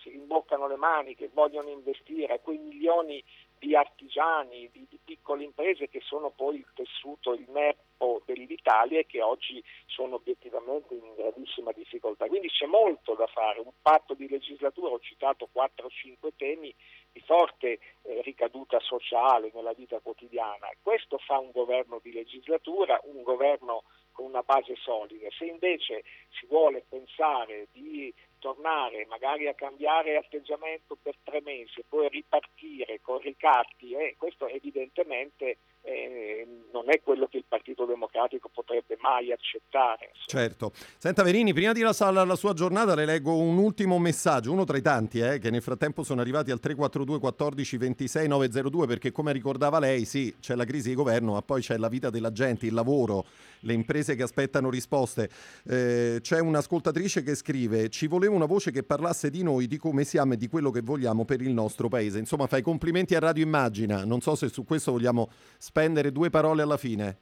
si 0.00 0.10
rimboccano 0.10 0.66
le 0.66 0.76
mani, 0.76 1.14
che 1.14 1.30
vogliono 1.32 1.70
investire, 1.70 2.34
a 2.34 2.38
quei 2.38 2.58
milioni 2.58 3.14
di 3.16 3.45
artigiani, 3.74 4.68
di, 4.72 4.86
di, 4.88 4.98
piccole 5.02 5.44
imprese 5.44 5.88
che 5.88 6.00
sono 6.04 6.30
poi 6.30 6.56
il 6.56 6.66
tessuto, 6.74 7.32
il 7.32 7.46
merpo 7.48 8.22
dell'Italia 8.24 9.00
e 9.00 9.06
che 9.06 9.22
oggi 9.22 9.62
sono 9.86 10.16
obiettivamente 10.16 10.94
in 10.94 11.14
gravissima 11.16 11.72
difficoltà. 11.72 12.26
Quindi 12.26 12.48
c'è 12.48 12.66
molto 12.66 13.14
da 13.14 13.26
fare, 13.26 13.60
un 13.60 13.72
patto 13.80 14.14
di 14.14 14.28
legislatura, 14.28 14.92
ho 14.92 15.00
citato 15.00 15.48
4-5 15.54 16.30
temi 16.36 16.74
di 17.12 17.20
forte 17.20 17.78
eh, 18.02 18.20
ricaduta 18.22 18.78
sociale 18.80 19.50
nella 19.54 19.72
vita 19.72 19.98
quotidiana. 20.00 20.68
Questo 20.82 21.18
fa 21.18 21.38
un 21.38 21.50
governo 21.50 21.98
di 22.02 22.12
legislatura, 22.12 23.00
un 23.04 23.22
governo 23.22 23.84
con 24.12 24.26
una 24.26 24.42
base 24.42 24.74
solida. 24.76 25.28
Se 25.30 25.44
invece 25.44 26.02
si 26.38 26.46
vuole 26.46 26.84
pensare 26.88 27.68
di 27.72 28.12
tornare 28.38 29.06
magari 29.06 29.48
a 29.48 29.54
cambiare 29.54 30.16
atteggiamento 30.16 30.96
per 31.00 31.16
tre 31.22 31.40
mesi 31.42 31.80
e 31.80 31.84
poi 31.88 32.08
ripartire 32.08 33.00
con 33.00 33.18
ricatti, 33.18 33.92
eh, 33.92 34.14
questo 34.18 34.46
evidentemente 34.46 35.58
eh, 35.86 36.46
non 36.72 36.84
è 36.88 37.00
quello 37.00 37.26
che 37.26 37.36
il 37.36 37.44
Partito 37.48 37.84
Democratico 37.84 38.50
potrebbe 38.52 38.98
mai 39.00 39.32
accettare. 39.32 40.10
Certo. 40.26 40.72
Senta 40.98 41.22
Verini, 41.22 41.52
prima 41.52 41.72
di 41.72 41.80
lasciare 41.80 42.24
la 42.24 42.34
sua 42.34 42.52
giornata 42.52 42.94
le 42.94 43.06
leggo 43.06 43.36
un 43.36 43.56
ultimo 43.56 43.98
messaggio, 43.98 44.52
uno 44.52 44.64
tra 44.64 44.76
i 44.76 44.82
tanti, 44.82 45.20
eh, 45.20 45.38
che 45.38 45.50
nel 45.50 45.62
frattempo 45.62 46.02
sono 46.02 46.20
arrivati 46.20 46.50
al 46.50 46.58
342 46.58 47.20
14 47.20 47.76
26 47.76 48.28
902 48.28 48.86
perché 48.86 49.12
come 49.12 49.32
ricordava 49.32 49.78
lei, 49.78 50.04
sì, 50.04 50.34
c'è 50.40 50.54
la 50.56 50.64
crisi 50.64 50.88
di 50.88 50.94
governo, 50.96 51.32
ma 51.32 51.42
poi 51.42 51.62
c'è 51.62 51.76
la 51.76 51.88
vita 51.88 52.10
della 52.10 52.32
gente, 52.32 52.66
il 52.66 52.74
lavoro, 52.74 53.24
le 53.60 53.72
imprese 53.72 54.16
che 54.16 54.24
aspettano 54.24 54.68
risposte. 54.68 55.30
Eh, 55.68 56.18
c'è 56.20 56.40
un'ascoltatrice 56.40 57.22
che 57.22 57.34
scrive 57.34 57.88
ci 57.88 58.08
voleva 58.08 58.34
una 58.34 58.46
voce 58.46 58.70
che 58.70 58.82
parlasse 58.82 59.30
di 59.30 59.42
noi, 59.42 59.66
di 59.66 59.78
come 59.78 60.04
siamo 60.04 60.34
e 60.34 60.36
di 60.36 60.48
quello 60.48 60.70
che 60.70 60.80
vogliamo 60.80 61.24
per 61.24 61.40
il 61.40 61.50
nostro 61.50 61.88
paese. 61.88 62.18
Insomma, 62.18 62.46
fai 62.46 62.62
complimenti 62.62 63.14
a 63.14 63.20
Radio 63.20 63.44
Immagina. 63.44 64.04
Non 64.04 64.20
so 64.20 64.34
se 64.34 64.48
su 64.48 64.64
questo 64.64 64.92
vogliamo 64.92 65.30
spendere 65.76 66.10
due 66.10 66.30
parole 66.30 66.62
alla 66.62 66.78
fine. 66.78 67.18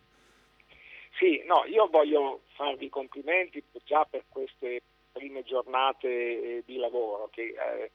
Sì, 1.19 1.43
no, 1.45 1.65
io 1.67 1.89
voglio 1.89 2.43
farvi 2.55 2.89
complimenti 2.89 3.63
già 3.85 4.07
per 4.09 4.25
queste 4.29 4.83
prime 5.11 5.43
giornate 5.43 6.09
eh, 6.09 6.63
di 6.65 6.77
lavoro 6.77 7.29
che, 7.33 7.43
eh, 7.43 7.91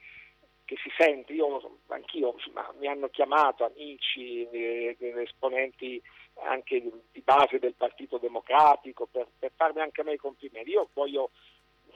che 0.66 0.76
si 0.84 0.90
sente, 0.98 1.32
io 1.32 1.78
anch'io 1.88 2.36
mi 2.78 2.88
hanno 2.88 3.08
chiamato 3.08 3.64
amici, 3.64 4.46
eh, 4.50 4.98
esponenti 5.00 6.02
anche 6.44 6.82
di 6.82 7.22
base 7.22 7.60
del 7.60 7.74
Partito 7.74 8.18
Democratico 8.18 9.08
per, 9.10 9.28
per 9.38 9.52
farmi 9.56 9.80
anche 9.80 10.02
a 10.02 10.04
me 10.04 10.14
i 10.14 10.18
complimenti. 10.18 10.72
Io 10.72 10.90
voglio 10.94 11.32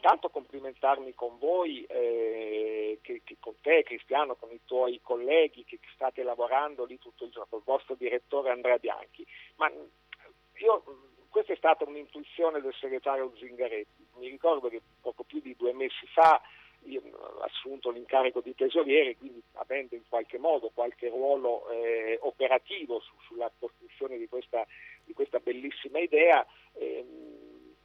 intanto 0.03 0.27
complimentarmi 0.27 1.13
con 1.13 1.39
voi, 1.39 1.85
eh, 1.85 2.99
che, 3.01 3.21
che 3.23 3.37
con 3.39 3.53
te 3.61 3.83
Cristiano, 3.83 4.35
con 4.35 4.51
i 4.51 4.59
tuoi 4.65 4.99
colleghi 5.01 5.63
che 5.63 5.79
state 5.93 6.23
lavorando 6.23 6.83
lì 6.83 6.99
tutto 6.99 7.23
il 7.23 7.31
giorno, 7.31 7.47
con 7.49 7.59
il 7.59 7.65
vostro 7.65 7.95
direttore 7.95 8.51
Andrea 8.51 8.77
Bianchi, 8.77 9.25
ma 9.55 9.71
io, 10.55 10.83
questa 11.29 11.53
è 11.53 11.55
stata 11.55 11.85
un'intuizione 11.85 12.59
del 12.59 12.75
segretario 12.81 13.31
Zingaretti, 13.37 14.05
mi 14.17 14.27
ricordo 14.27 14.67
che 14.67 14.81
poco 14.99 15.23
più 15.23 15.39
di 15.39 15.55
due 15.55 15.71
mesi 15.71 16.05
fa 16.07 16.41
io 16.87 17.01
ho 17.13 17.39
assunto 17.39 17.89
l'incarico 17.89 18.41
di 18.41 18.53
tesoriere, 18.53 19.15
quindi 19.15 19.41
avendo 19.53 19.95
in 19.95 20.03
qualche 20.09 20.37
modo 20.37 20.69
qualche 20.73 21.07
ruolo 21.07 21.69
eh, 21.69 22.19
operativo 22.23 22.99
su, 22.99 23.13
sulla 23.25 23.49
costruzione 23.57 24.17
di 24.17 24.27
questa, 24.27 24.67
di 25.05 25.13
questa 25.13 25.39
bellissima 25.39 25.99
idea, 25.99 26.45
ehm, 26.73 27.42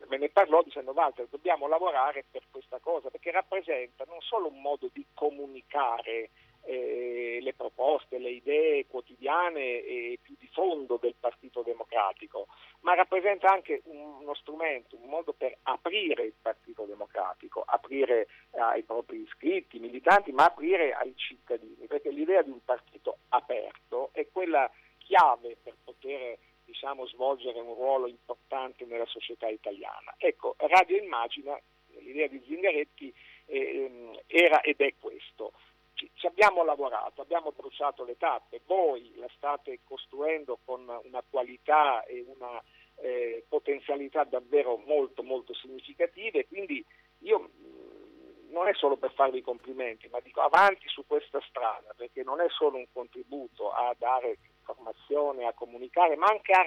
me 0.08 0.18
ne 0.18 0.28
parlò 0.28 0.62
dicendo 0.62 0.92
Walter 0.92 1.26
dobbiamo 1.30 1.68
lavorare 1.68 2.24
per 2.30 2.42
questa 2.50 2.78
cosa 2.78 3.10
perché 3.10 3.30
rappresenta 3.30 4.04
non 4.06 4.20
solo 4.20 4.48
un 4.48 4.60
modo 4.60 4.88
di 4.92 5.04
comunicare 5.14 6.30
eh, 6.68 7.38
le 7.40 7.54
proposte, 7.54 8.18
le 8.18 8.30
idee 8.30 8.86
quotidiane 8.86 9.80
e 9.80 10.18
più 10.20 10.34
di 10.38 10.48
fondo 10.52 10.98
del 11.00 11.14
Partito 11.18 11.62
Democratico, 11.62 12.48
ma 12.80 12.94
rappresenta 12.94 13.50
anche 13.50 13.80
uno 13.84 14.34
strumento, 14.34 14.96
un 15.00 15.08
modo 15.08 15.32
per 15.32 15.56
aprire 15.62 16.24
il 16.24 16.34
Partito 16.40 16.84
Democratico, 16.84 17.62
aprire 17.64 18.28
ai 18.50 18.82
propri 18.82 19.22
iscritti, 19.22 19.78
militanti, 19.78 20.30
ma 20.32 20.44
aprire 20.44 20.92
ai 20.92 21.14
cittadini, 21.16 21.86
perché 21.86 22.10
l'idea 22.10 22.42
di 22.42 22.50
un 22.50 22.62
partito 22.62 23.18
aperto 23.30 24.10
è 24.12 24.26
quella 24.30 24.70
chiave 24.98 25.56
per 25.62 25.74
poter 25.82 26.36
diciamo, 26.78 27.06
svolgere 27.06 27.58
un 27.58 27.74
ruolo 27.74 28.06
importante 28.06 28.84
nella 28.84 29.06
società 29.06 29.48
italiana. 29.48 30.14
Ecco, 30.16 30.54
Radio 30.58 30.96
Immagina, 30.96 31.60
l'idea 31.98 32.28
di 32.28 32.40
Zingaretti 32.46 33.12
eh, 33.46 34.22
era 34.28 34.60
ed 34.60 34.80
è 34.80 34.94
questo. 35.00 35.52
Ci, 35.94 36.08
ci, 36.14 36.26
abbiamo 36.26 36.62
lavorato, 36.62 37.20
abbiamo 37.20 37.50
bruciato 37.50 38.04
le 38.04 38.16
tappe, 38.16 38.60
voi 38.66 39.12
la 39.16 39.28
state 39.34 39.80
costruendo 39.82 40.60
con 40.64 40.82
una 41.02 41.24
qualità 41.28 42.04
e 42.04 42.24
una 42.28 42.62
eh, 43.00 43.44
potenzialità 43.48 44.22
davvero 44.22 44.76
molto 44.86 45.24
molto 45.24 45.54
significative, 45.54 46.46
quindi 46.46 46.84
io 47.22 47.40
mm, 47.40 48.52
non 48.52 48.68
è 48.68 48.74
solo 48.74 48.96
per 48.96 49.12
farvi 49.14 49.42
complimenti, 49.42 50.06
ma 50.06 50.20
dico 50.20 50.42
avanti 50.42 50.86
su 50.86 51.04
questa 51.04 51.40
strada, 51.48 51.92
perché 51.96 52.22
non 52.22 52.40
è 52.40 52.46
solo 52.50 52.76
un 52.76 52.86
contributo 52.92 53.72
a 53.72 53.92
dare 53.98 54.38
informazione, 54.68 55.46
a 55.46 55.52
comunicare, 55.54 56.16
ma 56.16 56.26
anche 56.26 56.52
a, 56.52 56.60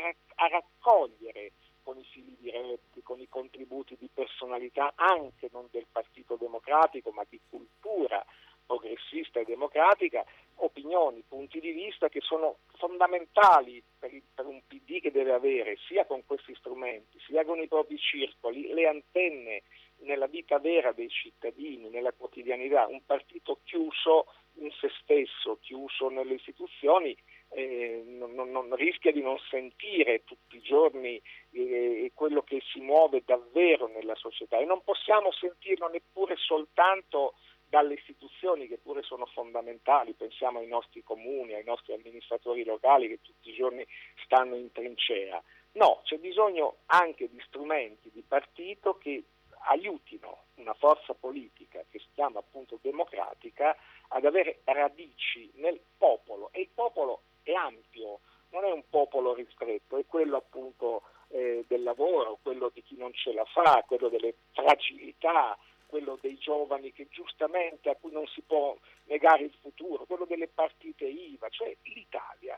a 0.43 0.47
raccogliere 0.47 1.53
con 1.83 1.97
i 1.97 2.03
fili 2.03 2.35
diretti, 2.39 3.01
con 3.01 3.19
i 3.19 3.27
contributi 3.27 3.95
di 3.99 4.09
personalità 4.13 4.93
anche 4.95 5.49
non 5.51 5.67
del 5.71 5.85
Partito 5.91 6.35
Democratico, 6.35 7.11
ma 7.11 7.23
di 7.27 7.39
cultura 7.49 8.23
progressista 8.65 9.39
e 9.39 9.45
democratica, 9.45 10.23
opinioni, 10.57 11.23
punti 11.27 11.59
di 11.59 11.71
vista 11.71 12.07
che 12.07 12.21
sono 12.21 12.59
fondamentali 12.77 13.83
per, 13.99 14.13
il, 14.13 14.23
per, 14.33 14.45
un 14.45 14.61
PD 14.65 15.01
che 15.01 15.11
deve 15.11 15.33
avere 15.33 15.77
sia 15.87 16.05
con 16.05 16.23
questi 16.25 16.55
strumenti, 16.55 17.19
sia 17.25 17.43
con 17.43 17.59
i 17.59 17.67
propri 17.67 17.97
circoli, 17.97 18.67
le 18.73 18.87
antenne 18.87 19.63
nella 20.03 20.27
vita 20.27 20.59
vera 20.59 20.93
dei 20.93 21.09
cittadini, 21.09 21.89
nella 21.89 22.13
quotidianità. 22.13 22.87
Un 22.87 23.01
partito 23.05 23.59
chiuso 23.63 24.27
in 24.55 24.71
se 24.79 24.89
stesso, 25.01 25.57
chiuso 25.61 26.09
nelle 26.09 26.35
istituzioni, 26.35 27.15
eh, 27.53 28.03
non, 28.05 28.33
non, 28.33 28.75
rischia 28.75 29.11
di 29.11 29.21
non 29.21 29.37
sentire 29.49 30.23
tutti 30.23 30.57
i 30.57 30.61
giorni 30.61 31.21
eh, 31.51 32.11
quello 32.13 32.43
che 32.43 32.61
si 32.71 32.79
muove 32.79 33.23
davvero 33.25 33.87
nella 33.87 34.15
società. 34.15 34.57
E 34.57 34.65
non 34.65 34.83
possiamo 34.83 35.31
sentirlo 35.31 35.89
neppure 35.89 36.35
soltanto 36.37 37.33
dalle 37.67 37.93
istituzioni 37.93 38.67
che 38.67 38.77
pure 38.77 39.01
sono 39.01 39.25
fondamentali, 39.25 40.13
pensiamo 40.13 40.59
ai 40.59 40.67
nostri 40.67 41.03
comuni, 41.03 41.53
ai 41.53 41.63
nostri 41.63 41.93
amministratori 41.93 42.65
locali 42.65 43.07
che 43.07 43.21
tutti 43.21 43.49
i 43.49 43.53
giorni 43.53 43.85
stanno 44.25 44.55
in 44.55 44.71
trincea. 44.71 45.41
No, 45.73 46.01
c'è 46.03 46.17
bisogno 46.17 46.79
anche 46.87 47.29
di 47.29 47.41
strumenti 47.47 48.11
di 48.11 48.23
partito 48.27 48.97
che 48.97 49.23
aiutino 49.69 50.45
una 50.55 50.73
forza 50.73 51.13
politica 51.13 51.83
che 51.89 51.99
si 51.99 52.07
chiama 52.13 52.39
appunto 52.39 52.77
democratica 52.81 53.75
ad 54.09 54.25
avere 54.25 54.59
radici 54.65 55.49
nel 55.55 55.79
popolo. 55.97 56.49
E 56.51 56.61
il 56.61 56.69
popolo 56.73 57.21
è 57.43 57.53
ampio, 57.53 58.19
non 58.49 58.65
è 58.65 58.71
un 58.71 58.83
popolo 58.89 59.33
ristretto, 59.33 59.97
è 59.97 60.05
quello 60.05 60.37
appunto 60.37 61.03
eh, 61.29 61.63
del 61.67 61.83
lavoro, 61.83 62.39
quello 62.41 62.69
di 62.73 62.83
chi 62.83 62.95
non 62.97 63.13
ce 63.13 63.33
la 63.33 63.45
fa, 63.45 63.83
quello 63.87 64.09
delle 64.09 64.33
fragilità 64.51 65.57
quello 65.91 66.17
dei 66.21 66.37
giovani 66.37 66.93
che 66.93 67.07
giustamente 67.09 67.89
a 67.89 67.97
cui 67.99 68.13
non 68.13 68.25
si 68.27 68.39
può 68.41 68.77
negare 69.07 69.43
il 69.43 69.53
futuro, 69.59 70.05
quello 70.05 70.23
delle 70.23 70.47
partite 70.47 71.03
IVA, 71.03 71.49
cioè 71.49 71.75
l'Italia. 71.83 72.57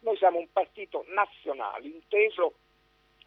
Noi 0.00 0.16
siamo 0.18 0.38
un 0.38 0.52
partito 0.52 1.02
nazionale, 1.08 1.86
inteso 1.86 2.52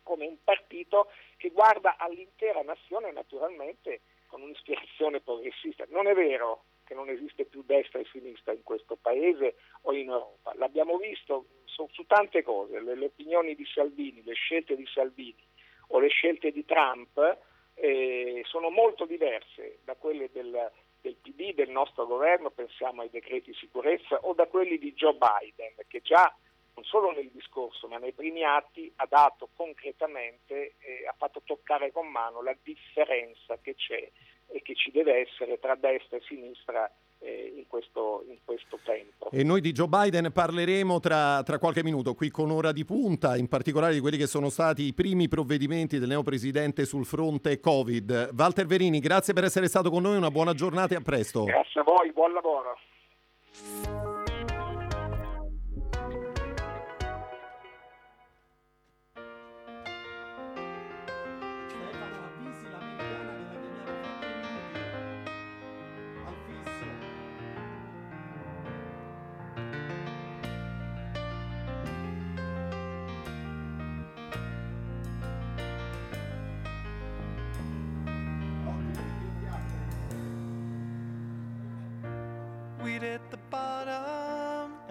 come 0.03 0.27
un 0.27 0.37
partito 0.43 1.09
che 1.37 1.49
guarda 1.49 1.95
all'intera 1.97 2.61
nazione 2.61 3.11
naturalmente 3.11 4.01
con 4.27 4.41
un'ispirazione 4.43 5.19
progressista. 5.19 5.85
Non 5.89 6.05
è 6.05 6.13
vero 6.13 6.65
che 6.89 6.95
non 6.95 7.07
esiste 7.07 7.45
più 7.45 7.61
destra 7.63 7.99
e 7.99 8.07
sinistra 8.11 8.51
in 8.51 8.63
questo 8.63 8.97
paese 8.99 9.57
o 9.81 9.93
in 9.93 10.09
Europa, 10.09 10.55
l'abbiamo 10.55 10.97
visto 10.97 11.45
su, 11.65 11.87
su 11.91 12.03
tante 12.07 12.41
cose, 12.41 12.81
le, 12.81 12.95
le, 12.95 13.05
opinioni 13.05 13.53
di 13.53 13.63
Salvini, 13.71 14.23
le 14.23 14.33
scelte 14.33 14.75
di 14.75 14.87
Salvini 14.91 15.45
o 15.89 15.99
le 15.99 16.07
scelte 16.07 16.51
di 16.51 16.65
Trump 16.65 17.37
eh, 17.75 18.41
sono 18.47 18.71
molto 18.71 19.05
diverse 19.05 19.77
da 19.83 19.93
quelle 19.93 20.31
del, 20.33 20.71
del 20.99 21.15
PD, 21.21 21.53
del 21.53 21.69
nostro 21.69 22.07
governo, 22.07 22.49
pensiamo 22.49 23.03
ai 23.03 23.11
decreti 23.11 23.53
sicurezza, 23.53 24.17
o 24.23 24.33
da 24.33 24.47
quelli 24.47 24.79
di 24.79 24.91
Joe 24.93 25.13
Biden, 25.13 25.75
che 25.87 26.01
già 26.01 26.35
non 26.73 26.83
solo 26.85 27.11
nel 27.11 27.29
discorso 27.29 27.87
ma 27.87 27.99
nei 27.99 28.13
primi 28.13 28.43
atti 28.43 28.91
ha 28.95 29.05
dato 29.07 29.49
concretamente, 29.55 30.73
eh, 30.79 31.05
ha 31.05 31.13
fatto 31.15 31.43
toccare 31.45 31.91
con 31.91 32.07
mano 32.07 32.41
la 32.41 32.55
differenza 32.63 33.59
che 33.61 33.75
c'è 33.75 34.09
e 34.51 34.61
che 34.61 34.75
ci 34.75 34.91
deve 34.91 35.27
essere 35.27 35.59
tra 35.59 35.75
destra 35.75 36.17
e 36.17 36.21
sinistra 36.27 36.91
eh, 37.19 37.53
in, 37.55 37.67
questo, 37.67 38.23
in, 38.27 38.37
questo, 38.43 38.79
tempo. 38.83 39.29
E 39.31 39.43
noi 39.43 39.61
di 39.61 39.71
Joe 39.71 39.87
Biden 39.87 40.31
parleremo 40.31 40.99
tra, 40.99 41.43
tra, 41.43 41.59
qualche 41.59 41.83
minuto 41.83 42.13
qui 42.13 42.29
con 42.29 42.49
ora 42.51 42.71
di 42.71 42.85
punta, 42.85 43.35
in 43.37 43.47
particolare 43.47 43.93
di 43.93 43.99
quelli 43.99 44.17
che 44.17 44.27
sono 44.27 44.49
stati 44.49 44.83
i 44.83 44.93
primi 44.93 45.27
provvedimenti 45.27 45.99
del 45.99 46.09
neopresidente 46.09 46.85
sul 46.85 47.05
fronte 47.05 47.59
Covid. 47.59 48.31
Walter 48.35 48.65
Verini, 48.65 48.99
grazie 48.99 49.33
per 49.33 49.43
essere 49.43 49.67
stato 49.67 49.89
con 49.89 50.01
noi, 50.01 50.17
una 50.17 50.31
buona 50.31 50.53
giornata 50.53 50.93
e 50.93 50.97
a 50.97 51.01
presto. 51.01 51.43
Grazie 51.43 51.81
a 51.81 51.83
voi, 51.83 52.11
buon 52.11 52.33
lavoro. 52.33 54.18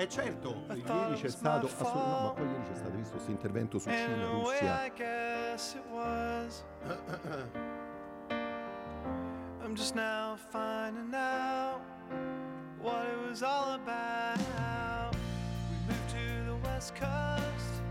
Eh 0.08 0.10
certo, 0.10 0.64
ieri 0.72 1.20
c'è 1.20 1.28
stato, 1.28 1.66
assolut- 1.66 1.94
no, 1.94 2.20
ma 2.22 2.30
poi 2.30 2.46
ieri 2.46 2.62
c'è 2.62 2.74
stato 2.76 2.96
visto 2.96 3.12
questo 3.12 3.30
intervento 3.30 3.78
su 3.78 3.90
Cina, 3.90 4.24
Russia. 4.30 4.90
I'm 9.62 9.74
just 9.74 9.94
now 9.94 10.34
finding 10.50 11.12
out 11.14 11.82
what 12.80 13.04
it 13.04 13.18
was 13.28 13.42
all 13.42 13.74
about. 13.74 15.14
We 15.68 15.76
moved 15.86 16.08
to 16.08 16.44
the 16.46 16.56
west 16.66 16.94
coast, 16.94 17.82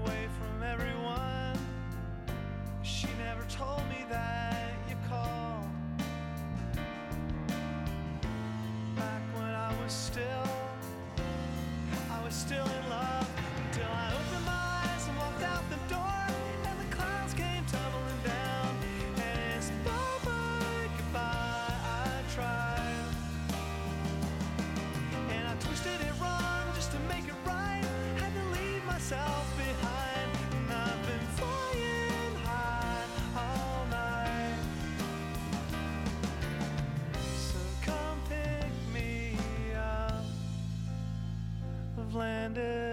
away 0.00 0.28
from 0.38 0.62
everyone. 0.62 1.58
She 2.82 3.08
never 3.18 3.44
told 3.54 3.86
me 3.90 4.06
that 4.08 4.72
you 4.88 4.96
called. 5.10 5.68
Back 8.96 9.20
when 9.34 9.52
I 9.52 9.74
was 9.82 9.92
still 9.92 10.47
still 12.30 12.66
in 12.66 12.87
surrender. 42.58 42.87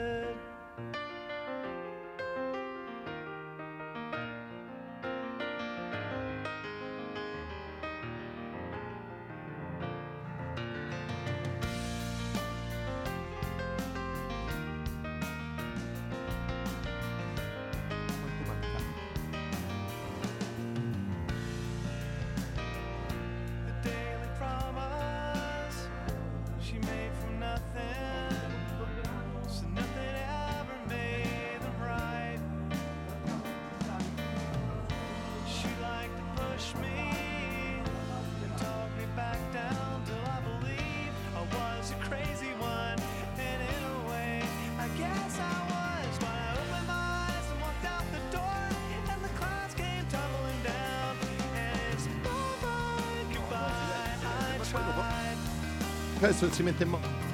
Adesso 56.25 56.51
si 56.51 56.63
mette 56.63 56.81
in 56.81 56.89
moto. 56.89 57.24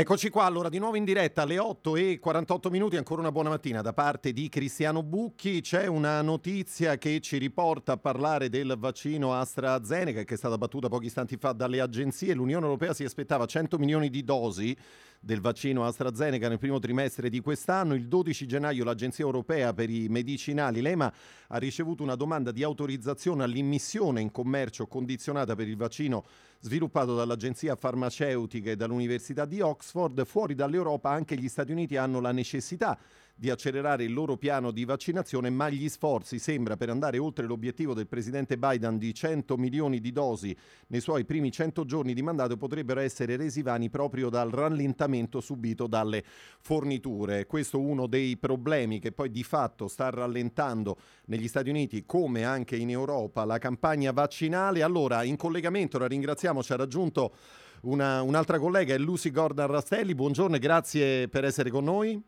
Eccoci 0.00 0.30
qua, 0.30 0.44
allora 0.44 0.70
di 0.70 0.78
nuovo 0.78 0.96
in 0.96 1.04
diretta 1.04 1.42
alle 1.42 1.58
8 1.58 1.94
e 1.94 2.18
48 2.18 2.70
minuti, 2.70 2.96
ancora 2.96 3.20
una 3.20 3.30
buona 3.30 3.50
mattina 3.50 3.82
da 3.82 3.92
parte 3.92 4.32
di 4.32 4.48
Cristiano 4.48 5.02
Bucchi. 5.02 5.60
C'è 5.60 5.84
una 5.84 6.22
notizia 6.22 6.96
che 6.96 7.20
ci 7.20 7.36
riporta 7.36 7.92
a 7.92 7.96
parlare 7.98 8.48
del 8.48 8.76
vaccino 8.78 9.34
AstraZeneca 9.34 10.22
che 10.22 10.32
è 10.32 10.36
stata 10.38 10.56
battuta 10.56 10.88
pochi 10.88 11.04
istanti 11.04 11.36
fa 11.36 11.52
dalle 11.52 11.82
agenzie. 11.82 12.32
L'Unione 12.32 12.64
Europea 12.64 12.94
si 12.94 13.04
aspettava 13.04 13.44
100 13.44 13.76
milioni 13.76 14.08
di 14.08 14.24
dosi 14.24 14.74
del 15.22 15.40
vaccino 15.40 15.84
AstraZeneca 15.84 16.48
nel 16.48 16.58
primo 16.58 16.78
trimestre 16.78 17.28
di 17.28 17.40
quest'anno. 17.40 17.94
Il 17.94 18.08
12 18.08 18.46
gennaio 18.46 18.84
l'Agenzia 18.84 19.24
Europea 19.24 19.74
per 19.74 19.90
i 19.90 20.08
Medicinali, 20.08 20.80
l'EMA, 20.80 21.12
ha 21.48 21.58
ricevuto 21.58 22.02
una 22.02 22.14
domanda 22.14 22.50
di 22.50 22.62
autorizzazione 22.62 23.44
all'immissione 23.44 24.22
in 24.22 24.30
commercio 24.30 24.86
condizionata 24.86 25.54
per 25.54 25.68
il 25.68 25.76
vaccino 25.76 26.24
sviluppato 26.60 27.14
dall'Agenzia 27.14 27.76
Farmaceutica 27.76 28.70
e 28.70 28.76
dall'Università 28.76 29.44
di 29.44 29.60
Oxford. 29.60 30.24
Fuori 30.24 30.54
dall'Europa 30.54 31.10
anche 31.10 31.36
gli 31.36 31.48
Stati 31.48 31.70
Uniti 31.70 31.96
hanno 31.96 32.20
la 32.20 32.32
necessità 32.32 32.98
di 33.40 33.48
accelerare 33.48 34.04
il 34.04 34.12
loro 34.12 34.36
piano 34.36 34.70
di 34.70 34.84
vaccinazione, 34.84 35.48
ma 35.48 35.70
gli 35.70 35.88
sforzi 35.88 36.38
sembra 36.38 36.76
per 36.76 36.90
andare 36.90 37.16
oltre 37.16 37.46
l'obiettivo 37.46 37.94
del 37.94 38.06
presidente 38.06 38.58
Biden 38.58 38.98
di 38.98 39.14
100 39.14 39.56
milioni 39.56 39.98
di 39.98 40.12
dosi 40.12 40.54
nei 40.88 41.00
suoi 41.00 41.24
primi 41.24 41.50
100 41.50 41.86
giorni 41.86 42.12
di 42.12 42.20
mandato 42.20 42.58
potrebbero 42.58 43.00
essere 43.00 43.36
resi 43.36 43.62
vani 43.62 43.88
proprio 43.88 44.28
dal 44.28 44.50
rallentamento 44.50 45.40
subito 45.40 45.86
dalle 45.86 46.22
forniture. 46.60 47.46
Questo 47.46 47.78
è 47.78 47.80
uno 47.80 48.06
dei 48.06 48.36
problemi 48.36 48.98
che 48.98 49.10
poi 49.10 49.30
di 49.30 49.42
fatto 49.42 49.88
sta 49.88 50.10
rallentando 50.10 50.98
negli 51.28 51.48
Stati 51.48 51.70
Uniti 51.70 52.04
come 52.04 52.44
anche 52.44 52.76
in 52.76 52.90
Europa 52.90 53.46
la 53.46 53.56
campagna 53.56 54.12
vaccinale. 54.12 54.82
Allora, 54.82 55.22
in 55.22 55.36
collegamento 55.36 55.96
la 55.96 56.08
ringraziamo, 56.08 56.62
ci 56.62 56.74
ha 56.74 56.76
raggiunto 56.76 57.34
una, 57.84 58.20
un'altra 58.20 58.58
collega, 58.58 58.92
è 58.92 58.98
Lucy 58.98 59.30
Gordon 59.30 59.68
Rastelli. 59.68 60.14
Buongiorno 60.14 60.56
e 60.56 60.58
grazie 60.58 61.28
per 61.28 61.44
essere 61.44 61.70
con 61.70 61.84
noi. 61.84 62.22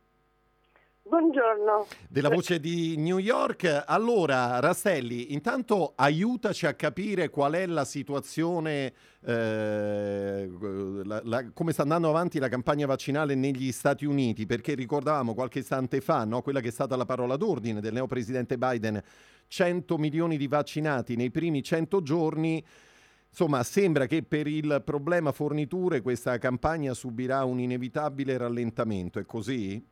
Buongiorno. 1.12 1.88
Della 2.08 2.30
voce 2.30 2.58
di 2.58 2.96
New 2.96 3.18
York. 3.18 3.84
Allora, 3.86 4.60
Rastelli, 4.60 5.34
intanto 5.34 5.92
aiutaci 5.94 6.64
a 6.64 6.72
capire 6.72 7.28
qual 7.28 7.52
è 7.52 7.66
la 7.66 7.84
situazione, 7.84 8.94
eh, 9.22 10.50
la, 11.04 11.20
la, 11.22 11.50
come 11.52 11.72
sta 11.72 11.82
andando 11.82 12.08
avanti 12.08 12.38
la 12.38 12.48
campagna 12.48 12.86
vaccinale 12.86 13.34
negli 13.34 13.72
Stati 13.72 14.06
Uniti, 14.06 14.46
perché 14.46 14.72
ricordavamo 14.72 15.34
qualche 15.34 15.58
istante 15.58 16.00
fa, 16.00 16.24
no, 16.24 16.40
quella 16.40 16.60
che 16.60 16.68
è 16.68 16.72
stata 16.72 16.96
la 16.96 17.04
parola 17.04 17.36
d'ordine 17.36 17.82
del 17.82 17.92
neopresidente 17.92 18.56
Biden, 18.56 18.98
100 19.48 19.98
milioni 19.98 20.38
di 20.38 20.46
vaccinati 20.46 21.14
nei 21.14 21.30
primi 21.30 21.62
100 21.62 22.00
giorni. 22.00 22.64
Insomma, 23.28 23.62
sembra 23.64 24.06
che 24.06 24.22
per 24.22 24.46
il 24.46 24.80
problema 24.82 25.30
forniture 25.30 26.00
questa 26.00 26.38
campagna 26.38 26.94
subirà 26.94 27.44
un 27.44 27.58
inevitabile 27.60 28.38
rallentamento, 28.38 29.18
è 29.18 29.26
così? 29.26 29.91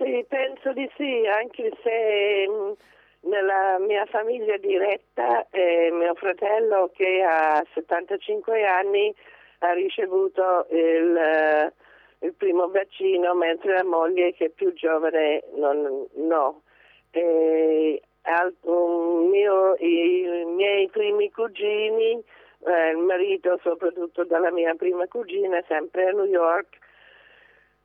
Sì, 0.00 0.24
penso 0.26 0.72
di 0.72 0.90
sì, 0.96 1.26
anche 1.26 1.70
se 1.82 2.48
mh, 2.48 3.28
nella 3.28 3.78
mia 3.80 4.06
famiglia 4.06 4.56
diretta 4.56 5.46
eh, 5.50 5.90
mio 5.92 6.14
fratello 6.14 6.90
che 6.94 7.22
ha 7.22 7.62
75 7.74 8.64
anni 8.64 9.14
ha 9.58 9.72
ricevuto 9.72 10.66
il, 10.70 11.16
eh, 11.16 11.72
il 12.20 12.32
primo 12.32 12.70
vaccino 12.70 13.34
mentre 13.34 13.74
la 13.74 13.84
moglie 13.84 14.32
che 14.32 14.46
è 14.46 14.48
più 14.48 14.72
giovane 14.72 15.42
non, 15.56 16.06
no. 16.14 16.62
E, 17.10 18.00
mio, 18.62 19.74
i, 19.80 20.44
miei 20.46 20.88
primi 20.88 21.30
cugini, 21.30 22.22
eh, 22.64 22.90
il 22.90 22.98
marito 22.98 23.58
soprattutto 23.62 24.24
della 24.24 24.50
mia 24.50 24.74
prima 24.74 25.06
cugina, 25.08 25.62
sempre 25.68 26.08
a 26.08 26.12
New 26.12 26.24
York, 26.24 26.78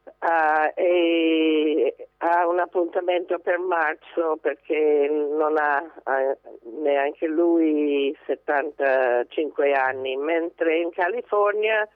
Uh, 0.05 0.71
e 0.75 1.95
ha 2.17 2.47
un 2.47 2.59
appuntamento 2.59 3.39
per 3.39 3.57
marzo 3.57 4.37
perché 4.39 5.07
non 5.09 5.57
ha 5.57 5.81
uh, 5.81 6.79
neanche 6.81 7.25
lui 7.25 8.15
75 8.25 9.71
anni, 9.73 10.15
mentre 10.15 10.77
in 10.77 10.91
California 10.91 11.87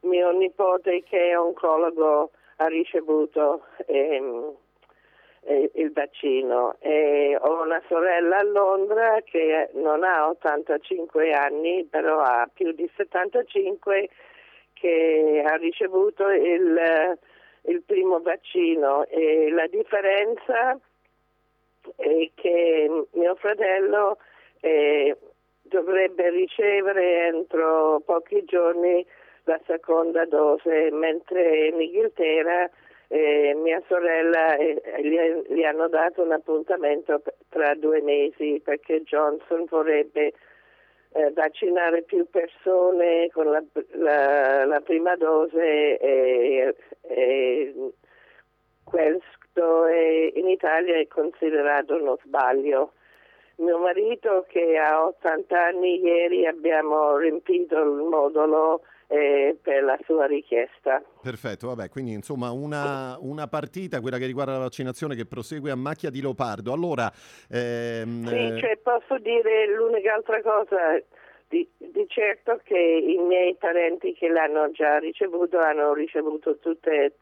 mio 0.00 0.30
nipote 0.30 1.02
che 1.02 1.30
è 1.30 1.38
oncologo 1.38 2.30
ha 2.56 2.66
ricevuto 2.66 3.64
ehm, 3.86 4.54
eh, 5.42 5.70
il 5.74 5.92
vaccino. 5.92 6.76
E 6.80 7.36
ho 7.38 7.62
una 7.62 7.82
sorella 7.88 8.38
a 8.38 8.44
Londra 8.44 9.20
che 9.24 9.70
non 9.74 10.02
ha 10.04 10.28
85 10.28 11.32
anni 11.32 11.84
però 11.84 12.20
ha 12.20 12.48
più 12.52 12.72
di 12.72 12.90
75 12.96 14.08
che 14.72 15.42
ha 15.46 15.56
ricevuto 15.56 16.28
il 16.30 17.18
il 17.70 17.82
primo 17.86 18.20
vaccino 18.20 19.06
e 19.06 19.50
la 19.50 19.66
differenza 19.68 20.78
è 21.96 22.30
che 22.34 23.06
mio 23.12 23.34
fratello 23.36 24.18
eh, 24.60 25.16
dovrebbe 25.62 26.30
ricevere 26.30 27.28
entro 27.28 28.02
pochi 28.04 28.44
giorni 28.44 29.06
la 29.44 29.58
seconda 29.66 30.24
dose, 30.26 30.90
mentre 30.90 31.68
in 31.68 31.80
Inghilterra 31.80 32.68
eh, 33.08 33.54
mia 33.56 33.82
sorella 33.88 34.56
eh, 34.56 34.80
gli, 35.02 35.54
gli, 35.54 35.62
hanno 35.64 35.88
dato 35.88 36.22
un 36.22 36.32
appuntamento 36.32 37.22
tra 37.48 37.74
due 37.74 38.00
mesi 38.02 38.60
perché 38.62 39.02
Johnson 39.02 39.64
vorrebbe 39.68 40.32
eh, 41.12 41.30
vaccinare 41.32 42.02
più 42.02 42.28
persone 42.30 43.28
con 43.32 43.50
la, 43.50 43.62
la, 43.92 44.64
la 44.64 44.80
prima 44.80 45.16
dose 45.16 45.98
e, 45.98 46.74
e 47.02 47.74
questo 48.84 49.86
è, 49.86 50.32
in 50.34 50.48
Italia 50.48 50.96
è 50.96 51.06
considerato 51.06 51.96
uno 51.96 52.18
sbaglio. 52.24 52.92
Mio 53.56 53.78
marito 53.78 54.46
che 54.48 54.78
ha 54.78 55.04
80 55.04 55.64
anni 55.64 56.00
ieri 56.00 56.46
abbiamo 56.46 57.16
riempito 57.16 57.78
il 57.78 57.90
modulo 57.90 58.82
eh, 59.10 59.58
per 59.60 59.82
la 59.82 59.98
sua 60.04 60.26
richiesta. 60.26 61.02
Perfetto, 61.20 61.66
vabbè, 61.66 61.88
quindi 61.88 62.12
insomma 62.12 62.52
una, 62.52 63.16
una, 63.18 63.48
partita, 63.48 64.00
quella 64.00 64.18
che 64.18 64.26
riguarda 64.26 64.52
la 64.52 64.58
vaccinazione, 64.58 65.16
che 65.16 65.26
prosegue 65.26 65.72
a 65.72 65.74
macchia 65.74 66.10
di 66.10 66.20
leopardo. 66.20 66.72
Allora, 66.72 67.10
ehm, 67.50 68.24
sì, 68.24 68.34
eh, 68.34 68.58
cioè 68.60 68.76
posso 68.76 69.18
dire 69.18 69.66
l'unica 69.74 70.14
altra 70.14 70.40
cosa. 70.42 71.02
Di, 71.48 71.68
di, 71.76 72.06
certo 72.06 72.60
che 72.62 72.78
i 72.78 73.16
miei 73.18 73.56
parenti 73.56 74.12
che 74.12 74.28
l'hanno 74.28 74.70
già 74.70 74.98
ricevuto 74.98 75.58
hanno 75.58 75.92
ricevuto 75.92 76.58
tutte, 76.58 77.16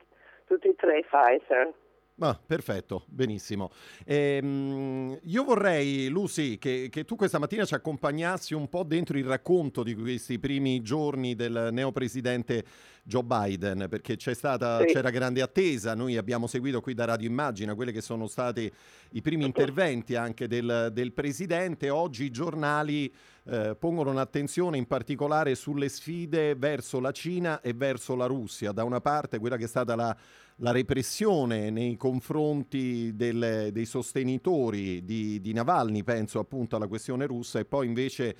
tutti 0.45 0.68
e 0.68 0.74
tre 0.74 1.01
Pfizer. 1.01 1.72
Ah, 2.21 2.37
perfetto, 2.45 3.05
benissimo. 3.07 3.71
Ehm, 4.05 5.16
io 5.23 5.45
vorrei, 5.45 6.09
Lucy, 6.09 6.59
che, 6.59 6.89
che, 6.91 7.05
tu 7.05 7.14
questa 7.14 7.39
mattina 7.39 7.64
ci 7.64 7.75
accompagnassi 7.75 8.55
un 8.55 8.69
po' 8.69 8.83
dentro 8.83 9.16
il 9.16 9.25
racconto 9.25 9.85
di 9.85 9.95
questi 9.95 10.41
primi 10.41 10.83
giorni 10.83 11.37
del 11.37 11.69
neopresidente 11.71 12.64
Joe 13.05 13.23
Biden, 13.23 13.87
perché 13.89 14.16
c'è 14.16 14.35
stata, 14.35 14.81
sì. 14.81 14.87
c'era 14.87 15.11
grande 15.11 15.43
attesa. 15.43 15.95
Noi 15.95 16.16
abbiamo 16.16 16.49
seguito 16.49 16.81
qui 16.81 16.93
da 16.93 17.05
Radio 17.05 17.29
Immagina 17.29 17.77
quelli 17.77 17.93
che 17.93 18.01
sono 18.01 18.27
stati 18.27 18.71
i 19.11 19.23
primi 19.23 19.45
interventi 19.45 20.16
anche 20.16 20.49
del, 20.49 20.91
del 20.93 21.12
presidente. 21.12 21.89
Oggi 21.89 22.25
i 22.25 22.31
giornali 22.31 23.14
eh, 23.45 23.77
pongono 23.79 24.11
un'attenzione 24.11 24.77
in 24.77 24.87
particolare 24.89 25.55
sulle 25.55 25.89
sfide 25.89 26.57
verso 26.57 26.99
la 26.99 27.12
Cina 27.12 27.61
e 27.61 27.75
verso 27.75 28.16
la 28.16 28.27
Russia. 28.27 28.73
Da 28.73 28.83
una 28.83 29.01
parte 29.01 29.39
quella 29.39 29.57
che 29.57 29.64
è 29.64 29.69
stata 29.69 29.95
la 29.95 30.16
la 30.61 30.73
repressione 30.73 31.71
nei 31.71 31.97
confronti 31.97 33.15
del, 33.15 33.69
dei 33.73 33.85
sostenitori 33.85 35.05
di, 35.05 35.41
di, 35.41 35.53
Navalny, 35.53 36.03
penso 36.03 36.39
appunto 36.39 36.77
alla 36.77 36.89
questione 36.89 37.27
russa, 37.27 37.59
e 37.61 37.65
poi 37.65 37.87
invece 37.87 38.37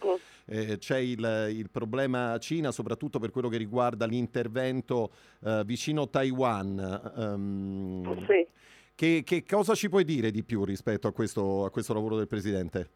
eh, 0.47 0.79
c'è 0.79 0.99
il, 0.99 1.49
il, 1.51 1.71
problema 1.71 2.37
Cina, 2.39 2.73
soprattutto 2.73 3.19
per 3.19 3.31
quello 3.31 3.49
che 3.49 3.57
riguarda 3.57 4.07
l'intervento 4.07 5.11
eh, 5.45 5.63
vicino 5.65 6.09
Taiwan. 6.09 7.13
Um, 7.17 8.27
sì. 8.27 8.47
che, 8.95 9.23
che, 9.25 9.45
cosa 9.45 9.75
ci 9.75 9.89
puoi 9.89 10.05
dire 10.05 10.31
di 10.31 10.43
più 10.43 10.65
rispetto 10.65 11.07
a 11.07 11.13
questo, 11.13 11.65
a 11.65 11.71
questo 11.71 11.95
lavoro 11.95 12.17
del 12.17 12.27
Presidente? 12.27 12.91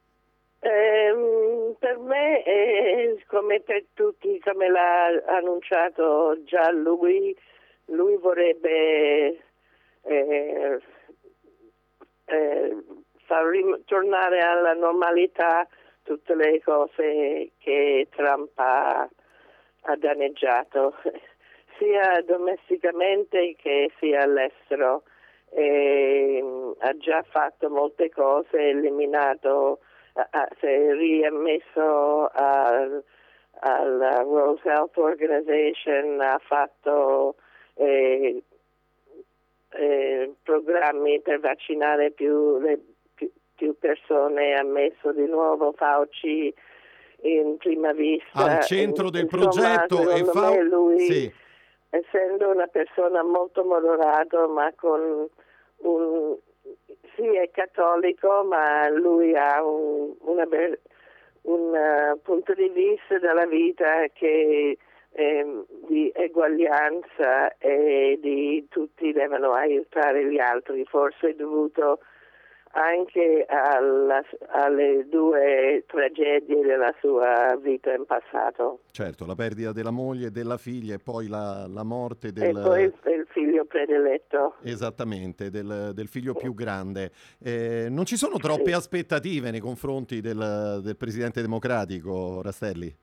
Eh, 0.59 1.77
per 1.79 1.99
me, 1.99 2.43
eh, 2.45 3.23
come 3.29 3.61
per 3.61 3.85
tutti, 3.95 4.41
come 4.43 4.69
l'ha 4.69 5.37
annunciato 5.37 6.43
già 6.45 6.73
lui, 6.73 7.37
lui 7.87 8.17
vorrebbe 8.17 9.39
eh, 10.03 10.79
eh, 12.27 12.77
far 13.25 13.45
tornare 13.85 14.41
alla 14.41 14.75
normalità 14.75 15.67
tutte 16.03 16.35
le 16.35 16.61
cose 16.63 17.51
che 17.59 18.09
Trump 18.11 18.51
ha, 18.57 19.09
ha 19.83 19.97
danneggiato, 19.97 20.95
sia 21.79 22.23
domesticamente 22.25 23.55
che 23.57 23.91
sia 23.99 24.23
all'estero. 24.23 25.03
E, 25.55 26.43
ha 26.79 26.97
già 26.97 27.23
fatto 27.23 27.69
molte 27.69 28.09
cose, 28.09 28.57
eliminato, 28.57 29.81
si 30.59 30.67
è 30.67 30.95
riammesso 30.95 32.29
al, 32.33 33.05
alla 33.61 34.23
World 34.25 34.61
Health 34.65 34.97
Organization, 34.97 36.21
ha 36.21 36.41
fatto 36.43 37.37
eh, 37.83 38.43
eh, 39.71 40.35
programmi 40.43 41.21
per 41.21 41.41
vaccinare 41.41 42.11
più, 42.11 42.59
le, 42.59 42.79
più, 43.15 43.31
più, 43.57 43.77
persone, 43.79 44.55
ha 44.55 44.63
messo 44.63 45.13
di 45.13 45.27
nuovo 45.27 45.73
Fauci 45.73 46.53
in 47.23 47.57
prima 47.59 47.93
vista. 47.93 48.59
Al 48.59 48.63
centro 48.65 49.11
del 49.11 49.29
Insomma, 49.31 49.51
progetto 49.51 50.11
e 50.11 50.25
Fauci... 50.25 50.63
lui, 50.69 51.01
sì. 51.01 51.33
essendo 51.91 52.51
una 52.51 52.67
persona 52.67 53.23
molto 53.23 53.65
moderata 53.65 54.47
ma 54.47 54.73
con 54.75 55.29
un... 55.79 56.37
sì 57.15 57.37
è 57.37 57.51
cattolico 57.51 58.45
ma 58.45 58.89
lui 58.91 59.35
ha 59.35 59.65
un, 59.65 60.15
una, 60.21 60.47
un 61.43 62.15
uh, 62.15 62.21
punto 62.21 62.53
di 62.55 62.69
vista 62.69 63.19
della 63.19 63.47
vita 63.47 64.07
che 64.13 64.77
eh, 65.13 65.65
di 65.89 66.11
eguaglianza 66.15 67.57
e 67.59 68.19
di 68.21 68.67
tutti 68.69 69.13
devono 69.13 69.53
aiutare 69.53 70.31
gli 70.31 70.39
altri, 70.39 70.85
forse 70.85 71.31
è 71.31 71.35
dovuto 71.35 72.01
anche 72.75 73.45
alla, 73.49 74.23
alle 74.49 75.07
due 75.09 75.85
tragedie 75.87 76.63
della 76.63 76.95
sua 77.01 77.59
vita 77.61 77.93
in 77.93 78.07
passato. 78.07 78.81
Certo, 78.91 79.27
la 79.27 79.35
perdita 79.35 79.73
della 79.73 79.91
moglie 79.91 80.29
e 80.29 80.31
della 80.31 80.57
figlia 80.57 80.95
e 80.95 80.99
poi 80.99 81.29
la, 81.29 81.67
la 81.69 81.83
morte 81.83 82.33
del... 82.33 82.57
E 82.57 82.61
poi 82.61 82.83
il 82.85 83.27
figlio 83.29 83.67
prediletto. 83.67 84.57
Esattamente, 84.63 85.51
del, 85.51 85.93
del 85.95 86.09
figlio 86.09 86.33
più 86.33 86.55
grande. 86.55 87.11
Eh, 87.43 87.89
non 87.91 88.07
ci 88.07 88.17
sono 88.17 88.39
troppe 88.39 88.71
sì. 88.71 88.73
aspettative 88.73 89.51
nei 89.51 89.61
confronti 89.61 90.21
del, 90.21 90.81
del 90.83 90.97
Presidente 90.97 91.43
Democratico, 91.43 92.41
Rastelli? 92.41 92.97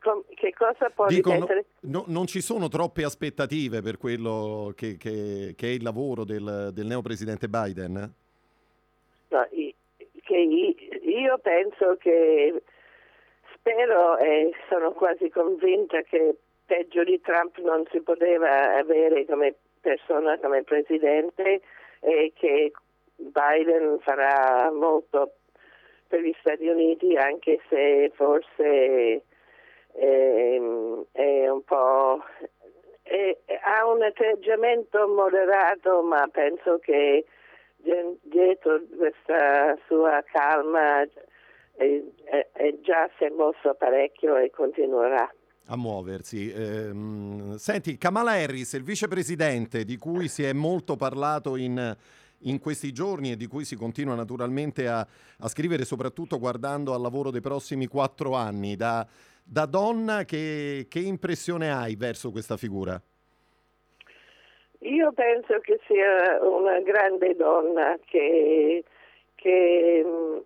che 0.00 0.29
cosa 0.60 0.90
può 0.90 1.06
Dico, 1.06 1.32
no, 1.32 1.46
no, 1.80 2.04
non 2.08 2.26
ci 2.26 2.42
sono 2.42 2.68
troppe 2.68 3.02
aspettative 3.02 3.80
per 3.80 3.96
quello 3.96 4.74
che, 4.76 4.98
che, 4.98 5.54
che 5.56 5.66
è 5.66 5.70
il 5.70 5.82
lavoro 5.82 6.24
del, 6.24 6.68
del 6.74 6.86
neopresidente 6.86 7.48
Biden? 7.48 8.12
No, 9.28 9.48
io, 9.52 9.72
io 11.02 11.38
penso 11.38 11.96
che 11.98 12.62
spero 13.54 14.18
e 14.18 14.52
sono 14.68 14.92
quasi 14.92 15.30
convinta 15.30 16.02
che 16.02 16.36
peggio 16.66 17.04
di 17.04 17.18
Trump 17.22 17.56
non 17.58 17.84
si 17.90 18.00
poteva 18.02 18.76
avere 18.76 19.24
come 19.24 19.54
persona, 19.80 20.38
come 20.38 20.62
presidente 20.62 21.62
e 22.00 22.32
che 22.34 22.70
Biden 23.16 23.98
farà 24.00 24.70
molto 24.70 25.32
per 26.06 26.20
gli 26.20 26.34
Stati 26.40 26.66
Uniti 26.66 27.16
anche 27.16 27.60
se 27.68 28.12
forse 28.14 29.22
è, 29.92 30.60
è 31.12 31.48
un 31.48 31.62
po' 31.64 32.22
è, 33.02 33.36
ha 33.62 33.86
un 33.86 34.02
atteggiamento 34.02 35.08
moderato 35.08 36.02
ma 36.02 36.28
penso 36.30 36.78
che 36.78 37.24
dietro 38.22 38.82
questa 38.96 39.76
sua 39.86 40.22
calma 40.30 41.02
è, 41.02 42.02
è 42.52 42.74
già 42.82 43.08
si 43.16 43.24
è 43.24 43.30
mosso 43.30 43.74
parecchio 43.74 44.36
e 44.36 44.50
continuerà 44.50 45.32
a 45.70 45.76
muoversi. 45.76 46.50
Eh, 46.50 46.90
senti, 47.56 47.96
Kamala 47.96 48.32
Harris, 48.32 48.72
il 48.72 48.82
vicepresidente 48.82 49.84
di 49.84 49.96
cui 49.96 50.28
si 50.28 50.42
è 50.42 50.52
molto 50.52 50.96
parlato 50.96 51.54
in, 51.56 51.96
in 52.38 52.58
questi 52.58 52.92
giorni 52.92 53.32
e 53.32 53.36
di 53.36 53.46
cui 53.46 53.64
si 53.64 53.76
continua 53.76 54.16
naturalmente 54.16 54.88
a, 54.88 55.06
a, 55.38 55.48
scrivere, 55.48 55.84
soprattutto 55.84 56.38
guardando 56.38 56.92
al 56.92 57.00
lavoro 57.00 57.30
dei 57.30 57.40
prossimi 57.40 57.86
quattro 57.86 58.34
anni, 58.34 58.74
da, 58.74 59.06
da 59.50 59.66
donna 59.66 60.24
che, 60.24 60.86
che 60.88 61.00
impressione 61.00 61.72
hai 61.72 61.96
verso 61.96 62.30
questa 62.30 62.56
figura? 62.56 63.00
Io 64.82 65.12
penso 65.12 65.58
che 65.58 65.80
sia 65.88 66.38
una 66.40 66.78
grande 66.80 67.34
donna 67.34 67.98
che, 68.06 68.84
che 69.34 70.02
mm, 70.06 70.38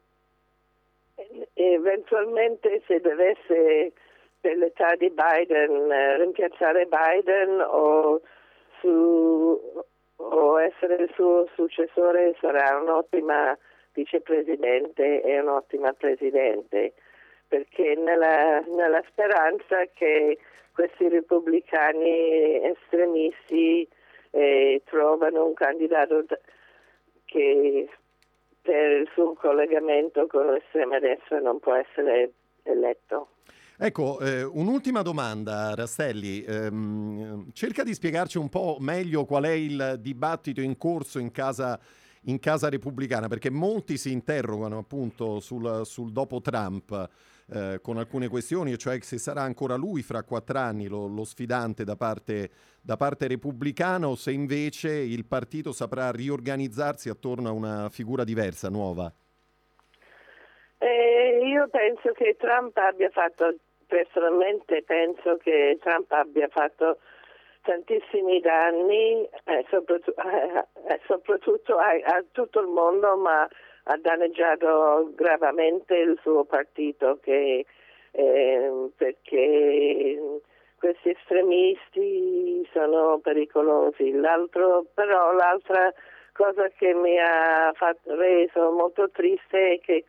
eventualmente 1.52 2.82
se 2.86 3.00
dovesse 3.00 3.92
per 4.40 4.56
l'età 4.56 4.94
di 4.96 5.10
Biden 5.10 5.92
eh, 5.92 6.16
rimpiazzare 6.16 6.86
Biden 6.86 7.60
o, 7.60 8.22
su, 8.80 9.84
o 10.16 10.60
essere 10.60 10.94
il 10.94 11.10
suo 11.14 11.46
successore 11.54 12.34
sarà 12.40 12.78
un'ottima 12.80 13.56
vicepresidente 13.92 15.20
e 15.22 15.40
un'ottima 15.40 15.92
presidente 15.92 16.94
perché 17.54 17.94
nella, 17.94 18.58
nella 18.66 19.00
speranza 19.08 19.86
che 19.94 20.38
questi 20.72 21.08
repubblicani 21.08 22.64
estremisti 22.64 23.86
eh, 24.32 24.82
trovano 24.86 25.46
un 25.46 25.54
candidato 25.54 26.24
che 27.24 27.88
per 28.60 28.90
il 28.90 29.08
suo 29.12 29.34
collegamento 29.34 30.26
con 30.26 30.46
l'estrema 30.46 30.98
destra 30.98 31.38
non 31.38 31.60
può 31.60 31.74
essere 31.74 32.32
eletto. 32.64 33.28
Ecco, 33.78 34.18
eh, 34.18 34.42
un'ultima 34.42 35.02
domanda, 35.02 35.74
Rastelli. 35.76 36.42
Ehm, 36.42 37.52
cerca 37.52 37.84
di 37.84 37.94
spiegarci 37.94 38.38
un 38.38 38.48
po' 38.48 38.78
meglio 38.80 39.24
qual 39.26 39.44
è 39.44 39.52
il 39.52 39.98
dibattito 40.00 40.60
in 40.60 40.76
corso 40.76 41.20
in 41.20 41.30
casa, 41.30 41.78
in 42.24 42.38
casa 42.38 42.68
repubblicana, 42.68 43.28
perché 43.28 43.50
molti 43.50 43.96
si 43.96 44.12
interrogano 44.12 44.78
appunto 44.78 45.40
sul, 45.40 45.82
sul 45.84 46.12
dopo 46.12 46.40
Trump 46.40 47.08
eh, 47.52 47.78
con 47.82 47.98
alcune 47.98 48.28
questioni, 48.28 48.76
cioè 48.78 48.98
se 49.00 49.18
sarà 49.18 49.42
ancora 49.42 49.74
lui 49.74 50.02
fra 50.02 50.22
quattro 50.22 50.58
anni 50.58 50.86
lo, 50.86 51.06
lo 51.06 51.24
sfidante 51.24 51.84
da 51.84 51.96
parte, 51.96 52.50
da 52.80 52.96
parte 52.96 53.26
repubblicana 53.28 54.08
o 54.08 54.14
se 54.14 54.32
invece 54.32 54.90
il 54.90 55.26
partito 55.26 55.72
saprà 55.72 56.10
riorganizzarsi 56.10 57.08
attorno 57.08 57.48
a 57.48 57.52
una 57.52 57.88
figura 57.90 58.24
diversa, 58.24 58.68
nuova. 58.70 59.12
Eh, 60.78 61.40
io 61.44 61.68
penso 61.68 62.12
che 62.12 62.36
Trump 62.38 62.76
abbia 62.76 63.10
fatto, 63.10 63.54
personalmente 63.86 64.82
penso 64.82 65.36
che 65.36 65.78
Trump 65.80 66.10
abbia 66.12 66.48
fatto 66.48 66.98
tantissimi 67.64 68.40
danni, 68.40 69.28
eh, 69.44 69.64
soprattutto, 69.70 70.20
eh, 70.22 70.64
eh, 70.88 71.00
soprattutto 71.06 71.76
a, 71.76 71.88
a, 71.88 72.24
tutto 72.30 72.60
il 72.60 72.68
mondo, 72.68 73.16
ma 73.16 73.48
ha 73.84 73.96
danneggiato 73.96 75.10
gravemente 75.14 75.96
il 75.96 76.18
suo 76.22 76.44
partito 76.44 77.18
che, 77.22 77.64
eh, 78.12 78.88
perché 78.96 80.40
questi 80.78 81.10
estremisti 81.10 82.68
sono 82.72 83.18
pericolosi. 83.18 84.12
L'altro, 84.12 84.84
però 84.94 85.32
l'altra 85.32 85.92
cosa 86.32 86.68
che 86.68 86.92
mi 86.92 87.18
ha 87.18 87.72
fatto, 87.74 88.14
reso 88.14 88.70
molto 88.72 89.08
triste 89.10 89.72
è 89.72 89.80
che 89.80 90.04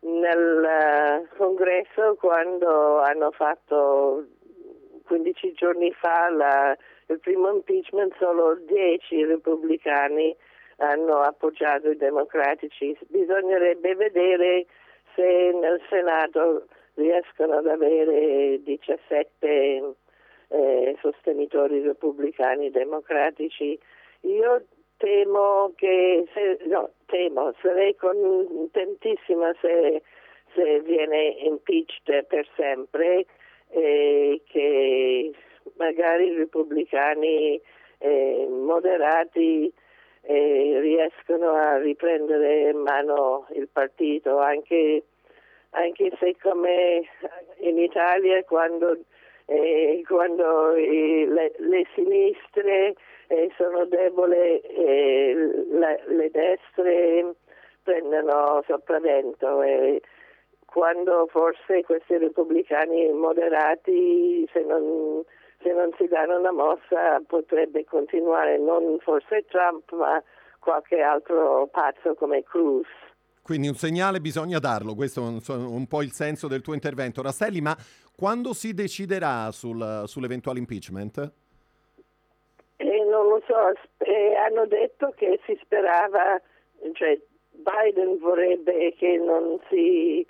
nel 0.00 1.26
uh, 1.30 1.36
congresso 1.36 2.14
quando 2.16 3.00
hanno 3.00 3.30
fatto 3.30 4.26
15 5.06 5.52
giorni 5.52 5.92
fa 5.92 6.30
la, 6.30 6.76
il 7.06 7.20
primo 7.20 7.50
impeachment 7.50 8.14
solo 8.18 8.56
10 8.56 9.24
repubblicani 9.24 10.34
hanno 10.78 11.20
appoggiato 11.20 11.90
i 11.90 11.96
democratici. 11.96 12.96
Bisognerebbe 13.08 13.94
vedere 13.94 14.66
se 15.14 15.52
nel 15.54 15.80
Senato 15.88 16.66
riescono 16.94 17.58
ad 17.58 17.66
avere 17.66 18.60
17 18.62 19.94
eh, 20.48 20.96
sostenitori 21.00 21.80
repubblicani 21.82 22.70
democratici. 22.70 23.78
Io 24.22 24.64
temo 24.96 25.72
che, 25.76 26.26
se, 26.32 26.58
no, 26.66 26.90
temo, 27.06 27.52
sarei 27.60 27.94
contentissima 27.96 29.54
se, 29.60 30.02
se 30.54 30.80
viene 30.80 31.36
impeached 31.40 32.24
per 32.26 32.46
sempre 32.56 33.26
e 33.74 34.42
che 34.46 35.32
magari 35.76 36.26
i 36.26 36.36
repubblicani 36.36 37.60
eh, 37.98 38.46
moderati 38.48 39.72
e 40.22 40.80
riescono 40.80 41.52
a 41.54 41.78
riprendere 41.78 42.70
in 42.70 42.78
mano 42.78 43.46
il 43.54 43.68
partito, 43.70 44.38
anche, 44.38 45.02
anche 45.70 46.12
se 46.18 46.36
come 46.40 47.02
in 47.58 47.78
Italia 47.78 48.42
quando, 48.44 48.96
eh, 49.46 50.02
quando 50.06 50.72
eh, 50.74 51.26
le, 51.28 51.52
le, 51.58 51.86
sinistre 51.94 52.94
eh, 53.26 53.50
sono 53.56 53.84
deboli 53.86 54.62
la, 55.72 55.98
le 56.06 56.30
destre 56.30 57.34
prendono 57.82 58.62
sopravvento 58.66 59.62
e 59.62 60.00
quando 60.74 61.28
forse 61.30 61.84
questi 61.84 62.18
repubblicani 62.18 63.12
moderati 63.12 64.44
se 64.52 64.64
non 64.64 65.22
se 65.62 65.72
non 65.72 65.90
si 65.96 66.08
danno 66.08 66.36
una 66.36 66.50
mossa 66.50 67.22
potrebbe 67.24 67.84
continuare 67.84 68.58
non 68.58 68.98
forse 68.98 69.44
Trump 69.46 69.92
ma 69.92 70.20
qualche 70.58 71.00
altro 71.00 71.68
pazzo 71.70 72.14
come 72.14 72.42
Cruz. 72.42 72.88
Quindi 73.40 73.68
un 73.68 73.74
segnale 73.74 74.18
bisogna 74.18 74.58
darlo, 74.58 74.96
questo 74.96 75.20
è 75.20 75.52
un, 75.52 75.86
po' 75.86 76.02
il 76.02 76.10
senso 76.10 76.48
del 76.48 76.62
tuo 76.62 76.74
intervento. 76.74 77.22
Rastelli, 77.22 77.60
ma 77.60 77.76
quando 78.16 78.52
si 78.54 78.72
deciderà 78.72 79.52
sul, 79.52 80.04
sull'eventuale 80.06 80.58
impeachment? 80.58 81.32
non 82.78 83.28
lo 83.28 83.42
so, 83.46 83.54
eh, 83.98 84.34
hanno 84.34 84.66
detto 84.66 85.12
che 85.14 85.38
si 85.44 85.56
sperava, 85.62 86.40
cioè 86.94 87.20
Biden 87.52 88.18
vorrebbe 88.18 88.94
che 88.96 89.18
non 89.18 89.58
si 89.68 90.26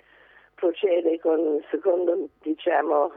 procede 0.55 1.19
con, 1.19 1.63
secondo 1.69 2.29
diciamo, 2.41 3.11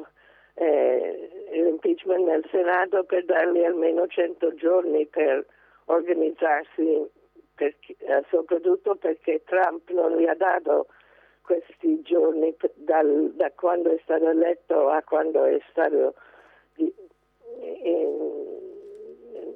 eh, 0.55 1.49
l'impeachment 1.53 2.26
nel 2.26 2.45
Senato 2.51 3.05
per 3.05 3.24
dargli 3.24 3.64
almeno 3.64 4.07
100 4.07 4.55
giorni 4.55 5.07
per 5.07 5.47
organizzarsi, 5.86 7.09
perché, 7.55 7.97
eh, 7.99 8.24
soprattutto 8.28 8.97
perché 8.97 9.43
Trump 9.45 9.89
non 9.91 10.16
gli 10.16 10.26
ha 10.26 10.34
dato 10.34 10.86
questi 11.43 12.03
giorni 12.03 12.55
dal, 12.74 13.32
da 13.34 13.51
quando 13.53 13.91
è 13.91 13.99
stato 14.03 14.28
eletto 14.28 14.89
a 14.89 15.03
quando 15.03 15.45
è 15.45 15.59
stato 15.70 16.14
in, 16.74 16.93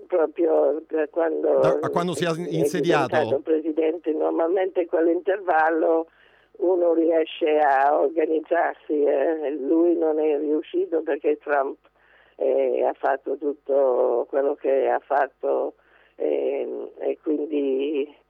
proprio 0.06 0.82
da 0.88 1.06
quando, 1.08 1.58
da, 1.60 1.78
a 1.82 1.88
quando 1.90 2.14
si 2.14 2.24
è 2.24 2.30
insediato. 2.48 3.40
presidente 3.40 4.12
normalmente 4.12 4.86
quell'intervallo 4.86 6.06
uno 6.58 6.94
riesce 6.94 7.58
a 7.58 7.98
organizzarsi 7.98 9.02
eh. 9.02 9.50
lui 9.58 9.96
non 9.96 10.18
è 10.18 10.38
riuscito 10.38 11.02
perché 11.02 11.38
Trump 11.38 11.78
eh, 12.36 12.84
ha 12.84 12.92
fatto 12.94 13.36
tutto 13.36 14.26
quello 14.28 14.54
che 14.54 14.88
ha 14.88 15.00
fatto 15.00 15.74
eh, 16.16 16.92
e 16.98 17.18
quindi 17.22 18.20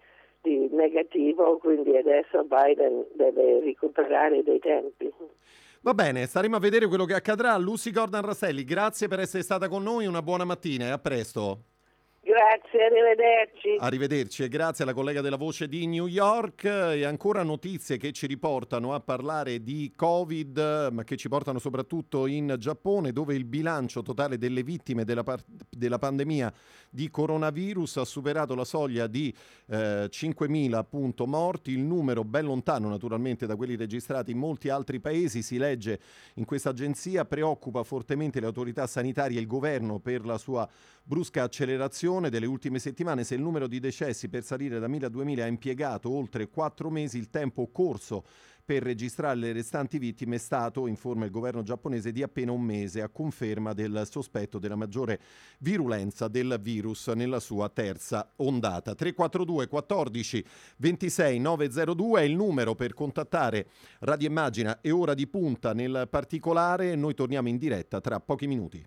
di 0.42 0.68
negativo, 0.72 1.56
quindi 1.58 1.96
adesso 1.96 2.44
Biden 2.44 3.06
deve 3.14 3.60
recuperare 3.60 4.42
dei 4.42 4.58
tempi. 4.58 5.10
Va 5.82 5.94
bene, 5.94 6.26
staremo 6.26 6.56
a 6.56 6.60
vedere 6.60 6.86
quello 6.88 7.04
che 7.04 7.14
accadrà. 7.14 7.56
Lucy 7.56 7.90
Gordon 7.90 8.22
Rastelli, 8.22 8.64
grazie 8.64 9.08
per 9.08 9.20
essere 9.20 9.42
stata 9.42 9.68
con 9.68 9.82
noi, 9.82 10.06
una 10.06 10.22
buona 10.22 10.44
mattina 10.44 10.86
e 10.86 10.90
a 10.90 10.98
presto. 10.98 11.71
Grazie, 12.24 12.84
arrivederci. 12.84 13.76
Arrivederci 13.80 14.44
e 14.44 14.48
grazie 14.48 14.84
alla 14.84 14.94
collega 14.94 15.20
della 15.20 15.36
voce 15.36 15.66
di 15.66 15.88
New 15.88 16.06
York. 16.06 16.62
E 16.62 17.02
ancora 17.02 17.42
notizie 17.42 17.96
che 17.96 18.12
ci 18.12 18.28
riportano 18.28 18.94
a 18.94 19.00
parlare 19.00 19.60
di 19.60 19.92
Covid, 19.96 20.90
ma 20.92 21.02
che 21.02 21.16
ci 21.16 21.28
portano 21.28 21.58
soprattutto 21.58 22.28
in 22.28 22.54
Giappone 22.60 23.10
dove 23.10 23.34
il 23.34 23.44
bilancio 23.44 24.02
totale 24.02 24.38
delle 24.38 24.62
vittime 24.62 25.02
della, 25.04 25.24
par- 25.24 25.42
della 25.68 25.98
pandemia 25.98 26.52
di 26.90 27.10
coronavirus 27.10 27.96
ha 27.96 28.04
superato 28.04 28.54
la 28.54 28.64
soglia 28.64 29.08
di 29.08 29.34
eh, 29.66 30.08
5.000 30.08 30.74
appunto 30.74 31.26
morti, 31.26 31.72
il 31.72 31.80
numero 31.80 32.22
ben 32.22 32.44
lontano 32.44 32.88
naturalmente 32.88 33.46
da 33.46 33.56
quelli 33.56 33.74
registrati 33.74 34.30
in 34.30 34.38
molti 34.38 34.68
altri 34.68 35.00
paesi, 35.00 35.42
si 35.42 35.58
legge 35.58 35.98
in 36.34 36.44
questa 36.44 36.68
agenzia, 36.68 37.24
preoccupa 37.24 37.82
fortemente 37.82 38.38
le 38.38 38.46
autorità 38.46 38.86
sanitarie 38.86 39.38
e 39.38 39.40
il 39.40 39.46
governo 39.48 39.98
per 39.98 40.24
la 40.24 40.38
sua 40.38 40.68
brusca 41.02 41.42
accelerazione 41.42 42.10
delle 42.20 42.46
ultime 42.46 42.78
settimane. 42.78 43.24
Se 43.24 43.34
il 43.34 43.40
numero 43.40 43.66
di 43.66 43.80
decessi 43.80 44.28
per 44.28 44.44
salire 44.44 44.78
da 44.78 44.88
1000 44.88 45.06
a 45.06 45.08
2000 45.08 45.44
ha 45.44 45.46
impiegato 45.46 46.10
oltre 46.10 46.48
4 46.48 46.90
mesi, 46.90 47.18
il 47.18 47.30
tempo 47.30 47.70
corso 47.70 48.24
per 48.64 48.82
registrare 48.82 49.36
le 49.36 49.52
restanti 49.52 49.98
vittime 49.98 50.36
è 50.36 50.38
stato, 50.38 50.86
informa 50.86 51.24
il 51.24 51.30
governo 51.30 51.62
giapponese, 51.62 52.12
di 52.12 52.22
appena 52.22 52.52
un 52.52 52.62
mese, 52.62 53.02
a 53.02 53.08
conferma 53.08 53.72
del 53.72 54.06
sospetto 54.08 54.58
della 54.58 54.76
maggiore 54.76 55.20
virulenza 55.58 56.28
del 56.28 56.58
virus 56.60 57.08
nella 57.08 57.40
sua 57.40 57.68
terza 57.68 58.32
ondata. 58.36 58.94
342 58.94 59.66
14 59.66 60.44
26 60.76 61.38
902 61.40 62.20
è 62.20 62.24
il 62.24 62.36
numero 62.36 62.74
per 62.74 62.94
contattare 62.94 63.66
Radio 64.00 64.28
Immagina 64.28 64.80
e 64.80 64.90
Ora 64.90 65.14
di 65.14 65.26
Punta 65.26 65.72
nel 65.72 66.06
particolare. 66.08 66.94
Noi 66.94 67.14
torniamo 67.14 67.48
in 67.48 67.58
diretta 67.58 68.00
tra 68.00 68.20
pochi 68.20 68.46
minuti. 68.46 68.86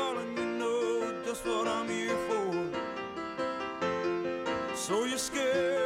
So 4.81 5.05
you're 5.05 5.19
scared 5.19 5.80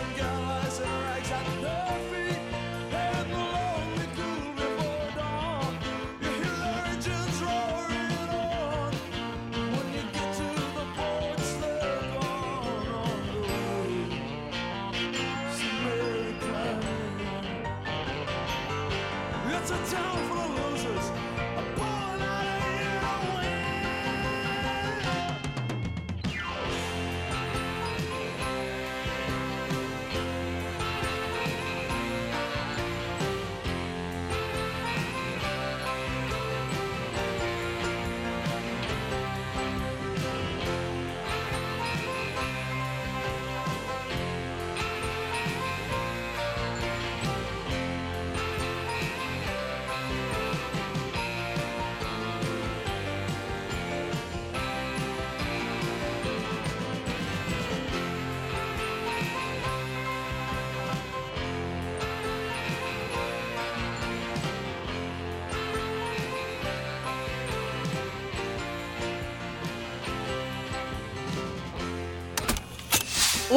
ocean. 0.00 0.37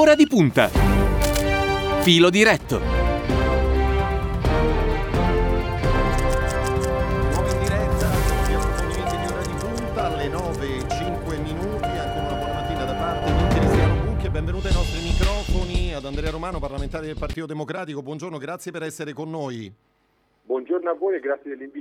Ora 0.02 0.16
di 0.16 0.26
punta. 0.26 0.68
Filo 2.02 2.32
diretto. 2.32 2.80
Nuovo 7.30 7.52
in 7.52 7.60
diretta, 7.60 8.10
gli 8.48 8.54
approfondimenti 8.54 9.16
di 9.16 9.26
ora 9.32 9.42
di 9.44 9.54
punta 9.60 10.04
alle 10.06 10.28
9 10.28 10.66
e 10.66 10.80
5 10.90 11.38
minuti, 11.38 11.86
ancora 11.86 12.26
una 12.26 12.34
buona 12.34 12.54
mattina 12.54 12.84
da 12.84 12.96
parte 12.96 13.32
di 13.32 13.44
Cristiano 13.60 13.94
Bucchi 14.06 14.26
e 14.26 14.30
benvenuti 14.32 14.68
ai 14.68 14.74
nostri 14.74 15.04
microfoni 15.04 15.94
ad 15.94 16.06
Andrea 16.06 16.32
Romano, 16.32 16.58
parlamentare 16.58 17.06
del 17.06 17.18
Partito 17.20 17.46
Democratico. 17.46 18.02
Buongiorno, 18.02 18.40
grazie 18.40 18.72
per 18.72 18.82
essere 18.82 19.14
con 19.14 19.30
noi. 19.30 19.72
Buongiorno 20.44 20.90
a 20.90 20.96
voi 20.96 21.18
e 21.18 21.20
grazie 21.20 21.52
dell'invito 21.52 21.81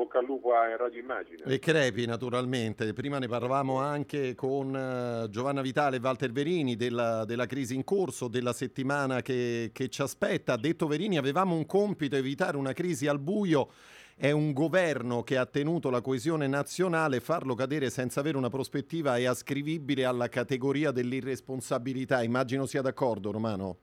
bocca 0.00 0.18
al 0.18 0.24
lupo 0.24 0.54
a 0.54 0.76
Radio 0.76 0.98
Immagine. 0.98 1.42
E 1.44 1.58
Crepi 1.58 2.06
naturalmente, 2.06 2.94
prima 2.94 3.18
ne 3.18 3.28
parlavamo 3.28 3.76
anche 3.78 4.34
con 4.34 4.74
eh, 4.74 5.28
Giovanna 5.28 5.60
Vitale 5.60 5.96
e 5.96 6.00
Walter 6.00 6.32
Verini 6.32 6.74
della, 6.74 7.26
della 7.26 7.44
crisi 7.44 7.74
in 7.74 7.84
corso, 7.84 8.28
della 8.28 8.54
settimana 8.54 9.20
che, 9.20 9.70
che 9.74 9.88
ci 9.88 10.00
aspetta. 10.00 10.54
Ha 10.54 10.56
detto 10.56 10.86
Verini 10.86 11.18
avevamo 11.18 11.54
un 11.54 11.66
compito, 11.66 12.16
evitare 12.16 12.56
una 12.56 12.72
crisi 12.72 13.06
al 13.06 13.18
buio. 13.18 13.68
È 14.16 14.30
un 14.30 14.52
governo 14.52 15.22
che 15.22 15.36
ha 15.36 15.46
tenuto 15.46 15.90
la 15.90 16.00
coesione 16.00 16.46
nazionale, 16.46 17.20
farlo 17.20 17.54
cadere 17.54 17.90
senza 17.90 18.20
avere 18.20 18.36
una 18.38 18.50
prospettiva 18.50 19.16
è 19.16 19.24
ascrivibile 19.24 20.04
alla 20.04 20.28
categoria 20.28 20.92
dell'irresponsabilità. 20.92 22.22
Immagino 22.22 22.64
sia 22.64 22.82
d'accordo 22.82 23.30
Romano. 23.30 23.76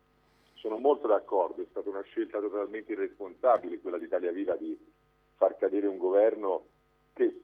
Sono 0.56 0.78
molto 0.78 1.08
d'accordo, 1.08 1.62
è 1.62 1.66
stata 1.70 1.90
una 1.90 2.04
scelta 2.04 2.40
totalmente 2.40 2.92
irresponsabile 2.92 3.80
quella 3.80 3.98
di 3.98 4.06
Italia 4.06 4.32
Viva 4.32 4.56
di 4.56 4.78
far 5.38 5.56
cadere 5.56 5.88
un 5.88 5.98
governo 5.98 6.66
che 7.14 7.42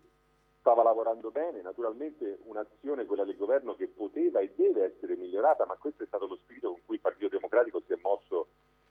stava 0.60 0.84
lavorando 0.84 1.30
bene, 1.30 1.62
naturalmente 1.62 2.40
un'azione, 2.44 3.06
quella 3.06 3.26
del 3.26 3.36
governo, 3.36 3.76
che 3.76 3.88
poteva 3.88 4.40
e 4.40 4.54
deve 4.56 4.94
essere 4.94 5.16
migliorata, 5.16 5.66
ma 5.66 5.76
questo 5.76 6.04
è 6.04 6.06
stato 6.06 6.26
lo 6.26 6.38
spirito 6.38 6.72
con 6.72 6.82
cui 6.86 6.96
il 6.96 7.02
Partito 7.02 7.28
Democratico 7.28 7.82
si 7.86 7.94
è 7.94 8.00
mosso 8.02 8.48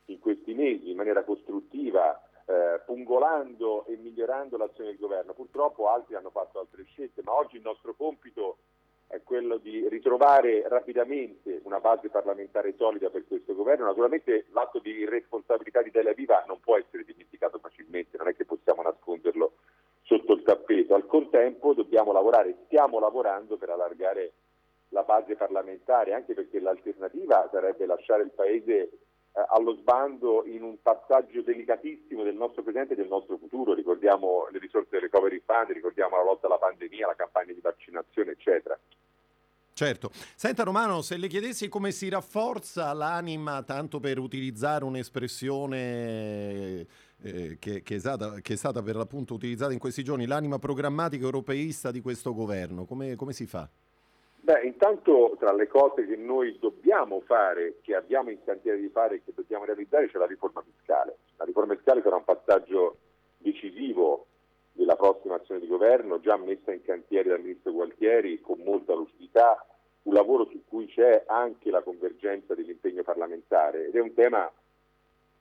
in 0.07 0.19
questi 0.19 0.55
mesi 0.55 0.91
in 0.91 0.97
maniera 0.97 1.25
costruttiva, 1.25 2.21
eh, 2.45 2.81
pungolando 2.85 3.87
e 3.87 3.97
migliorando 3.97 4.57
l'azione 4.57 4.91
del 4.91 4.99
governo. 4.99 5.33
Purtroppo 5.33 5.89
altri 5.89 6.15
hanno 6.15 6.31
fatto 6.31 6.59
altre 6.59 6.85
scelte, 6.85 7.23
ma 7.25 7.35
oggi 7.35 7.57
il 7.57 7.63
nostro 7.63 7.95
compito 7.95 8.59
è 9.13 9.23
quello 9.23 9.59
di 9.59 9.87
ritrovare 9.91 10.67
rapidamente 10.69 11.61
una 11.65 11.81
base 11.81 12.09
parlamentare 12.09 12.75
solida 12.79 13.11
per 13.11 13.27
questo 13.29 13.55
governo. 13.55 13.85
Naturalmente 13.85 14.47
l'atto 14.53 14.79
di 14.79 14.89
irresponsabilità 14.91 15.83
di 15.83 15.89
Italia 15.89 16.15
Viva 16.15 16.43
non 16.47 16.61
può 16.61 16.79
essere 16.79 17.05
dimenticato 17.05 17.59
facilmente, 17.59 18.17
non 18.17 18.29
è 18.29 18.35
che 18.35 18.47
possiamo 18.47 18.81
nasconderlo 18.81 19.53
sotto 20.01 20.33
il 20.33 20.43
tappeto. 20.43 20.95
Al 20.95 21.05
contempo 21.05 21.75
dobbiamo 21.75 22.13
lavorare, 22.13 22.57
stiamo 22.65 22.99
lavorando 23.01 23.59
per 23.59 23.69
allargare 23.69 24.33
la 24.89 25.03
base 25.03 25.37
parlamentare, 25.37 26.15
anche 26.15 26.33
perché 26.33 26.59
l'alternativa 26.59 27.47
sarebbe 27.53 27.85
lasciare 27.85 28.23
il 28.23 28.31
Paese 28.31 28.93
allo 29.49 29.77
sbando 29.77 30.45
in 30.47 30.63
un 30.63 30.77
passaggio 30.83 31.43
delicatissimo 31.43 32.23
del 32.23 32.35
nostro 32.35 32.63
presente 32.63 32.93
e 32.93 32.97
del 32.97 33.09
nostro 33.09 33.39
futuro. 33.39 33.75
Ricordiamo 33.75 34.47
le 34.51 34.59
risorse 34.59 34.89
del 34.91 35.03
recovery 35.03 35.43
fund, 35.45 35.71
ricordiamo 35.71 36.17
la 36.17 36.25
lotta 36.25 36.47
alla 36.47 36.59
pandemia, 36.59 37.07
la 37.07 37.17
campagna 37.17 37.53
di 37.53 37.61
vaccinazione, 37.61 38.33
eccetera. 38.33 38.79
Certo. 39.75 40.11
Senta 40.37 40.65
Romano, 40.65 41.01
se 41.01 41.17
le 41.17 41.29
chiedessi 41.29 41.69
come 41.69 41.93
si 41.93 42.11
rafforza 42.11 42.93
l'anima, 42.93 43.63
tanto 43.63 44.01
per 44.01 44.19
utilizzare 44.19 44.85
un'espressione 44.85 46.87
eh, 47.23 47.57
che, 47.59 47.83
che, 47.83 47.95
è 47.95 47.99
stata, 47.99 48.41
che, 48.41 48.53
è 48.53 48.57
stata, 48.57 48.83
per 48.83 48.97
l'appunto 48.97 49.33
utilizzata 49.33 49.73
in 49.73 49.79
questi 49.79 50.05
giorni, 50.05 50.27
l'anima 50.27 50.59
programmatica 50.59 51.25
europeista 51.25 51.91
di 51.91 52.03
questo 52.03 52.35
governo, 52.35 52.85
come, 52.85 53.17
come 53.17 53.33
si 53.33 53.47
fa? 53.47 53.69
Beh, 54.45 54.63
intanto 54.63 55.37
tra 55.39 55.53
le 55.53 55.69
cose 55.69 56.05
che 56.05 56.17
noi 56.17 56.59
dobbiamo 56.59 57.21
fare, 57.21 57.77
che 57.81 57.95
abbiamo 57.95 58.31
in 58.31 58.43
cantiere 58.45 58.81
di 58.81 58.89
fare 58.89 59.15
e 59.15 59.23
che 59.25 59.31
dobbiamo 59.33 59.65
realizzare 59.65 60.09
c'è 60.09 60.19
la 60.19 60.27
riforma 60.27 60.61
fiscale. 60.63 61.19
La 61.37 61.45
riforma 61.45 61.77
fiscale 61.77 62.03
sarà 62.03 62.17
un 62.17 62.25
passaggio 62.25 62.97
decisivo 63.39 64.27
della 64.73 64.97
prossima 64.97 65.37
azione 65.37 65.61
di 65.61 65.69
governo, 65.69 66.19
già 66.19 66.37
messa 66.37 66.73
in 66.73 66.83
cantiere 66.83 67.29
dal 67.29 67.41
Ministro 67.41 67.71
Gualtieri 67.71 68.41
con 68.41 68.59
molta 68.65 68.95
lucidità, 68.95 69.65
un 70.03 70.13
lavoro 70.13 70.49
su 70.51 70.65
cui 70.67 70.87
c'è 70.89 71.23
anche 71.29 71.71
la 71.71 71.83
convergenza 71.83 72.57
dell'impegno 72.57 73.05
parlamentare 73.05 73.87
ed 73.87 73.95
è 73.95 74.01
un 74.01 74.13
tema, 74.13 74.51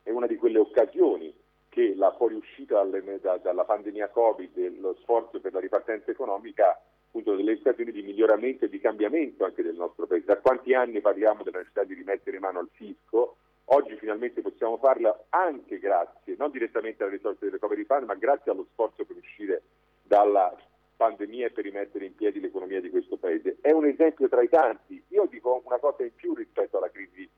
è 0.04 0.12
una 0.12 0.28
di 0.28 0.36
quelle 0.36 0.60
occasioni 0.60 1.34
che 1.70 1.96
la 1.96 2.14
fuoriuscita 2.16 2.84
dalle, 2.84 3.20
da, 3.20 3.38
dalla 3.38 3.64
pandemia 3.64 4.10
Covid 4.10 4.56
e 4.60 4.70
lo 4.78 4.96
sforzo 5.02 5.40
per 5.40 5.54
la 5.54 5.60
ripartenza 5.60 6.12
economica 6.12 6.80
appunto 7.12 7.36
delle 7.36 7.52
occasioni 7.52 7.92
di 7.92 8.02
miglioramento 8.02 8.64
e 8.64 8.70
di 8.70 8.80
cambiamento 8.80 9.44
anche 9.44 9.62
del 9.62 9.76
nostro 9.76 10.08
Paese. 10.08 10.26
Da 10.26 10.38
quanti 10.38 10.74
anni 10.74 11.02
parliamo 11.02 11.44
della 11.44 11.58
necessità 11.58 11.84
di 11.84 11.94
rimettere 11.94 12.40
mano 12.40 12.60
al 12.60 12.70
fisco? 12.72 13.36
Oggi 13.66 13.96
finalmente 13.98 14.42
possiamo 14.42 14.78
farla 14.78 15.26
anche 15.30 15.78
grazie, 15.78 16.36
non 16.38 16.52
direttamente 16.52 17.04
alle 17.04 17.14
risorse 17.14 17.40
del 17.42 17.52
recovery 17.52 17.84
fund, 17.84 18.06
ma 18.06 18.16
grazie 18.16 18.52
allo 18.52 18.66
sforzo 18.72 19.04
per 19.04 19.18
uscire 19.18 19.62
dalla 20.04 20.56
pandemia 20.96 21.48
e 21.48 21.52
per 21.52 21.66
rimettere 21.66 22.06
in 22.06 22.16
piedi 22.16 22.40
l'economia 22.40 22.80
di 22.80 22.90
questo 22.90 23.18
Paese. 23.18 23.58
È 23.60 23.72
un 23.72 23.86
esempio 23.86 24.30
tra 24.30 24.42
i 24.42 24.50
tanti. 24.50 25.04
Io 25.10 25.26
dico 25.26 25.62
una 25.66 25.80
cosa 25.80 26.04
in 26.04 26.16
più 26.16 26.34
rispetto 26.34 26.78
alla 26.78 26.92
crisi 26.92 27.30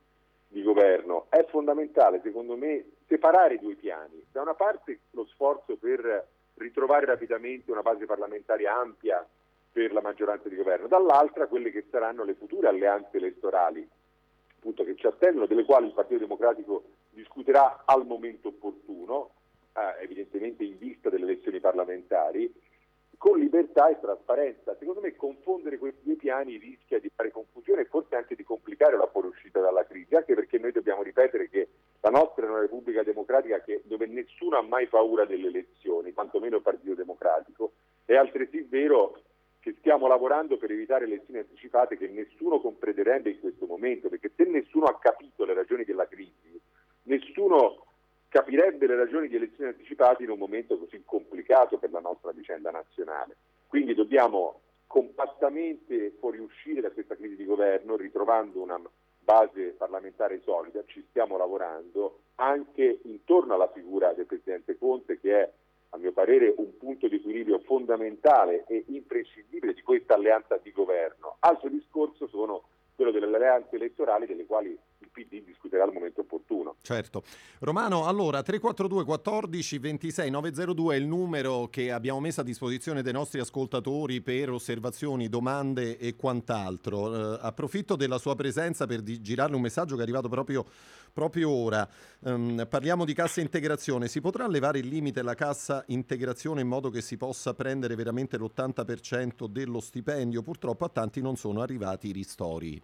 di 0.48 0.62
governo. 0.62 1.26
È 1.30 1.44
fondamentale, 1.50 2.22
secondo 2.24 2.56
me, 2.56 2.86
separare 3.08 3.56
i 3.56 3.60
due 3.60 3.74
piani. 3.74 4.24
Da 4.32 4.42
una 4.42 4.54
parte 4.54 5.00
lo 5.12 5.26
sforzo 5.26 5.78
per 5.78 6.28
ritrovare 6.56 7.08
rapidamente 7.08 7.72
una 7.72 7.82
base 7.82 8.06
parlamentare 8.06 8.68
ampia 8.68 9.26
per 9.74 9.92
la 9.92 10.02
maggioranza 10.02 10.48
di 10.48 10.56
governo, 10.56 10.88
dall'altra 10.88 11.48
quelle 11.48 11.72
che 11.72 11.86
saranno 11.90 12.24
le 12.24 12.36
future 12.36 12.68
alleanze 12.68 13.18
elettorali 13.18 13.90
appunto, 14.64 14.86
che 14.86 14.96
ci 14.96 15.08
attendono, 15.08 15.46
delle 15.46 15.66
quali 15.66 15.88
il 15.88 15.94
Partito 15.94 16.20
Democratico 16.20 16.84
discuterà 17.10 17.84
al 17.86 18.06
momento 18.06 18.48
opportuno, 18.48 19.32
eh, 19.76 20.04
evidentemente 20.04 20.64
in 20.64 20.78
vista 20.78 21.10
delle 21.10 21.26
elezioni 21.26 21.60
parlamentari, 21.60 22.50
con 23.18 23.40
libertà 23.40 23.90
e 23.90 24.00
trasparenza. 24.00 24.76
Secondo 24.80 25.02
me 25.02 25.16
confondere 25.16 25.78
questi 25.78 26.02
due 26.04 26.16
piani 26.16 26.58
rischia 26.58 27.00
di 27.00 27.12
fare 27.14 27.32
confusione 27.32 27.82
e 27.82 27.86
forse 27.86 28.16
anche 28.16 28.36
di 28.36 28.44
complicare 28.44 28.96
la 28.96 29.08
fuoriuscita 29.08 29.60
dalla 29.60 29.86
crisi, 29.86 30.16
anche 30.16 30.34
perché 30.34 30.58
noi 30.58 30.72
dobbiamo 30.72 31.04
ripetere 31.04 31.50
che 31.50 31.68
la 32.00 32.10
nostra 32.10 32.46
è 32.46 32.50
una 32.50 32.60
Repubblica 32.60 33.04
Democratica 33.04 33.62
che, 33.62 33.82
dove 33.86 34.06
nessuno 34.08 34.58
ha 34.58 34.62
mai 34.62 34.88
paura 34.88 35.26
delle 35.26 35.48
elezioni, 35.48 36.14
quantomeno 36.14 36.58
il 36.58 36.62
Partito 36.62 36.96
Democratico. 36.96 37.74
È 38.06 38.16
altresì 38.16 38.62
vero 38.62 39.22
che 39.64 39.76
stiamo 39.80 40.08
lavorando 40.08 40.58
per 40.58 40.72
evitare 40.72 41.06
elezioni 41.06 41.40
anticipate 41.40 41.96
che 41.96 42.10
nessuno 42.10 42.60
comprenderebbe 42.60 43.30
in 43.30 43.40
questo 43.40 43.66
momento, 43.66 44.10
perché 44.10 44.30
se 44.36 44.44
nessuno 44.44 44.88
ha 44.88 45.00
capito 45.00 45.46
le 45.46 45.54
ragioni 45.54 45.86
della 45.86 46.06
crisi, 46.06 46.60
nessuno 47.04 47.86
capirebbe 48.28 48.88
le 48.88 48.98
ragioni 48.98 49.30
di 49.30 49.38
elezioni 49.38 49.70
anticipate 49.70 50.24
in 50.24 50.32
un 50.32 50.38
momento 50.38 50.78
così 50.78 51.02
complicato 51.06 51.78
per 51.78 51.92
la 51.92 52.02
nostra 52.02 52.32
vicenda 52.32 52.72
nazionale. 52.72 53.38
Quindi 53.68 53.94
dobbiamo 53.94 54.60
compattamente 54.86 56.12
fuoriuscire 56.20 56.82
da 56.82 56.92
questa 56.92 57.16
crisi 57.16 57.38
di 57.38 57.46
governo 57.46 57.96
ritrovando 57.96 58.62
una 58.62 58.82
base 59.20 59.76
parlamentare 59.78 60.42
solida, 60.44 60.84
ci 60.88 61.06
stiamo 61.08 61.38
lavorando 61.38 62.20
anche 62.36 63.00
intorno 63.04 63.54
alla 63.54 63.72
figura 63.72 64.12
del 64.12 64.26
Presidente 64.26 64.78
Conte 64.78 65.22
che 65.22 65.40
è 65.40 65.52
a 65.94 65.98
mio 65.98 66.12
parere 66.12 66.54
un 66.58 66.76
punto 66.78 67.08
di 67.08 67.16
equilibrio 67.16 67.60
fondamentale 67.60 68.66
e 68.68 68.84
imprescindibile 68.88 69.74
di 69.74 69.84
questa 69.84 70.16
alleanza 70.16 70.58
di 70.58 70.72
governo. 70.72 71.38
Altro 71.40 71.70
discorso 71.70 72.28
sono 72.28 72.64
quello 72.96 73.12
delle 73.12 73.28
alleanze 73.28 73.76
elettorali 73.76 74.26
delle 74.26 74.46
quali 74.46 74.78
PD 75.14 75.44
discuterà 75.44 75.84
al 75.84 75.94
momento 75.94 76.22
opportuno. 76.22 76.76
Certo. 76.82 77.24
Romano, 77.60 78.08
allora 78.08 78.42
342 78.42 79.06
14 79.06 79.78
26 79.78 80.30
902 80.30 80.96
è 80.96 80.98
il 80.98 81.06
numero 81.06 81.68
che 81.70 81.92
abbiamo 81.92 82.20
messo 82.20 82.42
a 82.42 82.44
disposizione 82.44 83.02
dei 83.02 83.14
nostri 83.14 83.40
ascoltatori 83.40 84.22
per 84.22 84.50
osservazioni, 84.50 85.30
domande 85.30 85.98
e 85.98 86.16
quant'altro. 86.16 87.36
Eh, 87.36 87.40
approfitto 87.42 87.96
della 87.96 88.18
sua 88.18 88.36
presenza 88.36 88.86
per 88.86 89.02
di- 89.02 89.22
girarle 89.22 89.56
un 89.56 89.62
messaggio 89.62 89.94
che 89.94 90.02
è 90.02 90.04
arrivato 90.04 90.28
proprio, 90.28 90.66
proprio 91.14 91.50
ora. 91.50 91.88
Um, 92.22 92.66
parliamo 92.68 93.06
di 93.06 93.14
cassa 93.14 93.40
integrazione. 93.40 94.08
Si 94.08 94.20
potrà 94.20 94.48
levare 94.48 94.80
il 94.80 94.88
limite 94.88 95.20
alla 95.20 95.36
cassa 95.36 95.84
integrazione 95.88 96.62
in 96.62 96.68
modo 96.68 96.90
che 96.90 97.02
si 97.02 97.16
possa 97.18 97.54
prendere 97.54 97.96
veramente 97.96 98.38
l'80% 98.38 99.46
dello 99.46 99.80
stipendio? 99.80 100.42
Purtroppo 100.42 100.86
a 100.86 100.90
tanti 100.90 101.22
non 101.22 101.36
sono 101.36 101.62
arrivati 101.62 102.08
i 102.08 102.12
ristori. 102.12 102.82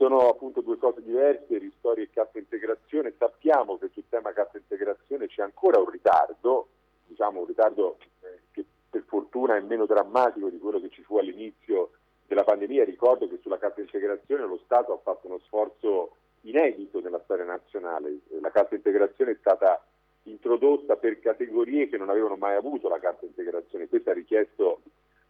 Sono 0.00 0.30
appunto 0.30 0.62
due 0.62 0.78
cose 0.78 1.02
diverse, 1.02 1.58
ristori 1.58 2.00
e 2.00 2.10
cassa 2.10 2.38
integrazione. 2.38 3.12
Sappiamo 3.18 3.76
che 3.76 3.90
sul 3.92 4.04
tema 4.08 4.32
cassa 4.32 4.56
integrazione 4.56 5.26
c'è 5.26 5.42
ancora 5.42 5.78
un 5.78 5.90
ritardo, 5.90 6.68
diciamo 7.04 7.40
un 7.40 7.46
ritardo 7.46 7.98
eh, 8.22 8.38
che 8.50 8.64
per 8.88 9.02
fortuna 9.06 9.56
è 9.56 9.60
meno 9.60 9.84
drammatico 9.84 10.48
di 10.48 10.58
quello 10.58 10.80
che 10.80 10.88
ci 10.88 11.02
fu 11.02 11.18
all'inizio 11.18 11.90
della 12.26 12.44
pandemia. 12.44 12.82
Ricordo 12.86 13.28
che 13.28 13.40
sulla 13.42 13.58
cassa 13.58 13.82
integrazione 13.82 14.46
lo 14.46 14.58
Stato 14.64 14.94
ha 14.94 14.98
fatto 15.02 15.26
uno 15.26 15.38
sforzo 15.40 16.16
inedito 16.44 17.00
nella 17.00 17.20
storia 17.24 17.44
nazionale. 17.44 18.20
La 18.40 18.50
cassa 18.50 18.76
integrazione 18.76 19.32
è 19.32 19.36
stata 19.38 19.84
introdotta 20.22 20.96
per 20.96 21.20
categorie 21.20 21.90
che 21.90 21.98
non 21.98 22.08
avevano 22.08 22.36
mai 22.36 22.56
avuto 22.56 22.88
la 22.88 23.00
cassa 23.00 23.26
integrazione. 23.26 23.86
Questo 23.86 24.08
ha 24.08 24.14
richiesto 24.14 24.80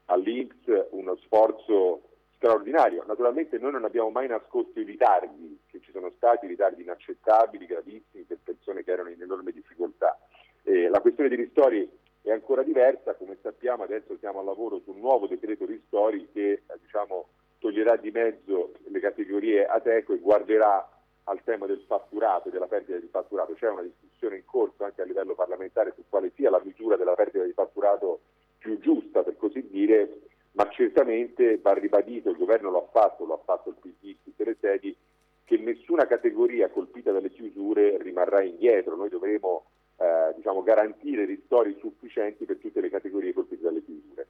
all'Inps 0.04 0.90
uno 0.90 1.16
sforzo 1.16 2.02
straordinario. 2.40 3.04
Naturalmente 3.06 3.58
noi 3.58 3.72
non 3.72 3.84
abbiamo 3.84 4.08
mai 4.08 4.26
nascosto 4.26 4.80
i 4.80 4.84
ritardi, 4.84 5.60
che 5.66 5.78
ci 5.80 5.92
sono 5.92 6.10
stati 6.16 6.46
ritardi 6.46 6.80
inaccettabili, 6.80 7.66
gravissimi 7.66 8.24
per 8.24 8.38
persone 8.42 8.82
che 8.82 8.90
erano 8.90 9.10
in 9.10 9.20
enorme 9.20 9.52
difficoltà. 9.52 10.18
Eh, 10.62 10.88
la 10.88 11.00
questione 11.00 11.28
dei 11.28 11.36
ristori 11.36 11.86
è 12.22 12.30
ancora 12.32 12.62
diversa, 12.62 13.14
come 13.14 13.36
sappiamo 13.42 13.82
adesso 13.82 14.16
siamo 14.18 14.40
al 14.40 14.46
lavoro 14.46 14.80
su 14.80 14.90
un 14.90 15.00
nuovo 15.00 15.26
decreto 15.26 15.66
ristori 15.66 16.30
che 16.32 16.52
eh, 16.52 16.62
diciamo, 16.80 17.28
toglierà 17.58 17.96
di 17.96 18.10
mezzo 18.10 18.72
le 18.86 19.00
categorie 19.00 19.66
Ateco 19.66 20.14
e 20.14 20.18
guarderà 20.18 20.88
al 21.24 21.42
tema 21.44 21.66
del 21.66 21.84
fatturato 21.86 22.48
e 22.48 22.50
della 22.50 22.66
perdita 22.66 22.96
di 22.96 23.08
fatturato. 23.08 23.52
C'è 23.52 23.68
una 23.68 23.82
discussione 23.82 24.36
in 24.36 24.46
corso 24.46 24.84
anche 24.84 25.02
a 25.02 25.04
livello 25.04 25.34
parlamentare 25.34 25.92
su 25.94 26.04
quale 26.08 26.32
sia 26.34 26.48
la 26.48 26.60
misura 26.64 26.96
della 26.96 27.14
perdita 27.14 27.44
di 27.44 27.52
fatturato 27.52 28.20
più 28.56 28.78
giusta, 28.80 29.22
per 29.22 29.36
così 29.36 29.66
dire, 29.68 30.20
ma 30.52 30.68
certamente 30.70 31.58
va 31.58 31.72
ribadito, 31.72 32.30
il 32.30 32.36
governo 32.36 32.70
lo 32.70 32.84
ha 32.84 32.88
fatto, 32.90 33.24
lo 33.24 33.34
ha 33.34 33.42
fatto 33.44 33.70
il 33.70 33.76
PD 33.80 34.08
in 34.08 34.22
tutte 34.22 34.44
le 34.44 34.56
sedi, 34.60 34.96
che 35.44 35.56
nessuna 35.58 36.06
categoria 36.06 36.70
colpita 36.70 37.12
dalle 37.12 37.30
chiusure 37.30 37.98
rimarrà 38.02 38.42
indietro. 38.42 38.96
Noi 38.96 39.08
dovremo 39.08 39.64
eh, 39.96 40.32
diciamo, 40.36 40.62
garantire 40.62 41.24
ristori 41.24 41.76
sufficienti 41.78 42.44
per 42.44 42.58
tutte 42.58 42.80
le 42.80 42.88
categorie 42.88 43.32
colpite 43.32 43.62
dalle 43.62 43.82
chiusure. 43.84 44.26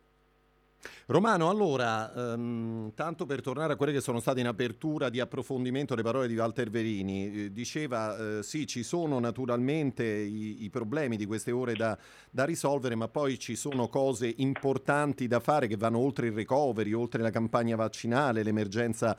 Romano, 1.10 1.48
allora, 1.48 2.14
ehm, 2.14 2.92
tanto 2.94 3.26
per 3.26 3.40
tornare 3.40 3.72
a 3.72 3.76
quelle 3.76 3.90
che 3.92 4.00
sono 4.00 4.20
state 4.20 4.38
in 4.38 4.46
apertura 4.46 5.08
di 5.08 5.18
approfondimento 5.18 5.96
le 5.96 6.04
parole 6.04 6.28
di 6.28 6.36
Walter 6.36 6.70
Verini, 6.70 7.46
eh, 7.46 7.52
diceva 7.52 8.38
eh, 8.38 8.42
sì, 8.44 8.64
ci 8.64 8.84
sono 8.84 9.18
naturalmente 9.18 10.04
i, 10.04 10.62
i, 10.62 10.70
problemi 10.70 11.16
di 11.16 11.26
queste 11.26 11.50
ore 11.50 11.74
da, 11.74 11.98
da, 12.30 12.44
risolvere, 12.44 12.94
ma 12.94 13.08
poi 13.08 13.40
ci 13.40 13.56
sono 13.56 13.88
cose 13.88 14.32
importanti 14.36 15.26
da 15.26 15.40
fare 15.40 15.66
che 15.66 15.76
vanno 15.76 15.98
oltre 15.98 16.28
il 16.28 16.32
recovery, 16.32 16.92
oltre 16.92 17.22
la 17.22 17.30
campagna 17.30 17.74
vaccinale, 17.74 18.44
l'emergenza 18.44 19.16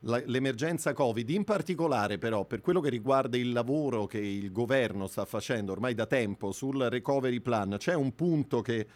l'emergenza 0.00 0.94
Covid, 0.94 1.28
in 1.28 1.44
particolare 1.44 2.16
però 2.18 2.44
per 2.44 2.60
quello 2.62 2.80
che 2.80 2.90
riguarda 2.90 3.36
il 3.36 3.52
lavoro 3.52 4.06
che 4.06 4.18
il 4.18 4.50
governo 4.50 5.06
sta 5.06 5.26
facendo 5.26 5.72
ormai 5.72 5.94
da 5.94 6.06
tempo 6.06 6.52
sul 6.52 6.80
recovery 6.88 7.40
plan, 7.40 7.76
c'è 7.78 7.94
un 7.94 8.14
punto 8.14 8.62
che, 8.62 8.86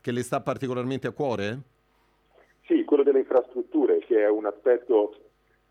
che 0.00 0.12
le 0.12 0.22
sta 0.22 0.40
particolarmente 0.40 1.08
a 1.08 1.12
cuore? 1.12 1.62
Sì, 2.68 2.84
quello 2.84 3.02
delle 3.02 3.20
infrastrutture, 3.20 3.96
che 4.00 4.22
è 4.22 4.28
un 4.28 4.44
aspetto 4.44 5.16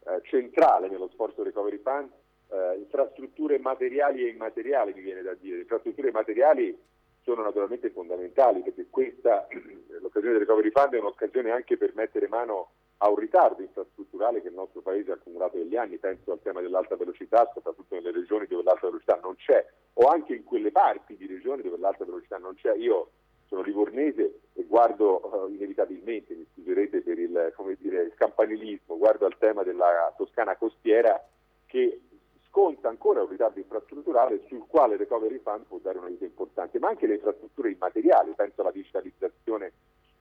eh, 0.08 0.20
centrale 0.24 0.90
nello 0.90 1.08
sforzo 1.14 1.44
recovery 1.44 1.78
fund, 1.78 2.10
eh, 2.50 2.80
infrastrutture 2.80 3.60
materiali 3.60 4.26
e 4.26 4.30
immateriali 4.30 4.94
mi 4.96 5.02
viene 5.02 5.22
da 5.22 5.36
dire. 5.36 5.58
Le 5.58 5.62
infrastrutture 5.62 6.10
materiali 6.10 6.76
sono 7.22 7.44
naturalmente 7.44 7.92
fondamentali 7.92 8.62
perché 8.62 8.88
questa, 8.90 9.46
l'occasione 10.02 10.40
del 10.40 10.48
recovery 10.48 10.72
fund 10.72 10.96
è 10.96 11.00
un'occasione 11.00 11.52
anche 11.52 11.78
per 11.78 11.92
mettere 11.94 12.28
mano 12.28 12.72
a 12.98 13.10
un 13.10 13.18
ritardo 13.18 13.62
infrastrutturale 13.62 14.42
che 14.42 14.48
il 14.48 14.56
nostro 14.56 14.82
paese 14.82 15.12
ha 15.12 15.14
accumulato 15.14 15.56
negli 15.58 15.76
anni, 15.76 16.00
penso 16.00 16.32
al 16.32 16.42
tema 16.42 16.62
dell'alta 16.62 16.96
velocità, 16.96 17.48
soprattutto 17.54 17.94
nelle 17.94 18.10
regioni 18.10 18.48
dove 18.48 18.64
l'alta 18.64 18.88
velocità 18.88 19.20
non 19.22 19.36
c'è, 19.36 19.64
o 19.94 20.08
anche 20.08 20.34
in 20.34 20.44
quelle 20.44 20.72
parti 20.72 21.16
di 21.16 21.28
regioni 21.28 21.62
dove 21.62 21.78
l'alta 21.78 22.06
velocità 22.06 22.40
non 22.40 22.56
c'è. 22.56 22.74
Io 22.74 23.12
sono 23.48 23.62
livornese 23.62 24.40
e 24.54 24.64
guardo 24.64 25.22
uh, 25.24 25.54
inevitabilmente, 25.54 26.36
mi 26.36 26.46
scuserete 26.54 27.02
per 27.02 27.18
il, 27.18 27.54
dire, 27.80 28.02
il 28.04 28.14
campanilismo, 28.16 28.98
guardo 28.98 29.26
al 29.26 29.38
tema 29.38 29.64
della 29.64 30.14
Toscana 30.18 30.56
costiera 30.56 31.22
che 31.66 32.02
sconta 32.48 32.90
ancora 32.90 33.22
un 33.22 33.30
ritardo 33.30 33.60
infrastrutturale 33.60 34.42
sul 34.48 34.66
quale 34.68 34.94
il 34.94 35.00
Recovery 35.00 35.40
Fund 35.40 35.66
può 35.66 35.78
dare 35.78 36.00
un 36.00 36.06
aiuto 36.06 36.24
importante, 36.24 36.80
ma 36.80 36.90
anche 36.90 37.08
le 37.08 37.16
infrastrutture 37.16 37.72
immateriali, 37.72 38.34
penso 38.36 38.62
alla 38.62 38.72
digitalizzazione 38.72 39.74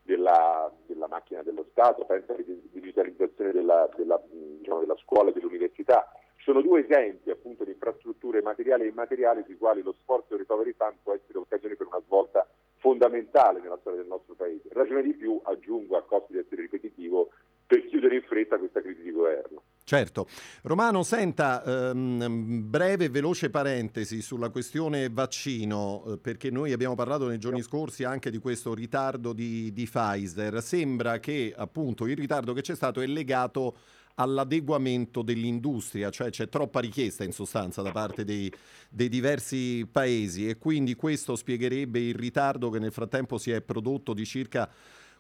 della, 0.03 0.71
della 0.87 1.09
macchina 1.09 1.43
dello 1.43 1.67
Stato, 1.71 2.05
penso 2.05 2.33
alla 2.33 2.43
digitalizzazione 2.45 3.53
della, 3.53 3.89
della, 3.97 4.23
diciamo, 4.31 4.81
della 4.81 4.97
scuola 4.97 5.31
e 5.31 5.33
dell'università. 5.33 6.13
Sono 6.39 6.61
due 6.61 6.87
esempi 6.87 7.31
appunto 7.31 7.65
di 7.65 7.71
infrastrutture 7.71 8.43
materiali 8.43 8.85
e 8.85 8.89
immateriali 8.89 9.43
sui 9.45 9.57
quali 9.57 9.83
lo 9.83 9.95
sforzo 10.01 10.27
del 10.29 10.41
Recovery 10.41 10.75
Fund 10.77 10.99
può 11.03 11.15
essere 11.15 11.39
occasione 11.39 11.75
per 11.75 11.87
una 11.87 12.03
svolta 12.05 12.47
fondamentale 12.87 13.61
nella 13.61 13.79
storia 13.81 13.99
del 13.99 14.09
nostro 14.09 14.35
Paese. 14.35 14.69
Ragione 14.71 15.03
di 15.03 15.13
più, 15.15 15.41
aggiungo 15.43 15.97
a 15.97 16.05
costo 16.05 16.29
di 16.31 16.39
essere 16.39 16.63
ripetitivo, 16.63 17.31
per 17.67 17.85
chiudere 17.87 18.15
in 18.15 18.23
fretta 18.23 18.59
questa 18.59 18.81
crisi 18.81 19.03
di 19.03 19.11
governo. 19.11 19.63
Certo. 19.83 20.29
Romano, 20.63 21.03
senta, 21.03 21.65
ehm, 21.65 22.71
breve 22.71 23.07
e 23.07 23.09
veloce 23.09 23.51
parentesi 23.51 24.23
sulla 24.23 24.51
questione 24.51 25.09
vaccino, 25.11 26.05
eh, 26.07 26.19
perché 26.19 26.51
noi 26.51 26.71
abbiamo 26.71 26.95
parlato 26.95 27.27
nei 27.27 27.39
giorni 27.39 27.61
scorsi 27.61 28.05
anche 28.05 28.31
di 28.31 28.39
questo 28.39 28.73
ritardo 28.73 29.33
di, 29.33 29.73
di 29.73 29.85
Pfizer. 29.85 30.63
Sembra 30.63 31.19
che 31.19 31.53
appunto 31.57 32.07
il 32.07 32.17
ritardo 32.17 32.53
che 32.53 32.61
c'è 32.61 32.77
stato 32.77 33.01
è 33.01 33.07
legato 33.07 33.77
all'adeguamento 34.17 35.23
dell'industria, 35.23 36.11
cioè 36.11 36.31
c'è 36.31 36.49
troppa 36.49 36.81
richiesta 36.81 37.25
in 37.25 37.33
sostanza 37.33 37.83
da 37.83 37.91
parte 37.91 38.25
dei, 38.25 38.51
dei, 38.89 39.09
diversi 39.09 39.87
paesi 39.91 40.49
e 40.49 40.57
quindi 40.57 40.95
questo 40.95 41.37
spiegherebbe 41.37 41.99
il 41.99 42.15
ritardo 42.15 42.71
che 42.71 42.79
nel 42.79 42.93
frattempo 42.93 43.39
si 43.39 43.51
è 43.51 43.61
prodotto 43.61 44.15
di 44.15 44.25
circa 44.25 44.69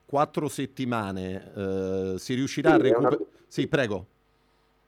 quattro 0.05 0.49
settimane. 0.49 1.53
Eh, 1.55 2.15
si 2.19 2.35
riuscirà 2.35 2.71
sì, 2.71 2.75
a 2.75 2.79
recuperare? 2.79 3.17
Una... 3.17 3.27
Sì, 3.47 3.67
prego. 3.67 4.07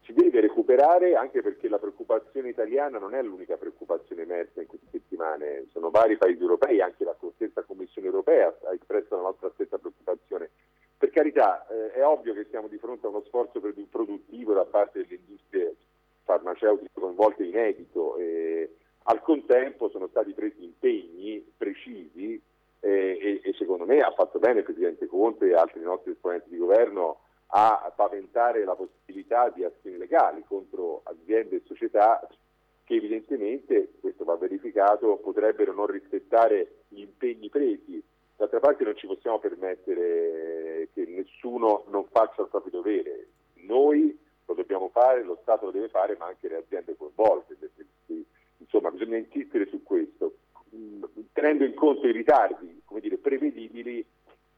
Si 0.05 0.12
deve 0.14 0.40
recuperare 0.40 1.14
anche 1.14 1.43
perché 1.43 1.68
la 1.68 1.78
preoccupazione 1.78 2.48
italiana 2.48 2.98
non 2.98 3.14
è 3.14 3.22
l'unica 3.22 3.56
preoccupazione 3.56 4.22
emersa 4.22 4.62
in 4.62 4.66
queste 4.68 4.86
settimane, 4.90 5.66
sono 5.70 5.90
vari 5.90 6.16
paesi 6.16 6.40
europei, 6.40 6.80
anche 6.80 7.05
la 7.05 7.14
stessa 7.35 7.62
Commissione 7.62 8.09
europea 8.09 8.48
ha 8.48 8.72
espresso 8.72 9.16
la 9.16 9.22
nostra 9.22 9.51
stessa 9.55 9.76
preoccupazione 9.76 10.51
per 10.98 11.10
carità, 11.10 11.64
eh, 11.68 11.92
è 11.92 12.04
ovvio 12.04 12.34
che 12.34 12.46
siamo 12.50 12.66
di 12.66 12.76
fronte 12.76 13.06
a 13.06 13.10
uno 13.10 13.22
sforzo 13.22 13.60
produttivo 13.88 14.52
da 14.52 14.64
parte 14.64 15.02
delle 15.02 15.14
industrie 15.14 15.76
farmaceutiche 16.24 16.90
coinvolte 16.92 17.44
inedito 17.44 18.16
e 18.16 18.74
al 19.04 19.22
contempo 19.22 19.88
sono 19.88 20.08
stati 20.08 20.32
presi 20.32 20.64
impegni 20.64 21.52
precisi 21.56 22.40
eh, 22.80 23.18
e, 23.20 23.40
e, 23.42 23.54
secondo 23.54 23.86
me 23.86 24.00
ha 24.00 24.10
fatto 24.10 24.40
bene 24.40 24.58
il 24.58 24.64
Presidente 24.64 25.06
Conte 25.06 25.46
e 25.46 25.54
altri 25.54 25.80
nostri 25.80 26.10
esponenti 26.10 26.50
di 26.50 26.58
governo 26.58 27.20
a 27.50 27.92
paventare 27.94 28.64
la 28.64 28.74
possibilità 28.74 29.48
di 29.50 29.64
azioni 29.64 29.96
legali 29.96 30.44
contro 30.46 31.02
aziende 31.04 31.56
e 31.56 31.62
società 31.64 32.26
che 32.84 32.94
evidentemente, 32.94 33.92
questo 34.00 34.24
va 34.24 34.36
verificato, 34.36 35.16
potrebbero 35.18 35.72
non 35.72 35.86
rispettare 35.86 36.84
gli 36.88 37.00
impegni 37.00 37.48
presi 37.50 38.02
D'altra 38.39 38.60
parte 38.60 38.85
non 38.85 38.97
ci 38.97 39.09
possiamo 39.09 39.40
permettere 39.40 40.90
che 40.94 41.05
nessuno 41.09 41.86
non 41.89 42.06
faccia 42.06 42.43
il 42.43 42.48
proprio 42.48 42.70
dovere. 42.70 43.27
Noi 43.66 44.16
lo 44.47 44.55
dobbiamo 44.55 44.90
fare, 44.90 45.24
lo 45.24 45.40
Stato 45.43 45.65
lo 45.65 45.73
deve 45.73 45.89
fare, 45.89 46.16
ma 46.16 46.27
anche 46.27 46.47
le 46.47 46.59
aziende 46.59 46.97
coinvolte. 46.97 47.56
Insomma, 48.59 48.93
bisogna 48.93 49.16
insistere 49.16 49.66
su 49.66 49.82
questo, 49.82 50.36
tenendo 51.32 51.65
in 51.65 51.74
conto 51.74 52.06
i 52.06 52.12
ritardi, 52.12 52.81
come 52.85 53.01
dire, 53.01 53.16
prevedibili, 53.16 54.06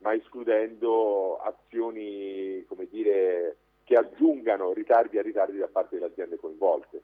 ma 0.01 0.12
escludendo 0.12 1.39
azioni, 1.39 2.62
dire, 2.90 3.57
che 3.85 3.94
aggiungano 3.94 4.74
ritardi 4.74 5.16
a 5.16 5.23
ritardi 5.23 5.57
da 5.57 5.69
parte 5.69 5.94
delle 5.94 6.11
aziende 6.11 6.36
coinvolte. 6.36 7.02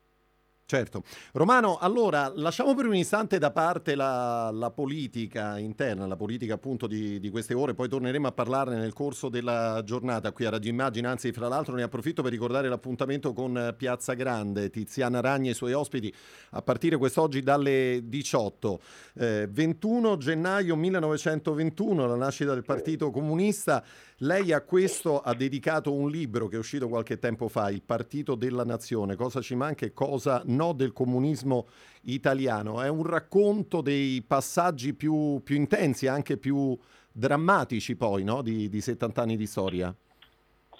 Certo. 0.68 1.04
Romano, 1.34 1.78
allora 1.78 2.32
lasciamo 2.34 2.74
per 2.74 2.86
un 2.86 2.96
istante 2.96 3.38
da 3.38 3.52
parte 3.52 3.94
la, 3.94 4.50
la 4.52 4.72
politica 4.72 5.58
interna, 5.58 6.08
la 6.08 6.16
politica 6.16 6.54
appunto 6.54 6.88
di, 6.88 7.20
di, 7.20 7.30
queste 7.30 7.54
ore, 7.54 7.74
poi 7.74 7.88
torneremo 7.88 8.26
a 8.26 8.32
parlarne 8.32 8.76
nel 8.76 8.92
corso 8.92 9.28
della 9.28 9.80
giornata 9.84 10.32
qui 10.32 10.44
a 10.44 10.50
Radio 10.50 10.68
Immagine, 10.68 11.06
anzi 11.06 11.30
fra 11.30 11.46
l'altro 11.46 11.76
ne 11.76 11.84
approfitto 11.84 12.20
per 12.20 12.32
ricordare 12.32 12.68
l'appuntamento 12.68 13.32
con 13.32 13.76
Piazza 13.78 14.14
Grande, 14.14 14.68
Tiziana 14.68 15.20
Ragni 15.20 15.46
e 15.46 15.50
i 15.52 15.54
suoi 15.54 15.72
ospiti 15.72 16.12
a 16.50 16.62
partire 16.62 16.96
quest'oggi 16.96 17.42
dalle 17.42 18.00
18. 18.02 18.80
Eh, 19.20 19.48
21 19.48 20.16
gennaio 20.16 20.74
1921, 20.74 22.06
la 22.08 22.16
nascita 22.16 22.54
del 22.54 22.64
Partito 22.64 23.12
Comunista. 23.12 23.84
Lei 24.20 24.50
a 24.54 24.62
questo 24.62 25.20
ha 25.20 25.34
dedicato 25.34 25.92
un 25.92 26.08
libro 26.08 26.48
che 26.48 26.56
è 26.56 26.58
uscito 26.58 26.88
qualche 26.88 27.18
tempo 27.18 27.48
fa, 27.48 27.68
Il 27.68 27.82
Partito 27.82 28.34
della 28.34 28.64
Nazione, 28.64 29.14
cosa 29.14 29.42
ci 29.42 29.54
manca 29.54 29.84
e 29.84 29.92
cosa 29.92 30.40
no 30.46 30.72
del 30.72 30.94
comunismo 30.94 31.66
italiano. 32.04 32.80
È 32.80 32.88
un 32.88 33.04
racconto 33.04 33.82
dei 33.82 34.24
passaggi 34.26 34.94
più, 34.94 35.42
più 35.44 35.56
intensi, 35.56 36.06
anche 36.06 36.38
più 36.38 36.74
drammatici 37.12 37.94
poi, 37.94 38.24
no? 38.24 38.40
di, 38.40 38.70
di, 38.70 38.80
70 38.80 39.20
anni 39.20 39.36
di 39.36 39.44
storia. 39.44 39.94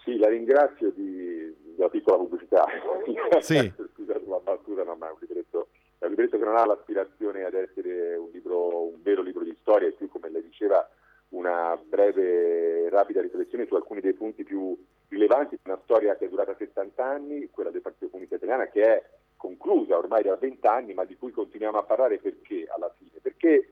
Sì, 0.02 0.16
la 0.16 0.30
ringrazio 0.30 0.90
di, 0.92 1.54
della 1.76 1.90
piccola 1.90 2.16
pubblicità. 2.16 2.64
Sì. 3.40 3.58
Scusate 3.92 4.24
la 4.26 4.40
battuta, 4.42 4.82
no, 4.82 4.94
ma 4.94 5.08
è 5.08 5.10
un 5.10 5.18
libretto, 5.20 5.68
è 5.98 6.04
un 6.04 6.10
libretto 6.12 6.38
che 6.38 6.44
non 6.44 6.56
ha 6.56 6.64
l'aspirazione 6.64 7.44
ad 7.44 7.52
essere 7.52 8.16
un, 8.16 8.30
libro, 8.32 8.86
un 8.86 9.02
vero 9.02 9.20
libro 9.20 9.44
di 9.44 9.54
storia, 9.60 9.88
è 9.88 9.92
più, 9.92 10.08
come 10.08 10.30
lei 10.30 10.42
diceva, 10.42 10.88
una 11.30 11.76
breve, 11.76 12.88
rapida 12.88 13.20
riflessione 13.20 13.66
su 13.66 13.74
alcuni 13.74 14.00
dei 14.00 14.14
punti 14.14 14.44
più 14.44 14.76
rilevanti 15.08 15.56
di 15.56 15.70
una 15.70 15.80
storia 15.84 16.16
che 16.16 16.26
è 16.26 16.28
durata 16.28 16.54
70 16.56 17.04
anni, 17.04 17.48
quella 17.50 17.70
del 17.70 17.80
Partito 17.80 18.08
Comunista 18.08 18.36
Italiano, 18.36 18.68
che 18.70 18.82
è 18.82 19.04
conclusa 19.36 19.98
ormai 19.98 20.22
da 20.22 20.36
20 20.36 20.66
anni, 20.66 20.94
ma 20.94 21.04
di 21.04 21.16
cui 21.16 21.32
continuiamo 21.32 21.78
a 21.78 21.82
parlare 21.82 22.18
perché 22.18 22.66
alla 22.68 22.92
fine? 22.96 23.18
Perché 23.20 23.68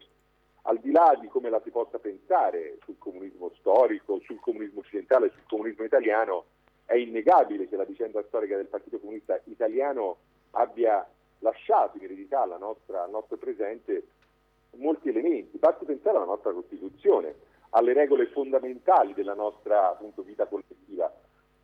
al 0.62 0.78
di 0.78 0.90
là 0.90 1.16
di 1.20 1.28
come 1.28 1.51
la 1.51 1.60
si 1.62 1.70
possa 1.70 1.98
pensare 1.98 2.78
sul 2.85 2.98
comunismo 2.98 3.51
storico, 3.59 4.20
sul 4.24 4.40
comunismo 4.40 4.81
occidentale, 4.81 5.31
sul 5.31 5.44
comunismo 5.47 5.85
italiano, 5.85 6.47
è 6.86 6.94
innegabile 6.94 7.68
che 7.68 7.76
la 7.76 7.85
vicenda 7.85 8.22
storica 8.26 8.56
del 8.56 8.66
Partito 8.66 8.98
Comunista 8.98 9.40
Italiano 9.44 10.16
abbia 10.52 11.06
lasciato 11.40 11.98
in 11.98 12.05
eredità 12.05 12.43
al 12.43 12.56
nostro 12.59 13.36
presente 13.36 14.05
molti 14.77 15.09
elementi. 15.09 15.59
Basti 15.59 15.85
pensare 15.85 16.17
alla 16.17 16.27
nostra 16.27 16.53
Costituzione, 16.53 17.35
alle 17.71 17.93
regole 17.93 18.27
fondamentali 18.27 19.15
della 19.15 19.35
nostra 19.35 19.91
appunto, 19.91 20.23
vita 20.23 20.47
collettiva. 20.47 21.13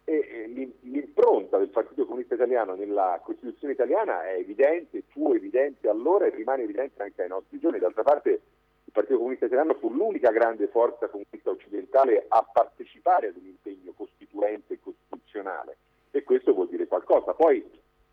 E, 0.04 0.26
e 0.28 0.46
l'im- 0.46 0.74
l'impronta 0.80 1.58
del 1.58 1.68
Partito 1.68 2.04
Comunista 2.04 2.34
Italiano 2.34 2.74
nella 2.74 3.20
Costituzione 3.22 3.74
italiana 3.74 4.26
è 4.26 4.34
evidente, 4.34 5.02
fu 5.08 5.32
evidente 5.32 5.88
allora 5.88 6.26
e 6.26 6.30
rimane 6.30 6.62
evidente 6.62 7.02
anche 7.02 7.22
ai 7.22 7.28
nostri 7.28 7.58
giorni. 7.58 7.78
D'altra 7.78 8.02
parte 8.02 8.30
il 8.30 8.92
Partito 8.92 9.18
Comunista 9.18 9.46
Italiano 9.46 9.74
fu 9.74 9.92
l'unica 9.92 10.30
grande 10.30 10.66
forza 10.66 11.08
comunista 11.08 11.50
occidentale 11.50 12.24
a 12.26 12.42
partecipare 12.50 13.28
ad 13.28 13.36
un 13.36 13.46
impegno 13.46 13.92
costituente 13.92 14.74
e 14.74 14.80
costituzionale 14.80 15.76
e 16.10 16.24
questo 16.24 16.52
vuol 16.52 16.68
dire 16.68 16.86
qualcosa. 16.88 17.34
Poi 17.34 17.64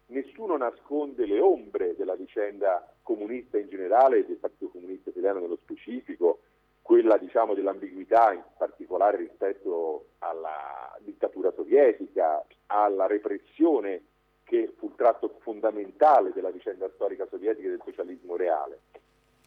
nessuno 0.07 0.57
nasconde 0.57 1.25
le 1.25 1.39
ombre 1.39 1.95
della 1.95 2.15
vicenda 2.15 2.93
comunista 3.01 3.57
in 3.57 3.69
generale 3.69 4.19
e 4.19 4.25
del 4.25 4.37
Partito 4.37 4.69
Comunista 4.69 5.09
Italiano 5.09 5.39
nello 5.39 5.57
specifico, 5.61 6.39
quella 6.81 7.17
diciamo 7.17 7.53
dell'ambiguità 7.53 8.31
in 8.31 8.43
particolare 8.57 9.17
rispetto 9.17 10.05
alla 10.19 10.95
dittatura 10.99 11.51
sovietica, 11.51 12.45
alla 12.67 13.07
repressione 13.07 14.03
che 14.43 14.73
fu 14.77 14.87
il 14.87 14.95
tratto 14.95 15.35
fondamentale 15.39 16.31
della 16.31 16.51
vicenda 16.51 16.89
storica 16.95 17.27
sovietica 17.29 17.67
e 17.67 17.71
del 17.71 17.81
socialismo 17.83 18.37
reale. 18.37 18.79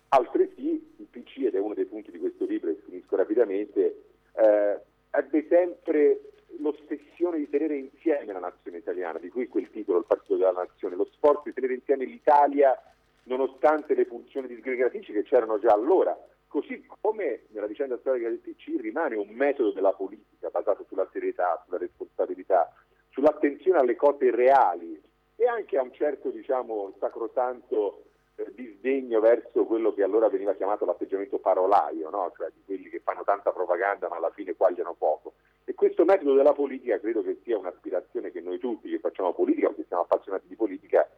Altresì 0.09 0.95
il 0.99 1.07
PC, 1.09 1.45
ed 1.45 1.55
è 1.55 1.59
uno 1.59 1.73
dei 1.73 1.87
punti 1.87 2.11
di 2.11 2.19
questo 2.19 2.45
libro, 2.45 2.69
e 2.69 2.75
finisco 2.85 3.17
rapidamente, 3.17 4.03
eh, 4.35 4.79
ebbe 5.11 5.47
sempre 5.49 6.21
l'ossessione 6.59 7.39
di 7.39 7.49
tenere 7.49 7.77
insieme 7.77 8.33
la 8.33 8.39
nazione 8.39 8.79
italiana, 8.79 9.19
di 9.19 9.29
cui 9.29 9.49
quel 9.49 9.71
titolo, 9.71 9.99
il 9.99 10.05
Partito 10.07 10.37
della 10.37 10.53
Nazione, 10.53 10.97
lo 10.97 11.09
sforzo 11.13 11.43
di 11.45 11.53
tenere 11.53 11.75
insieme 11.75 12.05
l'Italia 12.05 12.77
nonostante 13.25 13.95
le 13.95 14.07
funzioni 14.07 14.49
disgregatrici 14.49 15.13
che 15.13 15.23
c'erano 15.23 15.59
già 15.59 15.73
allora. 15.73 16.17
Così 16.49 16.85
come 17.01 17.43
nella 17.51 17.67
vicenda 17.67 17.97
storica 17.99 18.29
del 18.29 18.39
PC 18.39 18.81
rimane 18.81 19.15
un 19.15 19.29
metodo 19.29 19.71
della 19.71 19.93
politica 19.93 20.49
basato 20.51 20.85
sulla 20.89 21.09
serietà, 21.13 21.63
sulla 21.65 21.79
responsabilità, 21.79 22.73
sull'attenzione 23.11 23.79
alle 23.79 23.95
cose 23.95 24.31
reali 24.35 25.01
e 25.37 25.47
anche 25.47 25.79
a 25.79 25.83
un 25.83 25.93
certo 25.93 26.31
diciamo, 26.31 26.93
sacrosanto 26.99 28.03
eh, 28.35 28.53
disdegno 28.55 29.21
verso 29.21 29.65
quello 29.65 29.95
che 29.95 30.03
allora 30.03 30.29
veniva 30.29 30.55
chiamato 30.55 30.85
l'atteggiamento 30.85 31.39
parolaio, 31.39 32.11
no? 32.11 32.33
cioè 32.37 32.51
di 32.53 32.63
quelli 32.65 32.89
che 32.89 33.01
fanno 33.01 33.23
tanta 33.23 33.53
propaganda 33.53 34.09
ma 34.09 34.17
alla 34.17 34.31
fine 34.31 34.57
quagliano 34.57 34.95
poco. 34.99 35.35
E 35.71 35.75
questo 35.75 36.05
metodo 36.05 36.35
della 36.35 36.53
politica 36.53 36.99
credo 36.99 37.23
che 37.23 37.39
sia 37.45 37.57
un'aspirazione 37.57 38.33
che 38.33 38.41
noi 38.41 38.59
tutti 38.59 38.91
che 38.91 38.99
facciamo 38.99 39.33
politica 39.33 39.69
o 39.69 39.75
che 39.77 39.85
siamo 39.87 40.03
appassionati 40.03 40.49
di 40.49 40.57
politica 40.57 41.09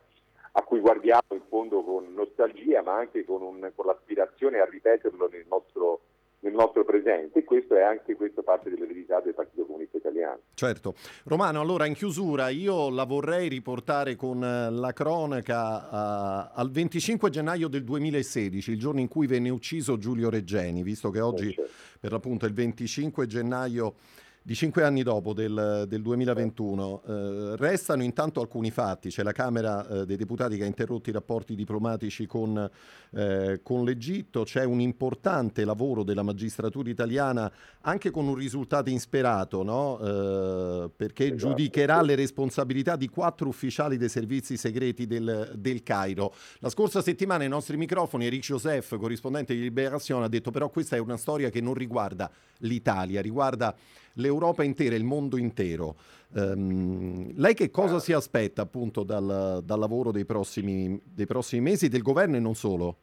a 0.53 0.63
cui 0.63 0.79
guardiamo 0.79 1.23
in 1.31 1.41
fondo 1.49 1.83
con 1.83 2.13
nostalgia 2.13 2.83
ma 2.83 2.99
anche 2.99 3.25
con, 3.25 3.41
un- 3.41 3.73
con 3.75 3.87
l'aspirazione 3.87 4.59
a 4.59 4.67
ripeterlo 4.67 5.27
nel 5.33 5.47
nostro, 5.49 6.03
nel 6.41 6.53
nostro 6.53 6.85
presente 6.85 7.39
e 7.39 7.45
questo 7.45 7.77
è 7.77 7.81
anche 7.81 8.15
questo 8.15 8.43
parte 8.43 8.69
dell'eredità 8.69 9.23
del 9.23 9.33
Partito 9.33 9.65
Comunista 9.65 9.97
Italiano. 9.97 10.41
Certo. 10.53 10.97
Romano, 11.25 11.59
allora 11.59 11.87
in 11.87 11.95
chiusura 11.95 12.51
io 12.51 12.91
la 12.91 13.05
vorrei 13.05 13.49
riportare 13.49 14.17
con 14.17 14.45
eh, 14.45 14.71
la 14.71 14.93
cronaca 14.93 16.51
eh, 16.51 16.61
al 16.61 16.71
25 16.71 17.31
gennaio 17.31 17.69
del 17.69 17.85
2016, 17.85 18.71
il 18.71 18.79
giorno 18.79 19.01
in 19.01 19.09
cui 19.09 19.27
venne 19.27 19.49
ucciso 19.49 19.97
Giulio 19.97 20.29
Reggeni, 20.29 20.83
visto 20.83 21.09
che 21.09 21.21
oggi 21.21 21.55
certo. 21.55 21.71
per 21.99 22.13
l'appunto 22.13 22.45
è 22.45 22.49
il 22.49 22.55
25 22.55 23.27
gennaio 23.27 23.95
di 24.43 24.55
cinque 24.55 24.83
anni 24.83 25.03
dopo 25.03 25.33
del, 25.33 25.85
del 25.89 26.03
2021. 26.03 27.03
Eh, 27.07 27.57
restano 27.57 28.03
intanto 28.03 28.41
alcuni 28.41 28.71
fatti, 28.71 29.09
c'è 29.09 29.23
la 29.23 29.33
Camera 29.33 29.87
eh, 29.87 30.07
dei 30.07 30.17
Deputati 30.17 30.57
che 30.57 30.65
ha 30.65 30.67
interrotto 30.67 31.11
i 31.11 31.13
rapporti 31.13 31.55
diplomatici 31.55 32.27
con, 32.27 32.69
eh, 33.11 33.61
con 33.63 33.85
l'Egitto, 33.85 34.43
c'è 34.43 34.65
un 34.65 34.81
importante 34.81 35.65
lavoro 35.65 36.03
della 36.03 36.23
magistratura 36.23 36.91
italiana 36.91 37.51
anche 37.83 38.11
con 38.11 38.27
un 38.27 38.35
risultato 38.35 38.91
insperato, 38.91 39.63
no? 39.63 39.99
Eh, 40.01 40.91
perché 40.95 41.27
Esatto. 41.27 41.49
giudicherà 41.49 42.03
le 42.03 42.17
responsabilità 42.17 42.97
di 42.97 43.09
quattro 43.09 43.49
ufficiali 43.49 43.97
dei 43.97 44.09
servizi 44.09 44.57
segreti 44.57 45.07
del, 45.07 45.53
del 45.55 45.83
Cairo. 45.83 46.35
La 46.59 46.69
scorsa 46.69 47.01
settimana 47.01 47.45
ai 47.45 47.49
nostri 47.49 47.77
microfoni 47.77 48.27
Eric 48.27 48.43
Joseph, 48.43 48.97
corrispondente 48.99 49.55
di 49.55 49.61
Liberazione, 49.61 50.25
ha 50.25 50.29
detto 50.29 50.51
però 50.51 50.69
questa 50.69 50.97
è 50.97 50.99
una 50.99 51.17
storia 51.17 51.51
che 51.51 51.61
non 51.61 51.75
riguarda 51.75 52.31
l'Italia, 52.59 53.21
riguarda 53.21 53.75
l'Europa 54.15 54.63
intera, 54.63 54.95
il 54.95 55.05
mondo 55.05 55.37
intero. 55.37 55.95
Ehm, 56.35 57.33
lei 57.37 57.55
che 57.55 57.71
cosa 57.71 57.99
si 57.99 58.13
aspetta 58.13 58.63
appunto 58.63 59.03
dal, 59.03 59.61
dal 59.65 59.79
lavoro 59.79 60.11
dei 60.11 60.25
prossimi, 60.25 61.01
dei 61.05 61.27
prossimi 61.27 61.63
mesi 61.63 61.89
del 61.89 62.03
governo 62.03 62.37
e 62.37 62.41
non 62.41 62.55
solo? 62.55 62.97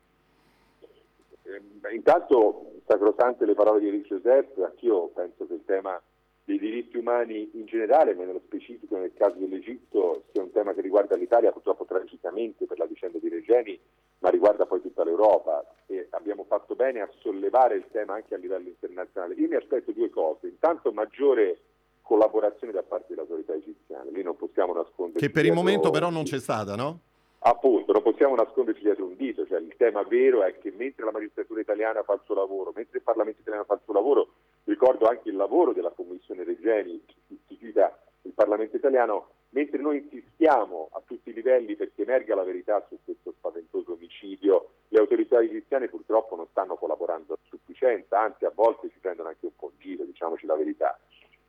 Eh, 1.44 1.96
intanto, 1.96 2.82
sacrosante 2.88 3.46
le 3.46 3.54
parole 3.54 3.80
di 3.80 3.88
Eric 3.88 4.08
Joseph, 4.08 4.58
anch'io 4.64 5.08
penso 5.10 5.46
che 5.46 5.54
il 5.54 5.64
tema 5.66 6.02
dei 6.50 6.58
diritti 6.58 6.98
umani 6.98 7.48
in 7.54 7.66
generale, 7.66 8.16
ma 8.16 8.24
nello 8.24 8.42
specifico 8.44 8.98
nel 8.98 9.14
caso 9.14 9.38
dell'Egitto, 9.38 10.24
sia 10.32 10.42
un 10.42 10.52
tema 10.52 10.74
che 10.74 10.82
riguarda 10.82 11.16
l'Italia 11.16 11.52
purtroppo 11.52 11.86
tragicamente 11.86 12.66
per 12.66 12.80
la 12.80 12.88
vicenda 12.88 13.20
di 13.20 13.30
Regeni, 13.30 13.80
ma 14.18 14.30
riguarda 14.30 14.66
poi 14.66 14.82
tutta 14.82 15.04
l'Europa. 15.04 15.64
E 15.86 16.08
abbiamo 16.10 16.46
fatto 16.46 16.74
bene 16.74 17.02
a 17.02 17.10
sollevare 17.20 17.76
il 17.76 17.86
tema 17.92 18.16
anche 18.16 18.34
a 18.34 18.40
livello 18.40 18.68
internazionale. 18.68 19.36
Io 19.36 19.48
mi 19.48 19.56
aspetto 19.58 19.92
due 19.92 20.10
cose, 20.10 20.48
intanto 20.48 20.92
maggiore 20.92 21.60
collaborazione 22.02 22.74
da 22.74 22.82
parte 22.82 23.06
delle 23.10 23.22
autorità 23.22 23.54
egiziane, 23.54 24.10
lì 24.10 24.24
non 24.24 24.36
possiamo 24.36 24.74
nascondere 24.74 25.20
Che 25.20 25.30
per 25.30 25.46
il 25.46 25.54
momento 25.54 25.92
però 25.92 26.10
non 26.10 26.24
c'è 26.24 26.40
stata, 26.40 26.76
no? 26.76 27.02
Appunto, 27.42 27.92
non 27.92 28.02
possiamo 28.02 28.34
nasconderci 28.34 28.82
dietro 28.82 29.06
un 29.06 29.16
dito, 29.16 29.46
cioè 29.46 29.60
il 29.60 29.76
tema 29.78 30.02
vero 30.02 30.44
è 30.44 30.58
che 30.58 30.74
mentre 30.76 31.06
la 31.06 31.12
magistratura 31.12 31.62
italiana 31.62 32.02
fa 32.02 32.14
il 32.14 32.22
suo 32.26 32.34
lavoro, 32.34 32.74
mentre 32.76 32.98
il 32.98 33.04
Parlamento 33.04 33.42
italiano 33.42 33.66
fa 33.66 33.76
il 33.76 33.82
suo 33.84 33.94
lavoro, 33.94 34.28
ricordo 34.70 35.08
anche 35.08 35.30
il 35.30 35.36
lavoro 35.36 35.74
della 35.74 35.90
Commissione 35.90 36.44
Regeni 36.44 37.04
istituita 37.28 38.00
il 38.24 38.34
Parlamento 38.34 38.76
italiano, 38.76 39.30
mentre 39.50 39.80
noi 39.80 39.98
insistiamo 39.98 40.90
a 40.92 41.02
tutti 41.04 41.30
i 41.30 41.34
livelli 41.34 41.76
perché 41.76 42.04
emerga 42.04 42.36
la 42.36 42.44
verità 42.44 42.86
su 42.88 42.98
questo 43.04 43.34
spaventoso 43.38 43.94
omicidio, 43.94 44.70
le 44.90 45.00
autorità 45.00 45.42
egiziane 45.42 45.88
purtroppo 45.88 46.36
non 46.36 46.48
stanno 46.52 46.76
collaborando 46.76 47.34
a 47.34 47.38
sufficienza, 47.48 48.20
anzi 48.20 48.46
a 48.46 48.52
volte 48.54 48.90
ci 48.90 49.00
prendono 49.00 49.30
anche 49.30 49.48
un 49.48 49.56
po' 49.56 49.72
in 49.74 49.80
giro, 49.80 50.04
diciamoci 50.04 50.46
la 50.46 50.56
verità, 50.56 51.00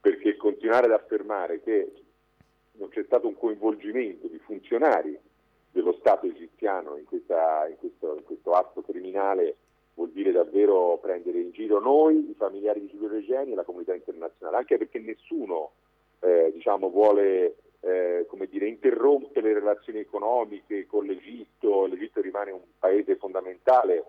perché 0.00 0.36
continuare 0.36 0.86
ad 0.86 0.92
affermare 0.92 1.60
che 1.62 1.92
non 2.72 2.88
c'è 2.88 3.02
stato 3.04 3.26
un 3.26 3.36
coinvolgimento 3.36 4.28
di 4.28 4.38
funzionari 4.38 5.18
dello 5.70 5.92
Stato 6.00 6.26
egiziano 6.26 6.96
in, 6.96 7.04
questa- 7.04 7.66
in 7.68 7.76
questo, 7.76 8.16
in 8.16 8.24
questo 8.24 8.52
atto 8.52 8.80
criminale 8.80 9.56
vuol 9.94 10.10
dire 10.10 10.32
davvero 10.32 10.98
prendere 11.00 11.40
in 11.40 11.50
giro 11.50 11.80
noi, 11.80 12.30
i 12.30 12.34
familiari 12.34 12.80
di 12.80 12.88
Giulio 12.88 13.08
Regeni 13.08 13.52
e 13.52 13.54
la 13.54 13.64
comunità 13.64 13.94
internazionale, 13.94 14.58
anche 14.58 14.78
perché 14.78 14.98
nessuno 14.98 15.72
eh, 16.20 16.50
diciamo, 16.52 16.90
vuole 16.90 17.56
eh, 17.80 18.26
dire, 18.48 18.66
interrompere 18.66 19.48
le 19.48 19.54
relazioni 19.54 19.98
economiche 19.98 20.86
con 20.86 21.04
l'Egitto, 21.04 21.86
l'Egitto 21.86 22.20
rimane 22.20 22.50
un 22.50 22.60
paese 22.78 23.16
fondamentale 23.16 24.04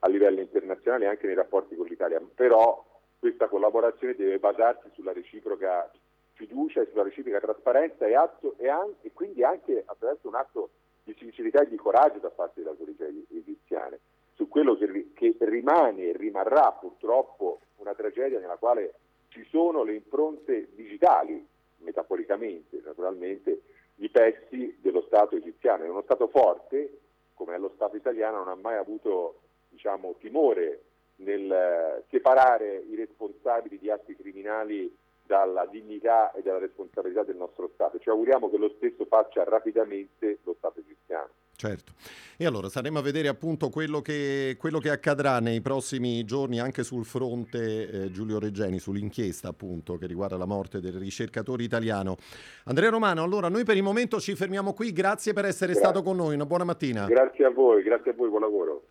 a 0.00 0.08
livello 0.08 0.40
internazionale 0.40 1.06
anche 1.06 1.26
nei 1.26 1.34
rapporti 1.34 1.76
con 1.76 1.86
l'Italia, 1.86 2.20
però 2.34 2.84
questa 3.18 3.48
collaborazione 3.48 4.14
deve 4.14 4.38
basarsi 4.38 4.88
sulla 4.94 5.12
reciproca 5.12 5.90
fiducia 6.32 6.80
e 6.80 6.86
sulla 6.86 7.02
reciproca 7.02 7.38
trasparenza 7.40 8.06
e, 8.06 8.14
atto- 8.14 8.54
e 8.56 8.68
an- 8.68 8.94
e 9.02 9.12
quindi 9.12 9.44
anche 9.44 9.82
attraverso 9.84 10.28
un 10.28 10.36
atto 10.36 10.70
di 11.04 11.14
sincerità 11.18 11.62
e 11.62 11.68
di 11.68 11.76
coraggio 11.76 12.18
da 12.18 12.30
parte 12.30 12.60
delle 12.60 12.70
autorità 12.70 13.04
eg- 13.04 13.26
egiziane 13.30 14.00
su 14.40 14.48
quello 14.48 14.74
che, 14.74 15.10
che 15.12 15.36
rimane 15.40 16.04
e 16.04 16.16
rimarrà 16.16 16.72
purtroppo 16.72 17.60
una 17.76 17.92
tragedia 17.92 18.40
nella 18.40 18.56
quale 18.56 18.94
ci 19.28 19.44
sono 19.50 19.82
le 19.82 19.92
impronte 19.92 20.68
digitali, 20.74 21.46
metaforicamente 21.80 22.80
naturalmente, 22.82 23.60
di 23.94 24.08
pezzi 24.08 24.78
dello 24.80 25.02
Stato 25.02 25.36
egiziano. 25.36 25.84
È 25.84 25.90
uno 25.90 26.00
Stato 26.00 26.28
forte, 26.28 27.00
come 27.34 27.54
è 27.54 27.58
lo 27.58 27.70
Stato 27.74 27.96
italiano, 27.96 28.38
non 28.38 28.48
ha 28.48 28.54
mai 28.54 28.78
avuto 28.78 29.40
diciamo, 29.68 30.14
timore 30.18 30.84
nel 31.16 31.52
eh, 31.52 32.04
separare 32.08 32.82
i 32.88 32.94
responsabili 32.94 33.78
di 33.78 33.90
atti 33.90 34.16
criminali 34.16 34.96
dalla 35.22 35.66
dignità 35.66 36.32
e 36.32 36.40
dalla 36.40 36.60
responsabilità 36.60 37.24
del 37.24 37.36
nostro 37.36 37.68
Stato. 37.74 37.98
Ci 37.98 38.08
auguriamo 38.08 38.48
che 38.48 38.56
lo 38.56 38.72
stesso 38.76 39.04
faccia 39.04 39.44
rapidamente 39.44 40.38
lo 40.44 40.54
Stato 40.56 40.80
egiziano. 40.80 41.28
Certo. 41.60 41.92
E 42.38 42.46
allora 42.46 42.70
saremo 42.70 43.00
a 43.00 43.02
vedere 43.02 43.28
appunto 43.28 43.68
quello 43.68 44.00
che, 44.00 44.56
quello 44.58 44.78
che 44.78 44.88
accadrà 44.88 45.40
nei 45.40 45.60
prossimi 45.60 46.24
giorni 46.24 46.58
anche 46.58 46.82
sul 46.82 47.04
fronte 47.04 47.90
eh, 47.90 48.10
Giulio 48.10 48.38
Reggeni, 48.38 48.78
sull'inchiesta 48.78 49.48
appunto 49.48 49.98
che 49.98 50.06
riguarda 50.06 50.38
la 50.38 50.46
morte 50.46 50.80
del 50.80 50.94
ricercatore 50.94 51.62
italiano. 51.62 52.16
Andrea 52.64 52.88
Romano, 52.88 53.22
allora 53.22 53.50
noi 53.50 53.64
per 53.64 53.76
il 53.76 53.82
momento 53.82 54.20
ci 54.20 54.34
fermiamo 54.36 54.72
qui, 54.72 54.90
grazie 54.90 55.34
per 55.34 55.44
essere 55.44 55.72
Grazie. 55.72 55.90
stato 55.90 56.02
con 56.02 56.16
noi, 56.16 56.34
una 56.34 56.46
buona 56.46 56.64
mattina. 56.64 57.04
Grazie 57.04 57.44
a 57.44 57.50
voi, 57.50 57.82
grazie 57.82 58.12
a 58.12 58.14
voi, 58.14 58.30
buon 58.30 58.40
lavoro. 58.40 58.84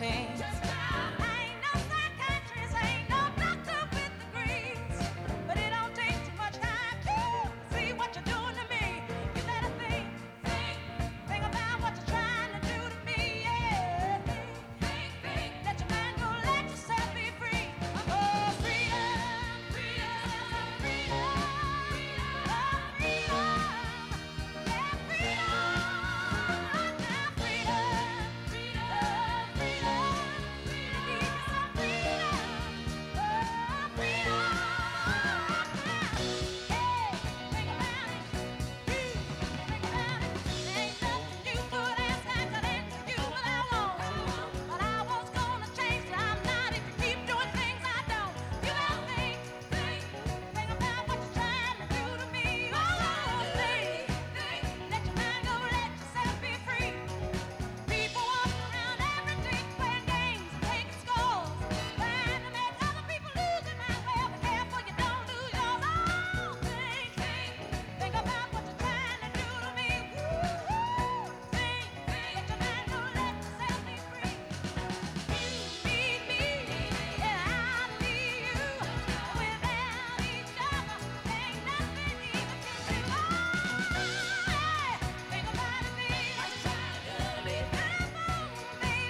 19. 0.00 0.47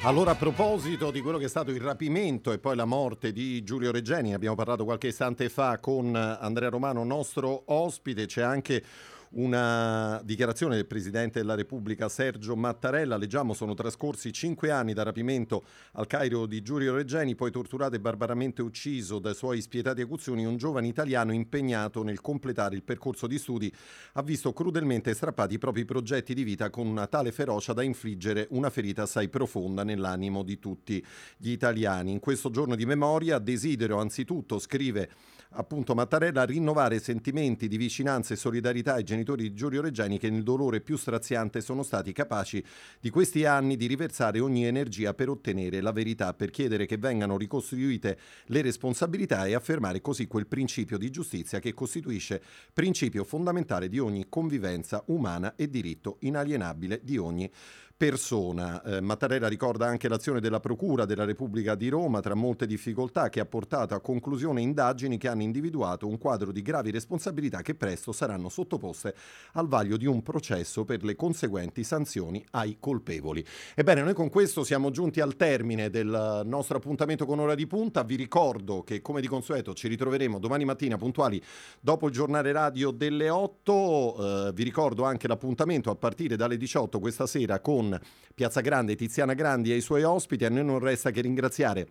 Allora, 0.02 0.30
a 0.30 0.36
proposito 0.36 1.10
di 1.10 1.20
quello 1.20 1.38
che 1.38 1.46
è 1.46 1.48
stato 1.48 1.72
il 1.72 1.80
rapimento 1.80 2.52
e 2.52 2.58
poi 2.58 2.76
la 2.76 2.84
morte 2.84 3.32
di 3.32 3.64
Giulio 3.64 3.90
Regeni, 3.90 4.32
abbiamo 4.32 4.54
parlato 4.54 4.84
qualche 4.84 5.08
istante 5.08 5.48
fa 5.48 5.78
con 5.78 6.14
Andrea 6.14 6.70
Romano, 6.70 7.02
nostro 7.02 7.64
ospite, 7.66 8.26
c'è 8.26 8.42
anche 8.42 8.82
una 9.30 10.20
dichiarazione 10.24 10.76
del 10.76 10.86
Presidente 10.86 11.40
della 11.40 11.54
Repubblica 11.54 12.08
Sergio 12.08 12.56
Mattarella, 12.56 13.16
leggiamo 13.16 13.52
sono 13.52 13.74
trascorsi 13.74 14.32
cinque 14.32 14.70
anni 14.70 14.94
dal 14.94 15.04
rapimento 15.04 15.64
al 15.92 16.06
Cairo 16.06 16.46
di 16.46 16.62
Giulio 16.62 16.94
Regeni, 16.94 17.34
poi 17.34 17.50
torturato 17.50 17.96
e 17.96 18.00
barbaramente 18.00 18.62
ucciso 18.62 19.18
dai 19.18 19.34
suoi 19.34 19.60
spietati 19.60 20.00
acuzioni, 20.00 20.44
un 20.44 20.56
giovane 20.56 20.86
italiano 20.86 21.32
impegnato 21.32 22.02
nel 22.02 22.20
completare 22.20 22.74
il 22.74 22.82
percorso 22.82 23.26
di 23.26 23.38
studi 23.38 23.72
ha 24.14 24.22
visto 24.22 24.52
crudelmente 24.52 25.12
strappati 25.14 25.54
i 25.54 25.58
propri 25.58 25.84
progetti 25.84 26.34
di 26.34 26.42
vita 26.42 26.70
con 26.70 26.86
una 26.86 27.06
tale 27.06 27.32
ferocia 27.32 27.72
da 27.72 27.82
infliggere 27.82 28.46
una 28.50 28.70
ferita 28.70 29.02
assai 29.02 29.28
profonda 29.28 29.84
nell'animo 29.84 30.42
di 30.42 30.58
tutti 30.58 31.04
gli 31.36 31.50
italiani. 31.50 32.12
In 32.12 32.20
questo 32.20 32.50
giorno 32.50 32.74
di 32.74 32.86
memoria 32.86 33.38
desidero 33.38 33.98
anzitutto, 33.98 34.58
scrive 34.58 35.10
appunto 35.50 35.94
Mattarella, 35.94 36.44
rinnovare 36.44 36.98
sentimenti 36.98 37.68
di 37.68 37.76
vicinanza 37.76 38.34
e 38.34 38.36
solidarietà 38.36 38.94
ai 38.94 39.04
genitori 39.04 39.44
di 39.44 39.54
Giulio 39.54 39.80
Regeni 39.80 40.18
che 40.18 40.30
nel 40.30 40.42
dolore 40.42 40.80
più 40.80 40.96
straziante 40.96 41.60
sono 41.60 41.82
stati 41.82 42.12
capaci 42.12 42.62
di 43.00 43.10
questi 43.10 43.44
anni 43.44 43.76
di 43.76 43.86
riversare 43.86 44.40
ogni 44.40 44.66
energia 44.66 45.14
per 45.14 45.28
ottenere 45.28 45.80
la 45.80 45.92
verità, 45.92 46.34
per 46.34 46.50
chiedere 46.50 46.86
che 46.86 46.98
vengano 46.98 47.38
ricostruite 47.38 48.18
le 48.46 48.62
responsabilità 48.62 49.46
e 49.46 49.54
affermare 49.54 50.00
così 50.00 50.26
quel 50.26 50.46
principio 50.46 50.98
di 50.98 51.10
giustizia 51.10 51.60
che 51.60 51.72
costituisce 51.72 52.42
principio 52.72 53.24
fondamentale 53.24 53.88
di 53.88 53.98
ogni 53.98 54.26
convivenza 54.28 55.02
umana 55.06 55.54
e 55.56 55.70
diritto 55.70 56.16
inalienabile 56.20 57.00
di 57.02 57.16
ogni 57.16 57.50
persona. 57.98 58.80
Eh, 58.84 59.00
Mattarella 59.00 59.48
ricorda 59.48 59.86
anche 59.86 60.08
l'azione 60.08 60.38
della 60.38 60.60
Procura 60.60 61.04
della 61.04 61.24
Repubblica 61.24 61.74
di 61.74 61.88
Roma 61.88 62.20
tra 62.20 62.34
molte 62.34 62.64
difficoltà 62.64 63.28
che 63.28 63.40
ha 63.40 63.44
portato 63.44 63.92
a 63.92 64.00
conclusione 64.00 64.60
indagini 64.60 65.18
che 65.18 65.26
hanno 65.26 65.42
individuato 65.42 66.06
un 66.06 66.16
quadro 66.16 66.52
di 66.52 66.62
gravi 66.62 66.92
responsabilità 66.92 67.60
che 67.60 67.74
presto 67.74 68.12
saranno 68.12 68.50
sottoposte 68.50 69.14
al 69.54 69.66
vaglio 69.66 69.96
di 69.96 70.06
un 70.06 70.22
processo 70.22 70.84
per 70.84 71.02
le 71.02 71.16
conseguenti 71.16 71.82
sanzioni 71.82 72.42
ai 72.52 72.76
colpevoli. 72.78 73.44
Ebbene, 73.74 74.02
noi 74.02 74.14
con 74.14 74.30
questo 74.30 74.62
siamo 74.62 74.90
giunti 74.90 75.20
al 75.20 75.34
termine 75.34 75.90
del 75.90 76.42
nostro 76.44 76.76
appuntamento 76.76 77.26
con 77.26 77.40
Ora 77.40 77.56
di 77.56 77.66
Punta. 77.66 78.04
Vi 78.04 78.14
ricordo 78.14 78.84
che 78.84 79.02
come 79.02 79.20
di 79.20 79.26
consueto 79.26 79.74
ci 79.74 79.88
ritroveremo 79.88 80.38
domani 80.38 80.64
mattina 80.64 80.96
puntuali 80.96 81.42
dopo 81.80 82.06
il 82.06 82.12
giornale 82.12 82.52
radio 82.52 82.92
delle 82.92 83.28
8. 83.28 84.46
Eh, 84.46 84.52
vi 84.52 84.62
ricordo 84.62 85.02
anche 85.02 85.26
l'appuntamento 85.26 85.90
a 85.90 85.96
partire 85.96 86.36
dalle 86.36 86.56
18 86.56 87.00
questa 87.00 87.26
sera 87.26 87.58
con 87.58 87.86
Piazza 88.34 88.60
Grande, 88.60 88.96
Tiziana 88.96 89.34
Grandi 89.34 89.72
e 89.72 89.76
i 89.76 89.80
suoi 89.80 90.02
ospiti. 90.02 90.44
A 90.44 90.50
noi 90.50 90.64
non 90.64 90.78
resta 90.78 91.10
che 91.10 91.20
ringraziare 91.20 91.86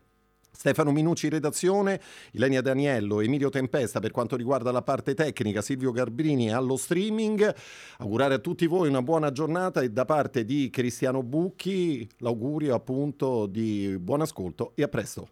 Stefano 0.57 0.91
Minucci 0.91 1.27
in 1.27 1.33
redazione, 1.33 2.01
Ilenia 2.31 2.61
Daniello, 2.61 3.21
Emilio 3.21 3.49
Tempesta 3.49 3.99
per 3.99 4.09
quanto 4.09 4.35
riguarda 4.35 4.71
la 4.71 4.81
parte 4.81 5.13
tecnica, 5.13 5.61
Silvio 5.61 5.91
Garbrini 5.91 6.51
allo 6.51 6.77
streaming. 6.77 7.53
Augurare 7.99 8.33
a 8.33 8.39
tutti 8.39 8.65
voi 8.65 8.89
una 8.89 9.03
buona 9.03 9.31
giornata 9.31 9.81
e 9.81 9.91
da 9.91 10.05
parte 10.05 10.45
di 10.45 10.71
Cristiano 10.71 11.21
Bucchi 11.21 12.09
l'augurio 12.17 12.73
appunto 12.73 13.45
di 13.45 13.95
buon 13.99 14.21
ascolto 14.21 14.71
e 14.73 14.81
a 14.81 14.87
presto. 14.87 15.29